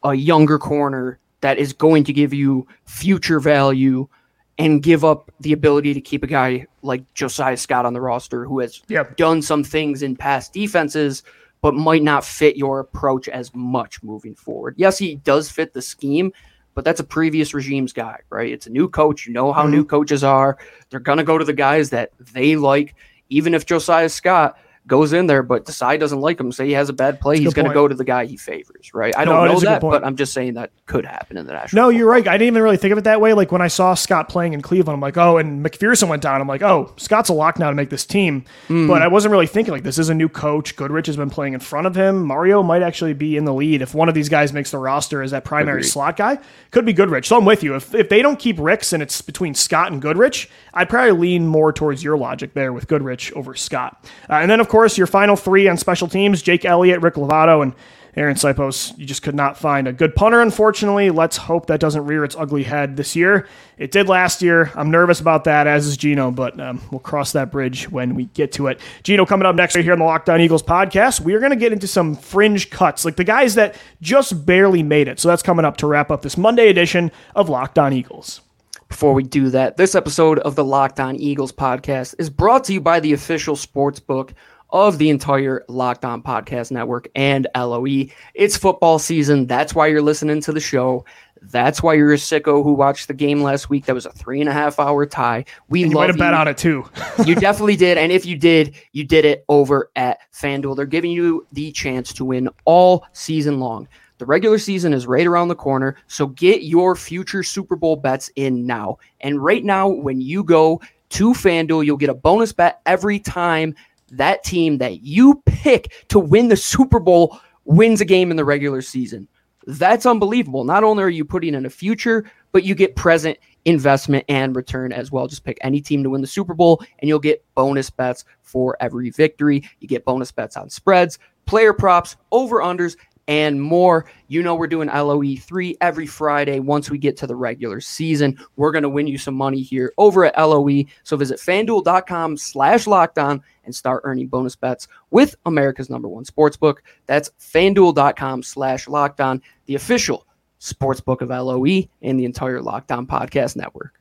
a 0.03 0.15
younger 0.15 0.59
corner 0.59 1.17
that 1.39 1.59
is 1.59 1.71
going 1.71 2.03
to 2.03 2.11
give 2.11 2.33
you 2.33 2.67
future 2.83 3.39
value? 3.39 4.09
And 4.57 4.81
give 4.81 5.03
up 5.03 5.31
the 5.41 5.53
ability 5.53 5.93
to 5.93 6.01
keep 6.01 6.23
a 6.23 6.27
guy 6.27 6.65
like 6.81 7.13
Josiah 7.13 7.57
Scott 7.57 7.85
on 7.85 7.93
the 7.93 8.01
roster 8.01 8.45
who 8.45 8.59
has 8.59 8.81
yep. 8.87 9.17
done 9.17 9.41
some 9.41 9.63
things 9.63 10.01
in 10.01 10.15
past 10.15 10.53
defenses, 10.53 11.23
but 11.61 11.73
might 11.73 12.03
not 12.03 12.23
fit 12.23 12.55
your 12.55 12.79
approach 12.79 13.27
as 13.27 13.53
much 13.53 14.01
moving 14.01 14.35
forward. 14.35 14.75
Yes, 14.77 14.97
he 14.97 15.15
does 15.15 15.51
fit 15.51 15.73
the 15.73 15.81
scheme, 15.81 16.31
but 16.73 16.85
that's 16.85 16.99
a 16.99 17.03
previous 17.03 17.53
regime's 17.53 17.91
guy, 17.91 18.19
right? 18.29 18.51
It's 18.51 18.67
a 18.67 18.71
new 18.71 18.87
coach. 18.87 19.25
You 19.25 19.33
know 19.33 19.51
how 19.51 19.63
mm-hmm. 19.63 19.71
new 19.71 19.85
coaches 19.85 20.23
are. 20.23 20.57
They're 20.89 20.99
going 20.99 21.17
to 21.17 21.23
go 21.23 21.37
to 21.37 21.45
the 21.45 21.53
guys 21.53 21.89
that 21.89 22.11
they 22.19 22.55
like, 22.55 22.95
even 23.29 23.53
if 23.53 23.65
Josiah 23.65 24.09
Scott 24.09 24.57
goes 24.87 25.13
in 25.13 25.27
there, 25.27 25.43
but 25.43 25.65
Desai 25.65 25.99
doesn't 25.99 26.19
like 26.19 26.39
him. 26.39 26.51
Say 26.51 26.67
he 26.67 26.73
has 26.73 26.89
a 26.89 26.93
bad 26.93 27.19
play, 27.19 27.39
he's 27.39 27.53
going 27.53 27.67
to 27.67 27.73
go 27.73 27.87
to 27.87 27.95
the 27.95 28.03
guy 28.03 28.25
he 28.25 28.37
favors, 28.37 28.93
right? 28.93 29.15
I 29.17 29.25
don't 29.25 29.45
no, 29.45 29.53
know 29.53 29.59
that, 29.61 29.81
but 29.81 30.03
I'm 30.03 30.15
just 30.15 30.33
saying 30.33 30.55
that 30.55 30.71
could 30.85 31.05
happen 31.05 31.37
in 31.37 31.45
the 31.45 31.53
national. 31.53 31.83
No, 31.83 31.89
you're 31.89 32.07
right. 32.07 32.27
I 32.27 32.37
didn't 32.37 32.47
even 32.47 32.61
really 32.61 32.77
think 32.77 32.91
of 32.91 32.97
it 32.97 33.03
that 33.05 33.21
way. 33.21 33.33
Like 33.33 33.51
when 33.51 33.61
I 33.61 33.67
saw 33.67 33.93
Scott 33.93 34.29
playing 34.29 34.53
in 34.53 34.61
Cleveland, 34.61 34.95
I'm 34.95 35.01
like, 35.01 35.17
oh, 35.17 35.37
and 35.37 35.65
McPherson 35.65 36.07
went 36.07 36.21
down. 36.21 36.41
I'm 36.41 36.47
like, 36.47 36.61
oh, 36.61 36.93
Scott's 36.97 37.29
a 37.29 37.33
lock 37.33 37.57
now 37.57 37.69
to 37.69 37.75
make 37.75 37.89
this 37.89 38.05
team. 38.05 38.45
Mm. 38.67 38.87
But 38.87 39.01
I 39.01 39.07
wasn't 39.07 39.31
really 39.31 39.47
thinking 39.47 39.73
like 39.73 39.83
this 39.83 39.97
is 39.97 40.09
a 40.09 40.15
new 40.15 40.29
coach. 40.29 40.75
Goodrich 40.75 41.07
has 41.07 41.17
been 41.17 41.29
playing 41.29 41.53
in 41.53 41.59
front 41.59 41.87
of 41.87 41.95
him. 41.95 42.23
Mario 42.23 42.61
might 42.61 42.83
actually 42.83 43.13
be 43.13 43.37
in 43.37 43.45
the 43.45 43.53
lead 43.53 43.81
if 43.81 43.95
one 43.95 44.09
of 44.09 44.15
these 44.15 44.29
guys 44.29 44.53
makes 44.53 44.71
the 44.71 44.77
roster 44.77 45.21
as 45.21 45.31
that 45.31 45.43
primary 45.43 45.79
Agreed. 45.79 45.89
slot 45.89 46.17
guy. 46.17 46.37
Could 46.71 46.85
be 46.85 46.93
Goodrich. 46.93 47.27
So 47.27 47.37
I'm 47.37 47.45
with 47.45 47.63
you. 47.63 47.75
If 47.75 47.95
if 47.95 48.09
they 48.09 48.21
don't 48.21 48.37
keep 48.37 48.59
Ricks 48.59 48.93
and 48.93 49.01
it's 49.01 49.21
between 49.21 49.55
Scott 49.55 49.91
and 49.91 50.01
Goodrich, 50.01 50.49
I'd 50.73 50.89
probably 50.89 51.13
lean 51.13 51.47
more 51.47 51.73
towards 51.73 52.03
your 52.03 52.17
logic 52.17 52.53
there 52.53 52.73
with 52.73 52.87
Goodrich 52.87 53.31
over 53.33 53.55
Scott. 53.55 54.05
Uh, 54.29 54.35
and 54.35 54.51
then 54.51 54.59
of 54.59 54.67
course 54.67 54.74
your 54.75 55.07
final 55.07 55.37
three 55.37 55.69
on 55.69 55.77
special 55.77 56.07
teams 56.09 56.41
Jake 56.41 56.65
Elliott, 56.65 57.01
Rick 57.01 57.13
Lovato, 57.13 57.63
and 57.63 57.73
Arryn 58.17 58.35
Siposs. 58.35 58.97
You 58.97 59.05
just 59.05 59.23
could 59.23 59.35
not 59.35 59.57
find 59.57 59.87
a 59.87 59.93
good 59.93 60.15
punter, 60.15 60.41
unfortunately. 60.41 61.11
Let's 61.11 61.37
hope 61.37 61.67
that 61.67 61.79
doesn't 61.79 62.05
rear 62.05 62.25
its 62.25 62.35
ugly 62.35 62.63
head 62.63 62.97
this 62.97 63.15
year. 63.15 63.47
It 63.77 63.91
did 63.91 64.09
last 64.09 64.41
year. 64.41 64.71
I'm 64.75 64.91
nervous 64.91 65.21
about 65.21 65.45
that, 65.45 65.65
as 65.65 65.85
is 65.85 65.95
Gino, 65.95 66.29
but 66.29 66.59
um, 66.59 66.81
we'll 66.91 66.99
cross 66.99 67.31
that 67.31 67.51
bridge 67.51 67.89
when 67.89 68.15
we 68.15 68.25
get 68.25 68.51
to 68.53 68.67
it. 68.67 68.79
Gino, 69.03 69.25
coming 69.25 69.45
up 69.45 69.55
next 69.55 69.75
right 69.75 69.83
here 69.83 69.93
on 69.93 69.99
the 69.99 70.05
Locked 70.05 70.29
On 70.29 70.41
Eagles 70.41 70.63
podcast, 70.63 71.21
we 71.21 71.33
are 71.35 71.39
going 71.39 71.51
to 71.51 71.57
get 71.57 71.73
into 71.73 71.87
some 71.87 72.15
fringe 72.15 72.69
cuts, 72.69 73.05
like 73.05 73.15
the 73.15 73.23
guys 73.23 73.55
that 73.55 73.75
just 74.01 74.45
barely 74.45 74.83
made 74.83 75.07
it. 75.07 75.19
So 75.19 75.29
that's 75.29 75.43
coming 75.43 75.65
up 75.65 75.77
to 75.77 75.87
wrap 75.87 76.11
up 76.11 76.21
this 76.21 76.37
Monday 76.37 76.69
edition 76.69 77.11
of 77.33 77.47
Locked 77.49 77.79
On 77.79 77.93
Eagles. 77.93 78.41
Before 78.87 79.13
we 79.13 79.23
do 79.23 79.49
that, 79.49 79.77
this 79.77 79.95
episode 79.95 80.39
of 80.39 80.55
the 80.55 80.63
Locked 80.63 80.99
On 80.99 81.15
Eagles 81.15 81.51
podcast 81.51 82.15
is 82.19 82.29
brought 82.29 82.63
to 82.65 82.73
you 82.73 82.79
by 82.79 82.99
the 82.99 83.13
official 83.13 83.55
sports 83.55 83.99
book 83.99 84.33
of 84.75 84.97
the 84.97 85.09
entire 85.09 85.63
Locked 85.69 86.03
On 86.03 86.21
Podcast 86.21 86.69
Network 86.69 87.07
and 87.15 87.47
LOE. 87.55 88.07
It's 88.33 88.57
football 88.57 88.99
season. 88.99 89.47
That's 89.47 89.73
why 89.73 89.87
you're 89.87 90.01
listening 90.01 90.41
to 90.41 90.51
the 90.51 90.59
show. 90.59 91.05
That's 91.43 91.81
why 91.81 91.93
you're 91.93 92.11
a 92.11 92.17
sicko 92.17 92.61
who 92.61 92.73
watched 92.73 93.07
the 93.07 93.13
game 93.13 93.41
last 93.41 93.69
week. 93.69 93.85
That 93.85 93.95
was 93.95 94.05
a 94.05 94.11
three 94.11 94.41
and 94.41 94.49
a 94.49 94.53
half 94.53 94.77
hour 94.77 95.05
tie. 95.05 95.45
We 95.69 95.83
and 95.83 95.91
you 95.93 95.97
might 95.97 96.09
have 96.09 96.17
bet 96.17 96.33
on 96.33 96.49
it 96.49 96.57
too. 96.57 96.83
you 97.25 97.35
definitely 97.39 97.77
did, 97.77 97.97
and 97.97 98.11
if 98.11 98.25
you 98.25 98.35
did, 98.35 98.75
you 98.91 99.05
did 99.05 99.23
it 99.23 99.45
over 99.47 99.91
at 99.95 100.19
FanDuel. 100.33 100.75
They're 100.75 100.85
giving 100.85 101.11
you 101.11 101.47
the 101.53 101.71
chance 101.71 102.11
to 102.11 102.25
win 102.25 102.49
all 102.65 103.05
season 103.13 103.61
long. 103.61 103.87
The 104.17 104.25
regular 104.25 104.57
season 104.57 104.91
is 104.91 105.07
right 105.07 105.25
around 105.25 105.47
the 105.47 105.55
corner, 105.55 105.95
so 106.07 106.27
get 106.27 106.63
your 106.63 106.97
future 106.97 107.43
Super 107.43 107.77
Bowl 107.77 107.95
bets 107.95 108.29
in 108.35 108.65
now. 108.65 108.97
And 109.21 109.41
right 109.41 109.63
now, 109.63 109.87
when 109.87 110.19
you 110.19 110.43
go 110.43 110.81
to 111.11 111.31
FanDuel, 111.31 111.85
you'll 111.85 111.95
get 111.95 112.09
a 112.09 112.13
bonus 112.13 112.51
bet 112.51 112.81
every 112.85 113.19
time 113.19 113.73
that 114.11 114.43
team 114.43 114.77
that 114.79 115.01
you 115.01 115.41
pick 115.45 116.05
to 116.09 116.19
win 116.19 116.47
the 116.47 116.57
Super 116.57 116.99
Bowl 116.99 117.39
wins 117.65 118.01
a 118.01 118.05
game 118.05 118.31
in 118.31 118.37
the 118.37 118.45
regular 118.45 118.81
season. 118.81 119.27
That's 119.67 120.05
unbelievable. 120.05 120.63
Not 120.63 120.83
only 120.83 121.03
are 121.03 121.09
you 121.09 121.25
putting 121.25 121.55
in 121.55 121.65
a 121.65 121.69
future, 121.69 122.29
but 122.51 122.63
you 122.63 122.75
get 122.75 122.95
present 122.95 123.37
investment 123.65 124.23
and 124.29 124.55
return 124.55 124.93
as 124.93 125.11
well. 125.11 125.27
Just 125.27 125.43
pick 125.43 125.57
any 125.61 125.81
team 125.81 126.03
to 126.03 126.09
win 126.11 126.21
the 126.21 126.27
Super 126.27 126.53
Bowl, 126.53 126.83
and 126.99 127.09
you'll 127.09 127.19
get 127.19 127.43
bonus 127.55 127.89
bets 127.89 128.25
for 128.43 128.77
every 128.79 129.09
victory. 129.09 129.67
You 129.79 129.87
get 129.87 130.05
bonus 130.05 130.31
bets 130.31 130.55
on 130.55 130.69
spreads, 130.69 131.17
player 131.47 131.73
props, 131.73 132.15
over 132.31 132.57
unders, 132.59 132.95
and 133.27 133.61
more. 133.61 134.05
You 134.27 134.43
know, 134.43 134.55
we're 134.55 134.67
doing 134.67 134.89
LOE3 134.89 135.77
every 135.81 136.05
Friday 136.05 136.59
once 136.59 136.89
we 136.89 136.97
get 136.97 137.17
to 137.17 137.27
the 137.27 137.35
regular 137.35 137.81
season. 137.81 138.37
We're 138.55 138.71
going 138.71 138.83
to 138.83 138.89
win 138.89 139.07
you 139.07 139.17
some 139.17 139.35
money 139.35 139.61
here 139.61 139.93
over 139.97 140.25
at 140.25 140.37
LOE. 140.37 140.83
So 141.03 141.17
visit 141.17 141.39
fanduel.com 141.39 142.37
slash 142.37 142.87
locked 142.87 143.19
on 143.19 143.41
and 143.65 143.73
start 143.73 144.01
earning 144.05 144.27
bonus 144.27 144.55
bets 144.55 144.87
with 145.09 145.35
America's 145.45 145.89
number 145.89 146.07
one 146.07 146.25
sports 146.25 146.57
book. 146.57 146.83
That's 147.07 147.31
fanduel.com 147.39 148.43
slash 148.43 148.87
locked 148.87 149.21
on, 149.21 149.41
the 149.65 149.75
official 149.75 150.25
sports 150.59 151.01
book 151.01 151.21
of 151.21 151.29
LOE 151.29 151.83
and 152.01 152.19
the 152.19 152.25
entire 152.25 152.61
Locked 152.61 152.91
On 152.91 153.05
Podcast 153.05 153.55
Network. 153.55 153.99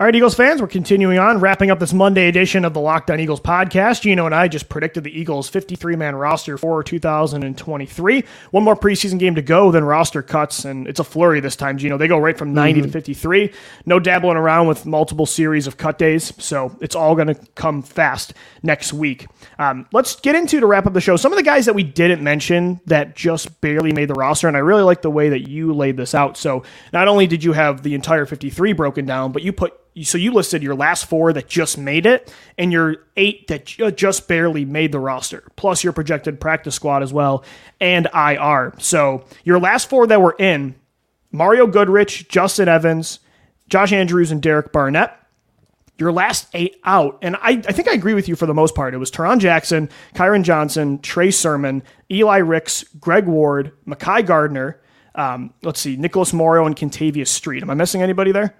All 0.00 0.04
right, 0.04 0.14
Eagles 0.14 0.36
fans, 0.36 0.60
we're 0.60 0.68
continuing 0.68 1.18
on, 1.18 1.40
wrapping 1.40 1.72
up 1.72 1.80
this 1.80 1.92
Monday 1.92 2.28
edition 2.28 2.64
of 2.64 2.72
the 2.72 2.78
Locked 2.78 3.10
On 3.10 3.18
Eagles 3.18 3.40
podcast. 3.40 4.02
Gino 4.02 4.26
and 4.26 4.34
I 4.34 4.46
just 4.46 4.68
predicted 4.68 5.02
the 5.02 5.10
Eagles' 5.10 5.48
53 5.48 5.96
man 5.96 6.14
roster 6.14 6.56
for 6.56 6.84
2023. 6.84 8.24
One 8.52 8.62
more 8.62 8.76
preseason 8.76 9.18
game 9.18 9.34
to 9.34 9.42
go, 9.42 9.72
then 9.72 9.82
roster 9.82 10.22
cuts, 10.22 10.64
and 10.64 10.86
it's 10.86 11.00
a 11.00 11.04
flurry 11.04 11.40
this 11.40 11.56
time, 11.56 11.78
Gino. 11.78 11.98
They 11.98 12.06
go 12.06 12.16
right 12.16 12.38
from 12.38 12.54
90 12.54 12.82
mm-hmm. 12.82 12.86
to 12.86 12.92
53. 12.92 13.52
No 13.86 13.98
dabbling 13.98 14.36
around 14.36 14.68
with 14.68 14.86
multiple 14.86 15.26
series 15.26 15.66
of 15.66 15.78
cut 15.78 15.98
days, 15.98 16.32
so 16.38 16.78
it's 16.80 16.94
all 16.94 17.16
going 17.16 17.26
to 17.26 17.40
come 17.56 17.82
fast 17.82 18.34
next 18.62 18.92
week. 18.92 19.26
Um, 19.58 19.88
let's 19.92 20.14
get 20.20 20.36
into 20.36 20.60
to 20.60 20.66
wrap 20.66 20.86
up 20.86 20.92
the 20.92 21.00
show 21.00 21.16
some 21.16 21.32
of 21.32 21.38
the 21.38 21.42
guys 21.42 21.66
that 21.66 21.74
we 21.74 21.82
didn't 21.82 22.22
mention 22.22 22.80
that 22.86 23.16
just 23.16 23.60
barely 23.60 23.90
made 23.90 24.06
the 24.06 24.14
roster, 24.14 24.46
and 24.46 24.56
I 24.56 24.60
really 24.60 24.84
like 24.84 25.02
the 25.02 25.10
way 25.10 25.30
that 25.30 25.48
you 25.48 25.72
laid 25.72 25.96
this 25.96 26.14
out. 26.14 26.36
So 26.36 26.62
not 26.92 27.08
only 27.08 27.26
did 27.26 27.42
you 27.42 27.52
have 27.52 27.82
the 27.82 27.96
entire 27.96 28.26
53 28.26 28.74
broken 28.74 29.04
down, 29.04 29.32
but 29.32 29.42
you 29.42 29.52
put 29.52 29.74
so 30.04 30.18
you 30.18 30.32
listed 30.32 30.62
your 30.62 30.74
last 30.74 31.06
four 31.06 31.32
that 31.32 31.48
just 31.48 31.78
made 31.78 32.06
it 32.06 32.32
and 32.56 32.72
your 32.72 32.96
eight 33.16 33.46
that 33.48 33.66
just 33.96 34.28
barely 34.28 34.64
made 34.64 34.92
the 34.92 35.00
roster, 35.00 35.44
plus 35.56 35.82
your 35.84 35.92
projected 35.92 36.40
practice 36.40 36.74
squad 36.74 37.02
as 37.02 37.12
well 37.12 37.44
and 37.80 38.08
IR. 38.14 38.74
So 38.78 39.24
your 39.44 39.58
last 39.58 39.88
four 39.88 40.06
that 40.06 40.20
were 40.20 40.36
in 40.38 40.74
Mario 41.32 41.66
Goodrich, 41.66 42.28
Justin 42.28 42.68
Evans, 42.68 43.20
Josh 43.68 43.92
Andrews, 43.92 44.30
and 44.30 44.40
Derek 44.42 44.72
Barnett. 44.72 45.14
Your 45.98 46.12
last 46.12 46.46
eight 46.54 46.76
out, 46.84 47.18
and 47.22 47.34
I, 47.36 47.50
I 47.50 47.72
think 47.72 47.88
I 47.88 47.92
agree 47.92 48.14
with 48.14 48.28
you 48.28 48.36
for 48.36 48.46
the 48.46 48.54
most 48.54 48.76
part. 48.76 48.94
It 48.94 48.98
was 48.98 49.10
Tarron 49.10 49.40
Jackson, 49.40 49.88
Kyron 50.14 50.44
Johnson, 50.44 51.00
Trey 51.00 51.32
Sermon, 51.32 51.82
Eli 52.08 52.36
Ricks, 52.36 52.84
Greg 53.00 53.26
Ward, 53.26 53.72
Mekhi 53.84 54.24
Garner. 54.24 54.80
um, 55.16 55.52
let's 55.62 55.80
see, 55.80 55.96
Nicholas 55.96 56.32
Morrow, 56.32 56.66
and 56.66 56.76
Kentavius 56.76 57.26
Street. 57.26 57.64
Am 57.64 57.70
I 57.70 57.74
missing 57.74 58.00
anybody 58.00 58.30
there? 58.30 58.54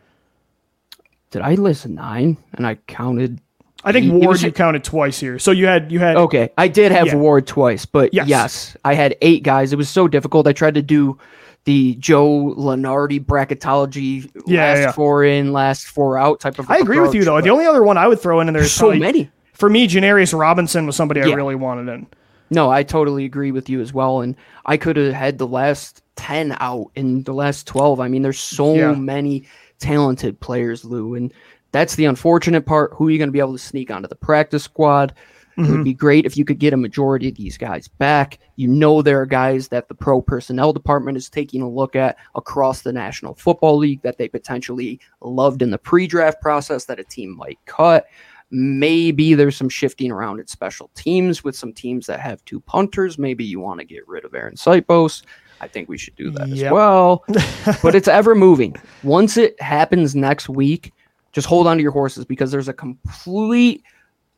Did 1.31 1.43
I 1.43 1.55
list 1.55 1.87
nine 1.87 2.37
and 2.55 2.67
I 2.67 2.77
counted? 2.87 3.41
I 3.85 3.93
think 3.93 4.13
Ward 4.13 4.27
was, 4.27 4.43
you 4.43 4.53
counted 4.53 4.83
twice 4.83 5.21
here. 5.21 5.39
So 5.39 5.51
you 5.51 5.67
had 5.67 5.93
you 5.93 5.99
had 5.99 6.17
okay. 6.17 6.51
I 6.59 6.69
did 6.69 6.93
have 6.93 7.09
yeah. 7.09 7.17
Ward 7.17 7.47
twice, 7.47 7.87
but 7.87 8.13
yes. 8.13 8.29
yes, 8.29 8.77
I 8.85 8.95
had 8.95 9.17
eight 9.23 9.43
guys. 9.43 9.73
It 9.73 9.77
was 9.77 9.89
so 9.89 10.09
difficult. 10.09 10.47
I 10.47 10.53
tried 10.53 10.75
to 10.75 10.83
do 10.83 11.19
the 11.65 11.95
Joe 11.97 12.55
Lunardi 12.57 13.25
bracketology 13.25 14.31
yeah, 14.47 14.63
last 14.63 14.79
yeah. 14.79 14.93
four 14.93 15.25
in, 15.25 15.53
last 15.53 15.87
four 15.87 16.19
out 16.19 16.41
type 16.41 16.59
of. 16.59 16.67
Thing. 16.67 16.77
I 16.77 16.79
agree 16.81 16.99
with 16.99 17.15
you 17.15 17.25
though. 17.25 17.41
The 17.41 17.51
only 17.51 17.67
other 17.67 17.83
one 17.83 17.97
I 17.97 18.09
would 18.09 18.21
throw 18.21 18.41
in, 18.41 18.49
and 18.49 18.57
there's 18.57 18.73
so 18.73 18.87
probably, 18.87 19.01
many. 19.01 19.31
For 19.53 19.69
me, 19.69 19.87
Janarius 19.87 20.39
Robinson 20.39 20.87
was 20.87 20.97
somebody 20.97 21.21
I 21.21 21.27
really 21.27 21.55
wanted 21.55 21.93
in. 21.93 22.07
No, 22.51 22.71
I 22.71 22.83
totally 22.83 23.25
agree 23.25 23.53
with 23.53 23.69
you 23.69 23.81
as 23.81 23.93
well. 23.93 24.21
And 24.21 24.35
I 24.65 24.77
could 24.77 24.97
have 24.97 25.13
had 25.13 25.39
the 25.39 25.47
last 25.47 26.03
10 26.17 26.57
out 26.61 26.91
in 26.95 27.23
the 27.25 27.35
last 27.35 27.67
12. 27.67 28.01
I 28.01 28.09
mean, 28.09 28.23
there's 28.23 28.39
so 28.39 28.75
yeah. 28.75 28.95
many 28.95 29.45
talented 29.79 30.39
players, 30.41 30.85
Lou. 30.85 31.15
And 31.15 31.33
that's 31.73 31.95
the 31.97 32.07
unfortunate 32.07 32.67
part. 32.67 32.93
Who 32.95 33.09
are 33.09 33.11
you 33.11 33.19
going 33.19 33.29
to 33.29 33.33
be 33.33 33.41
able 33.41 33.53
to 33.53 33.59
sneak 33.59 33.91
onto 33.91 34.09
the 34.09 34.17
practice 34.17 34.65
squad? 34.65 35.15
Mm-hmm. 35.59 35.65
It 35.65 35.71
would 35.71 35.75
mm-hmm. 35.75 35.85
be 35.85 35.95
great 35.95 36.25
if 36.25 36.37
you 36.37 36.45
could 36.45 36.61
get 36.61 36.73
a 36.73 36.77
majority 36.77 37.29
of 37.29 37.35
these 37.35 37.59
guys 37.59 37.89
back. 37.89 38.39
You 38.57 38.69
know, 38.69 39.03
there 39.03 39.21
are 39.21 39.27
guys 39.27 39.69
that 39.69 39.89
the 39.89 39.95
pro 39.95 40.23
personnel 40.23 40.73
department 40.73 41.17
is 41.17 41.29
taking 41.29 41.63
a 41.63 41.69
look 41.69 41.97
at 41.97 42.17
across 42.37 42.83
the 42.83 42.93
National 42.93 43.35
Football 43.35 43.79
League 43.79 44.03
that 44.03 44.19
they 44.19 44.29
potentially 44.29 45.01
loved 45.21 45.63
in 45.63 45.71
the 45.71 45.79
pre 45.79 46.07
draft 46.07 46.41
process 46.41 46.85
that 46.85 47.01
a 47.01 47.05
team 47.05 47.37
might 47.37 47.59
cut. 47.67 48.07
Maybe 48.51 49.35
there's 49.35 49.57
some 49.57 49.69
shifting 49.69 50.11
around 50.11 50.41
at 50.41 50.49
special 50.49 50.91
teams 50.95 51.45
with 51.45 51.55
some 51.55 51.73
teams 51.73 52.07
that 52.07 52.21
have 52.21 52.43
two 52.45 52.61
punters. 52.61 53.19
Maybe 53.19 53.45
you 53.45 53.61
want 53.61 53.81
to 53.81 53.85
get 53.85 54.09
rid 54.09 54.25
of 54.25 54.33
Arryn 54.33 54.55
Siposs. 54.55 55.23
I 55.61 55.69
think 55.69 55.89
we 55.89 55.99
should 55.99 56.17
do 56.17 56.31
that 56.33 56.49
yep. 56.49 56.67
as 56.67 56.73
well. 56.73 57.25
but 57.83 57.95
it's 57.95 58.09
ever 58.09 58.35
moving. 58.35 58.77
Once 59.03 59.37
it 59.37 59.61
happens 59.61 60.15
next 60.15 60.49
week, 60.49 60.93
just 61.33 61.47
hold 61.47 61.67
on 61.67 61.77
to 61.77 61.83
your 61.83 61.93
horses 61.93 62.25
because 62.25 62.51
there's 62.51 62.69
a 62.69 62.73
complete 62.73 63.83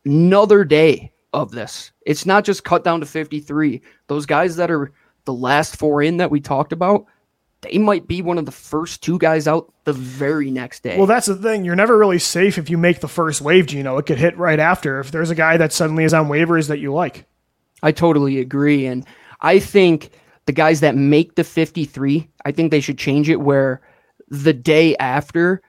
another 0.04 0.64
day 0.64 1.12
of 1.32 1.50
this. 1.50 1.92
It's 2.06 2.26
not 2.26 2.44
just 2.44 2.64
cut 2.64 2.84
down 2.84 3.00
to 3.00 3.06
53. 3.06 3.80
Those 4.06 4.26
guys 4.26 4.56
that 4.56 4.70
are 4.70 4.92
the 5.24 5.32
last 5.32 5.76
four 5.76 6.02
in 6.02 6.16
that 6.16 6.30
we 6.30 6.40
talked 6.40 6.72
about, 6.72 7.06
they 7.62 7.78
might 7.78 8.06
be 8.06 8.22
one 8.22 8.38
of 8.38 8.46
the 8.46 8.52
first 8.52 9.02
two 9.02 9.18
guys 9.18 9.46
out 9.46 9.72
the 9.84 9.92
very 9.92 10.50
next 10.50 10.82
day. 10.82 10.96
Well, 10.96 11.06
that's 11.06 11.26
the 11.26 11.36
thing. 11.36 11.64
You're 11.64 11.76
never 11.76 11.98
really 11.98 12.18
safe 12.18 12.58
if 12.58 12.70
you 12.70 12.78
make 12.78 13.00
the 13.00 13.08
first 13.08 13.40
wave, 13.40 13.70
You 13.70 13.82
know, 13.82 13.98
It 13.98 14.06
could 14.06 14.18
hit 14.18 14.36
right 14.38 14.58
after 14.58 14.98
if 15.00 15.10
there's 15.10 15.30
a 15.30 15.34
guy 15.34 15.56
that 15.58 15.72
suddenly 15.72 16.04
is 16.04 16.14
on 16.14 16.28
waivers 16.28 16.68
that 16.68 16.78
you 16.78 16.92
like. 16.92 17.26
I 17.82 17.92
totally 17.92 18.38
agree. 18.40 18.86
And 18.86 19.06
I 19.40 19.58
think 19.58 20.10
the 20.46 20.52
guys 20.52 20.80
that 20.80 20.96
make 20.96 21.34
the 21.34 21.44
53, 21.44 22.28
I 22.44 22.52
think 22.52 22.70
they 22.70 22.80
should 22.80 22.98
change 22.98 23.28
it 23.28 23.40
where 23.40 23.80
the 24.28 24.52
day 24.52 24.96
after 24.96 25.62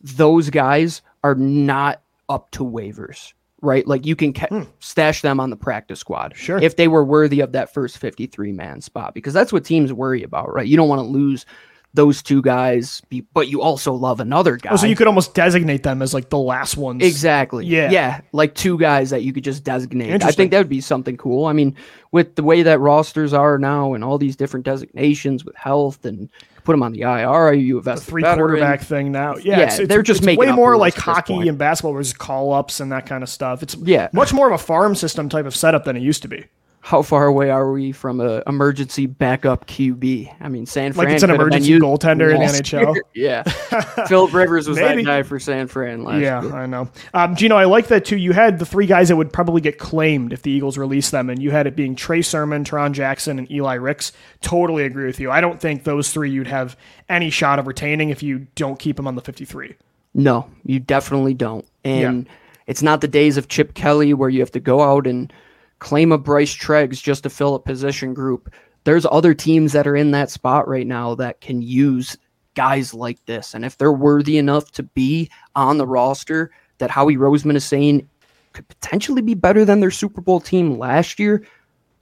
those 0.00 0.50
guys 0.50 1.02
are 1.24 1.34
not 1.34 2.02
up 2.28 2.50
to 2.52 2.64
waivers, 2.64 3.32
right? 3.60 3.86
Like 3.86 4.06
you 4.06 4.16
can 4.16 4.32
ca- 4.32 4.48
hmm. 4.48 4.62
stash 4.80 5.22
them 5.22 5.40
on 5.40 5.50
the 5.50 5.56
practice 5.56 6.00
squad 6.00 6.36
sure. 6.36 6.58
if 6.58 6.76
they 6.76 6.88
were 6.88 7.04
worthy 7.04 7.40
of 7.40 7.52
that 7.52 7.72
first 7.72 7.98
53 7.98 8.52
man 8.52 8.80
spot 8.80 9.14
because 9.14 9.34
that's 9.34 9.52
what 9.52 9.64
teams 9.64 9.92
worry 9.92 10.22
about, 10.22 10.52
right? 10.52 10.66
You 10.66 10.76
don't 10.76 10.88
want 10.88 11.00
to 11.00 11.06
lose 11.06 11.46
those 11.94 12.22
two 12.22 12.42
guys, 12.42 13.02
but 13.32 13.48
you 13.48 13.62
also 13.62 13.92
love 13.94 14.20
another 14.20 14.56
guy. 14.56 14.70
Oh, 14.72 14.76
so 14.76 14.86
you 14.86 14.94
could 14.94 15.06
almost 15.06 15.34
designate 15.34 15.82
them 15.82 16.02
as 16.02 16.12
like 16.14 16.28
the 16.28 16.38
last 16.38 16.76
ones. 16.76 17.02
Exactly. 17.02 17.64
Yeah. 17.66 17.90
Yeah. 17.90 18.20
Like 18.32 18.54
two 18.54 18.78
guys 18.78 19.10
that 19.10 19.22
you 19.22 19.32
could 19.32 19.42
just 19.42 19.64
designate. 19.64 20.22
I 20.22 20.30
think 20.30 20.50
that 20.50 20.58
would 20.58 20.68
be 20.68 20.80
something 20.82 21.16
cool. 21.16 21.46
I 21.46 21.52
mean, 21.54 21.74
with 22.12 22.34
the 22.36 22.42
way 22.42 22.62
that 22.62 22.78
rosters 22.78 23.32
are 23.32 23.58
now 23.58 23.94
and 23.94 24.04
all 24.04 24.18
these 24.18 24.36
different 24.36 24.64
designations 24.66 25.44
with 25.44 25.56
health 25.56 26.04
and 26.04 26.28
put 26.62 26.72
them 26.74 26.82
on 26.82 26.92
the 26.92 27.00
IR, 27.00 27.54
you 27.54 27.78
a 27.78 27.82
The 27.82 27.96
three 27.96 28.22
veteran? 28.22 28.38
quarterback 28.38 28.82
thing 28.82 29.10
now. 29.10 29.36
Yeah, 29.36 29.58
Yeah, 29.58 29.64
it's, 29.64 29.78
it's, 29.78 29.88
they're 29.88 30.02
just 30.02 30.20
it's 30.20 30.26
making 30.26 30.40
way 30.40 30.52
more 30.52 30.76
like 30.76 30.94
hockey 30.94 31.48
and 31.48 31.56
basketball, 31.56 31.94
where 31.94 32.02
there's 32.02 32.12
call 32.12 32.52
ups 32.52 32.80
and 32.80 32.92
that 32.92 33.06
kind 33.06 33.22
of 33.22 33.30
stuff. 33.30 33.62
It's 33.62 33.74
Yeah. 33.74 34.08
much 34.12 34.32
more 34.34 34.46
of 34.46 34.52
a 34.52 34.62
farm 34.62 34.94
system 34.94 35.28
type 35.30 35.46
of 35.46 35.56
setup 35.56 35.84
than 35.84 35.96
it 35.96 36.02
used 36.02 36.20
to 36.22 36.28
be. 36.28 36.44
How 36.80 37.02
far 37.02 37.26
away 37.26 37.50
are 37.50 37.70
we 37.72 37.92
from 37.92 38.20
a 38.20 38.42
emergency 38.46 39.06
backup 39.06 39.66
QB? 39.66 40.34
I 40.40 40.48
mean, 40.48 40.64
San 40.64 40.92
Fran 40.92 41.06
Like 41.06 41.14
it's 41.14 41.22
an 41.22 41.30
could 41.30 41.40
have 41.40 41.50
been 41.50 41.62
emergency 41.62 41.78
goaltender 41.80 42.32
in 42.32 42.40
the 42.40 42.46
NHL. 42.46 42.96
Yeah, 43.14 43.42
Philip 44.06 44.32
Rivers 44.32 44.68
was 44.68 44.78
Maybe. 44.78 45.02
that 45.02 45.08
guy 45.08 45.22
for 45.24 45.38
San 45.40 45.66
Fran 45.66 46.04
last 46.04 46.22
Yeah, 46.22 46.40
year. 46.42 46.54
I 46.54 46.66
know. 46.66 46.88
Um, 47.12 47.34
Gino, 47.36 47.56
I 47.56 47.64
like 47.64 47.88
that 47.88 48.04
too. 48.04 48.16
You 48.16 48.32
had 48.32 48.58
the 48.58 48.64
three 48.64 48.86
guys 48.86 49.08
that 49.08 49.16
would 49.16 49.32
probably 49.32 49.60
get 49.60 49.78
claimed 49.78 50.32
if 50.32 50.42
the 50.42 50.50
Eagles 50.52 50.78
release 50.78 51.10
them, 51.10 51.28
and 51.28 51.42
you 51.42 51.50
had 51.50 51.66
it 51.66 51.74
being 51.76 51.94
Trey 51.96 52.22
Sermon, 52.22 52.64
Tarron 52.64 52.92
Jackson, 52.92 53.38
and 53.38 53.50
Eli 53.50 53.74
Ricks. 53.74 54.12
Totally 54.40 54.84
agree 54.84 55.06
with 55.06 55.18
you. 55.20 55.30
I 55.30 55.40
don't 55.40 55.60
think 55.60 55.84
those 55.84 56.10
three 56.12 56.30
you'd 56.30 56.46
have 56.46 56.76
any 57.08 57.28
shot 57.28 57.58
of 57.58 57.66
retaining 57.66 58.10
if 58.10 58.22
you 58.22 58.46
don't 58.54 58.78
keep 58.78 58.96
them 58.96 59.06
on 59.08 59.14
the 59.16 59.22
53. 59.22 59.74
No, 60.14 60.48
you 60.64 60.78
definitely 60.80 61.34
don't. 61.34 61.66
And 61.84 62.28
it's 62.66 62.82
not 62.82 63.00
the 63.00 63.08
days 63.08 63.36
of 63.36 63.48
Chip 63.48 63.74
Kelly 63.74 64.14
where 64.14 64.28
you 64.30 64.40
have 64.40 64.52
to 64.52 64.60
go 64.60 64.80
out 64.82 65.06
and 65.06 65.32
claim 65.78 66.12
a 66.12 66.18
Bryce 66.18 66.54
Treggs 66.54 67.00
just 67.00 67.22
to 67.22 67.30
fill 67.30 67.54
a 67.54 67.60
position 67.60 68.14
group. 68.14 68.52
There's 68.84 69.06
other 69.10 69.34
teams 69.34 69.72
that 69.72 69.86
are 69.86 69.96
in 69.96 70.12
that 70.12 70.30
spot 70.30 70.66
right 70.68 70.86
now 70.86 71.14
that 71.16 71.40
can 71.40 71.62
use 71.62 72.16
guys 72.54 72.94
like 72.94 73.24
this. 73.26 73.54
And 73.54 73.64
if 73.64 73.78
they're 73.78 73.92
worthy 73.92 74.38
enough 74.38 74.72
to 74.72 74.82
be 74.82 75.30
on 75.54 75.78
the 75.78 75.86
roster 75.86 76.50
that 76.78 76.90
Howie 76.90 77.16
Roseman 77.16 77.56
is 77.56 77.64
saying 77.64 78.08
could 78.52 78.66
potentially 78.68 79.22
be 79.22 79.34
better 79.34 79.64
than 79.64 79.80
their 79.80 79.90
Super 79.90 80.20
Bowl 80.20 80.40
team 80.40 80.78
last 80.78 81.18
year, 81.18 81.44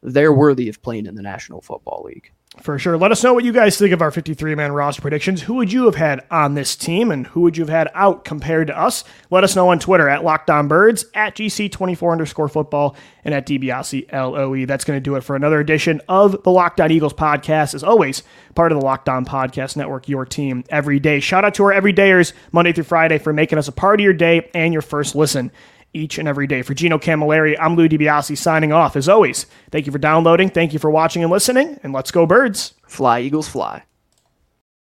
they're 0.03 0.33
worthy 0.33 0.69
of 0.69 0.81
playing 0.81 1.07
in 1.07 1.15
the 1.15 1.23
National 1.23 1.61
Football 1.61 2.05
League. 2.07 2.31
For 2.63 2.79
sure. 2.79 2.97
Let 2.97 3.13
us 3.13 3.23
know 3.23 3.35
what 3.35 3.45
you 3.45 3.53
guys 3.53 3.77
think 3.77 3.93
of 3.93 4.01
our 4.01 4.11
53 4.11 4.55
man 4.55 4.73
roster 4.73 5.03
predictions. 5.03 5.43
Who 5.43 5.55
would 5.55 5.73
you 5.73 5.85
have 5.85 5.95
had 5.95 6.25
on 6.31 6.55
this 6.55 6.75
team 6.75 7.11
and 7.11 7.27
who 7.27 7.43
would 7.43 7.57
you 7.57 7.63
have 7.63 7.69
had 7.69 7.91
out 7.95 8.25
compared 8.25 8.69
to 8.69 8.79
us? 8.79 9.05
Let 9.31 9.45
us 9.45 9.55
know 9.55 9.69
on 9.69 9.79
Twitter 9.79 10.09
at 10.09 10.23
LockedOnBirds, 10.23 11.05
at 11.15 11.37
GC24 11.37 12.13
underscore 12.13 12.49
football, 12.49 12.97
and 13.25 13.35
at 13.35 13.47
DiBiase 13.47 14.11
LOE. 14.11 14.65
That's 14.65 14.85
going 14.85 14.97
to 14.97 15.03
do 15.03 15.17
it 15.17 15.21
for 15.21 15.37
another 15.37 15.61
edition 15.61 16.01
of 16.09 16.43
the 16.45 16.51
Locked 16.51 16.81
On 16.81 16.91
Eagles 16.91 17.13
podcast. 17.13 17.75
As 17.75 17.85
always, 17.85 18.23
part 18.55 18.73
of 18.73 18.81
the 18.81 18.85
Locked 18.85 19.11
On 19.11 19.25
Podcast 19.27 19.77
Network, 19.77 20.09
your 20.09 20.25
team 20.25 20.65
every 20.71 20.99
day. 20.99 21.21
Shout 21.21 21.45
out 21.45 21.55
to 21.57 21.65
our 21.65 21.73
everydayers 21.73 22.33
Monday 22.53 22.73
through 22.73 22.85
Friday 22.85 23.19
for 23.19 23.35
making 23.35 23.59
us 23.59 23.69
a 23.69 23.73
part 23.73 24.01
of 24.01 24.05
your 24.05 24.15
day 24.15 24.51
and 24.55 24.73
your 24.73 24.83
first 24.83 25.15
listen 25.15 25.53
each 25.93 26.19
and 26.19 26.29
every 26.29 26.47
day. 26.47 26.63
For 26.63 26.75
Gino 26.75 26.99
Camilleri, 26.99 27.57
I'm 27.59 27.77
Lou 27.77 27.89
DiBiase 27.89 28.37
signing 28.37 28.73
off. 28.73 28.97
As 28.97 29.09
always, 29.09 29.47
thank 29.71 29.87
you 29.87 29.93
for 29.93 29.99
downloading, 29.99 30.49
thank 30.51 30.73
you 30.73 30.79
for 30.79 30.91
watching 30.91 31.23
and 31.23 31.33
listening, 31.33 31.81
and 31.83 31.93
let's 31.93 32.11
go 32.11 32.27
birds. 32.27 32.75
Fly, 32.87 33.21
Eagles, 33.21 33.49
fly. 33.49 33.83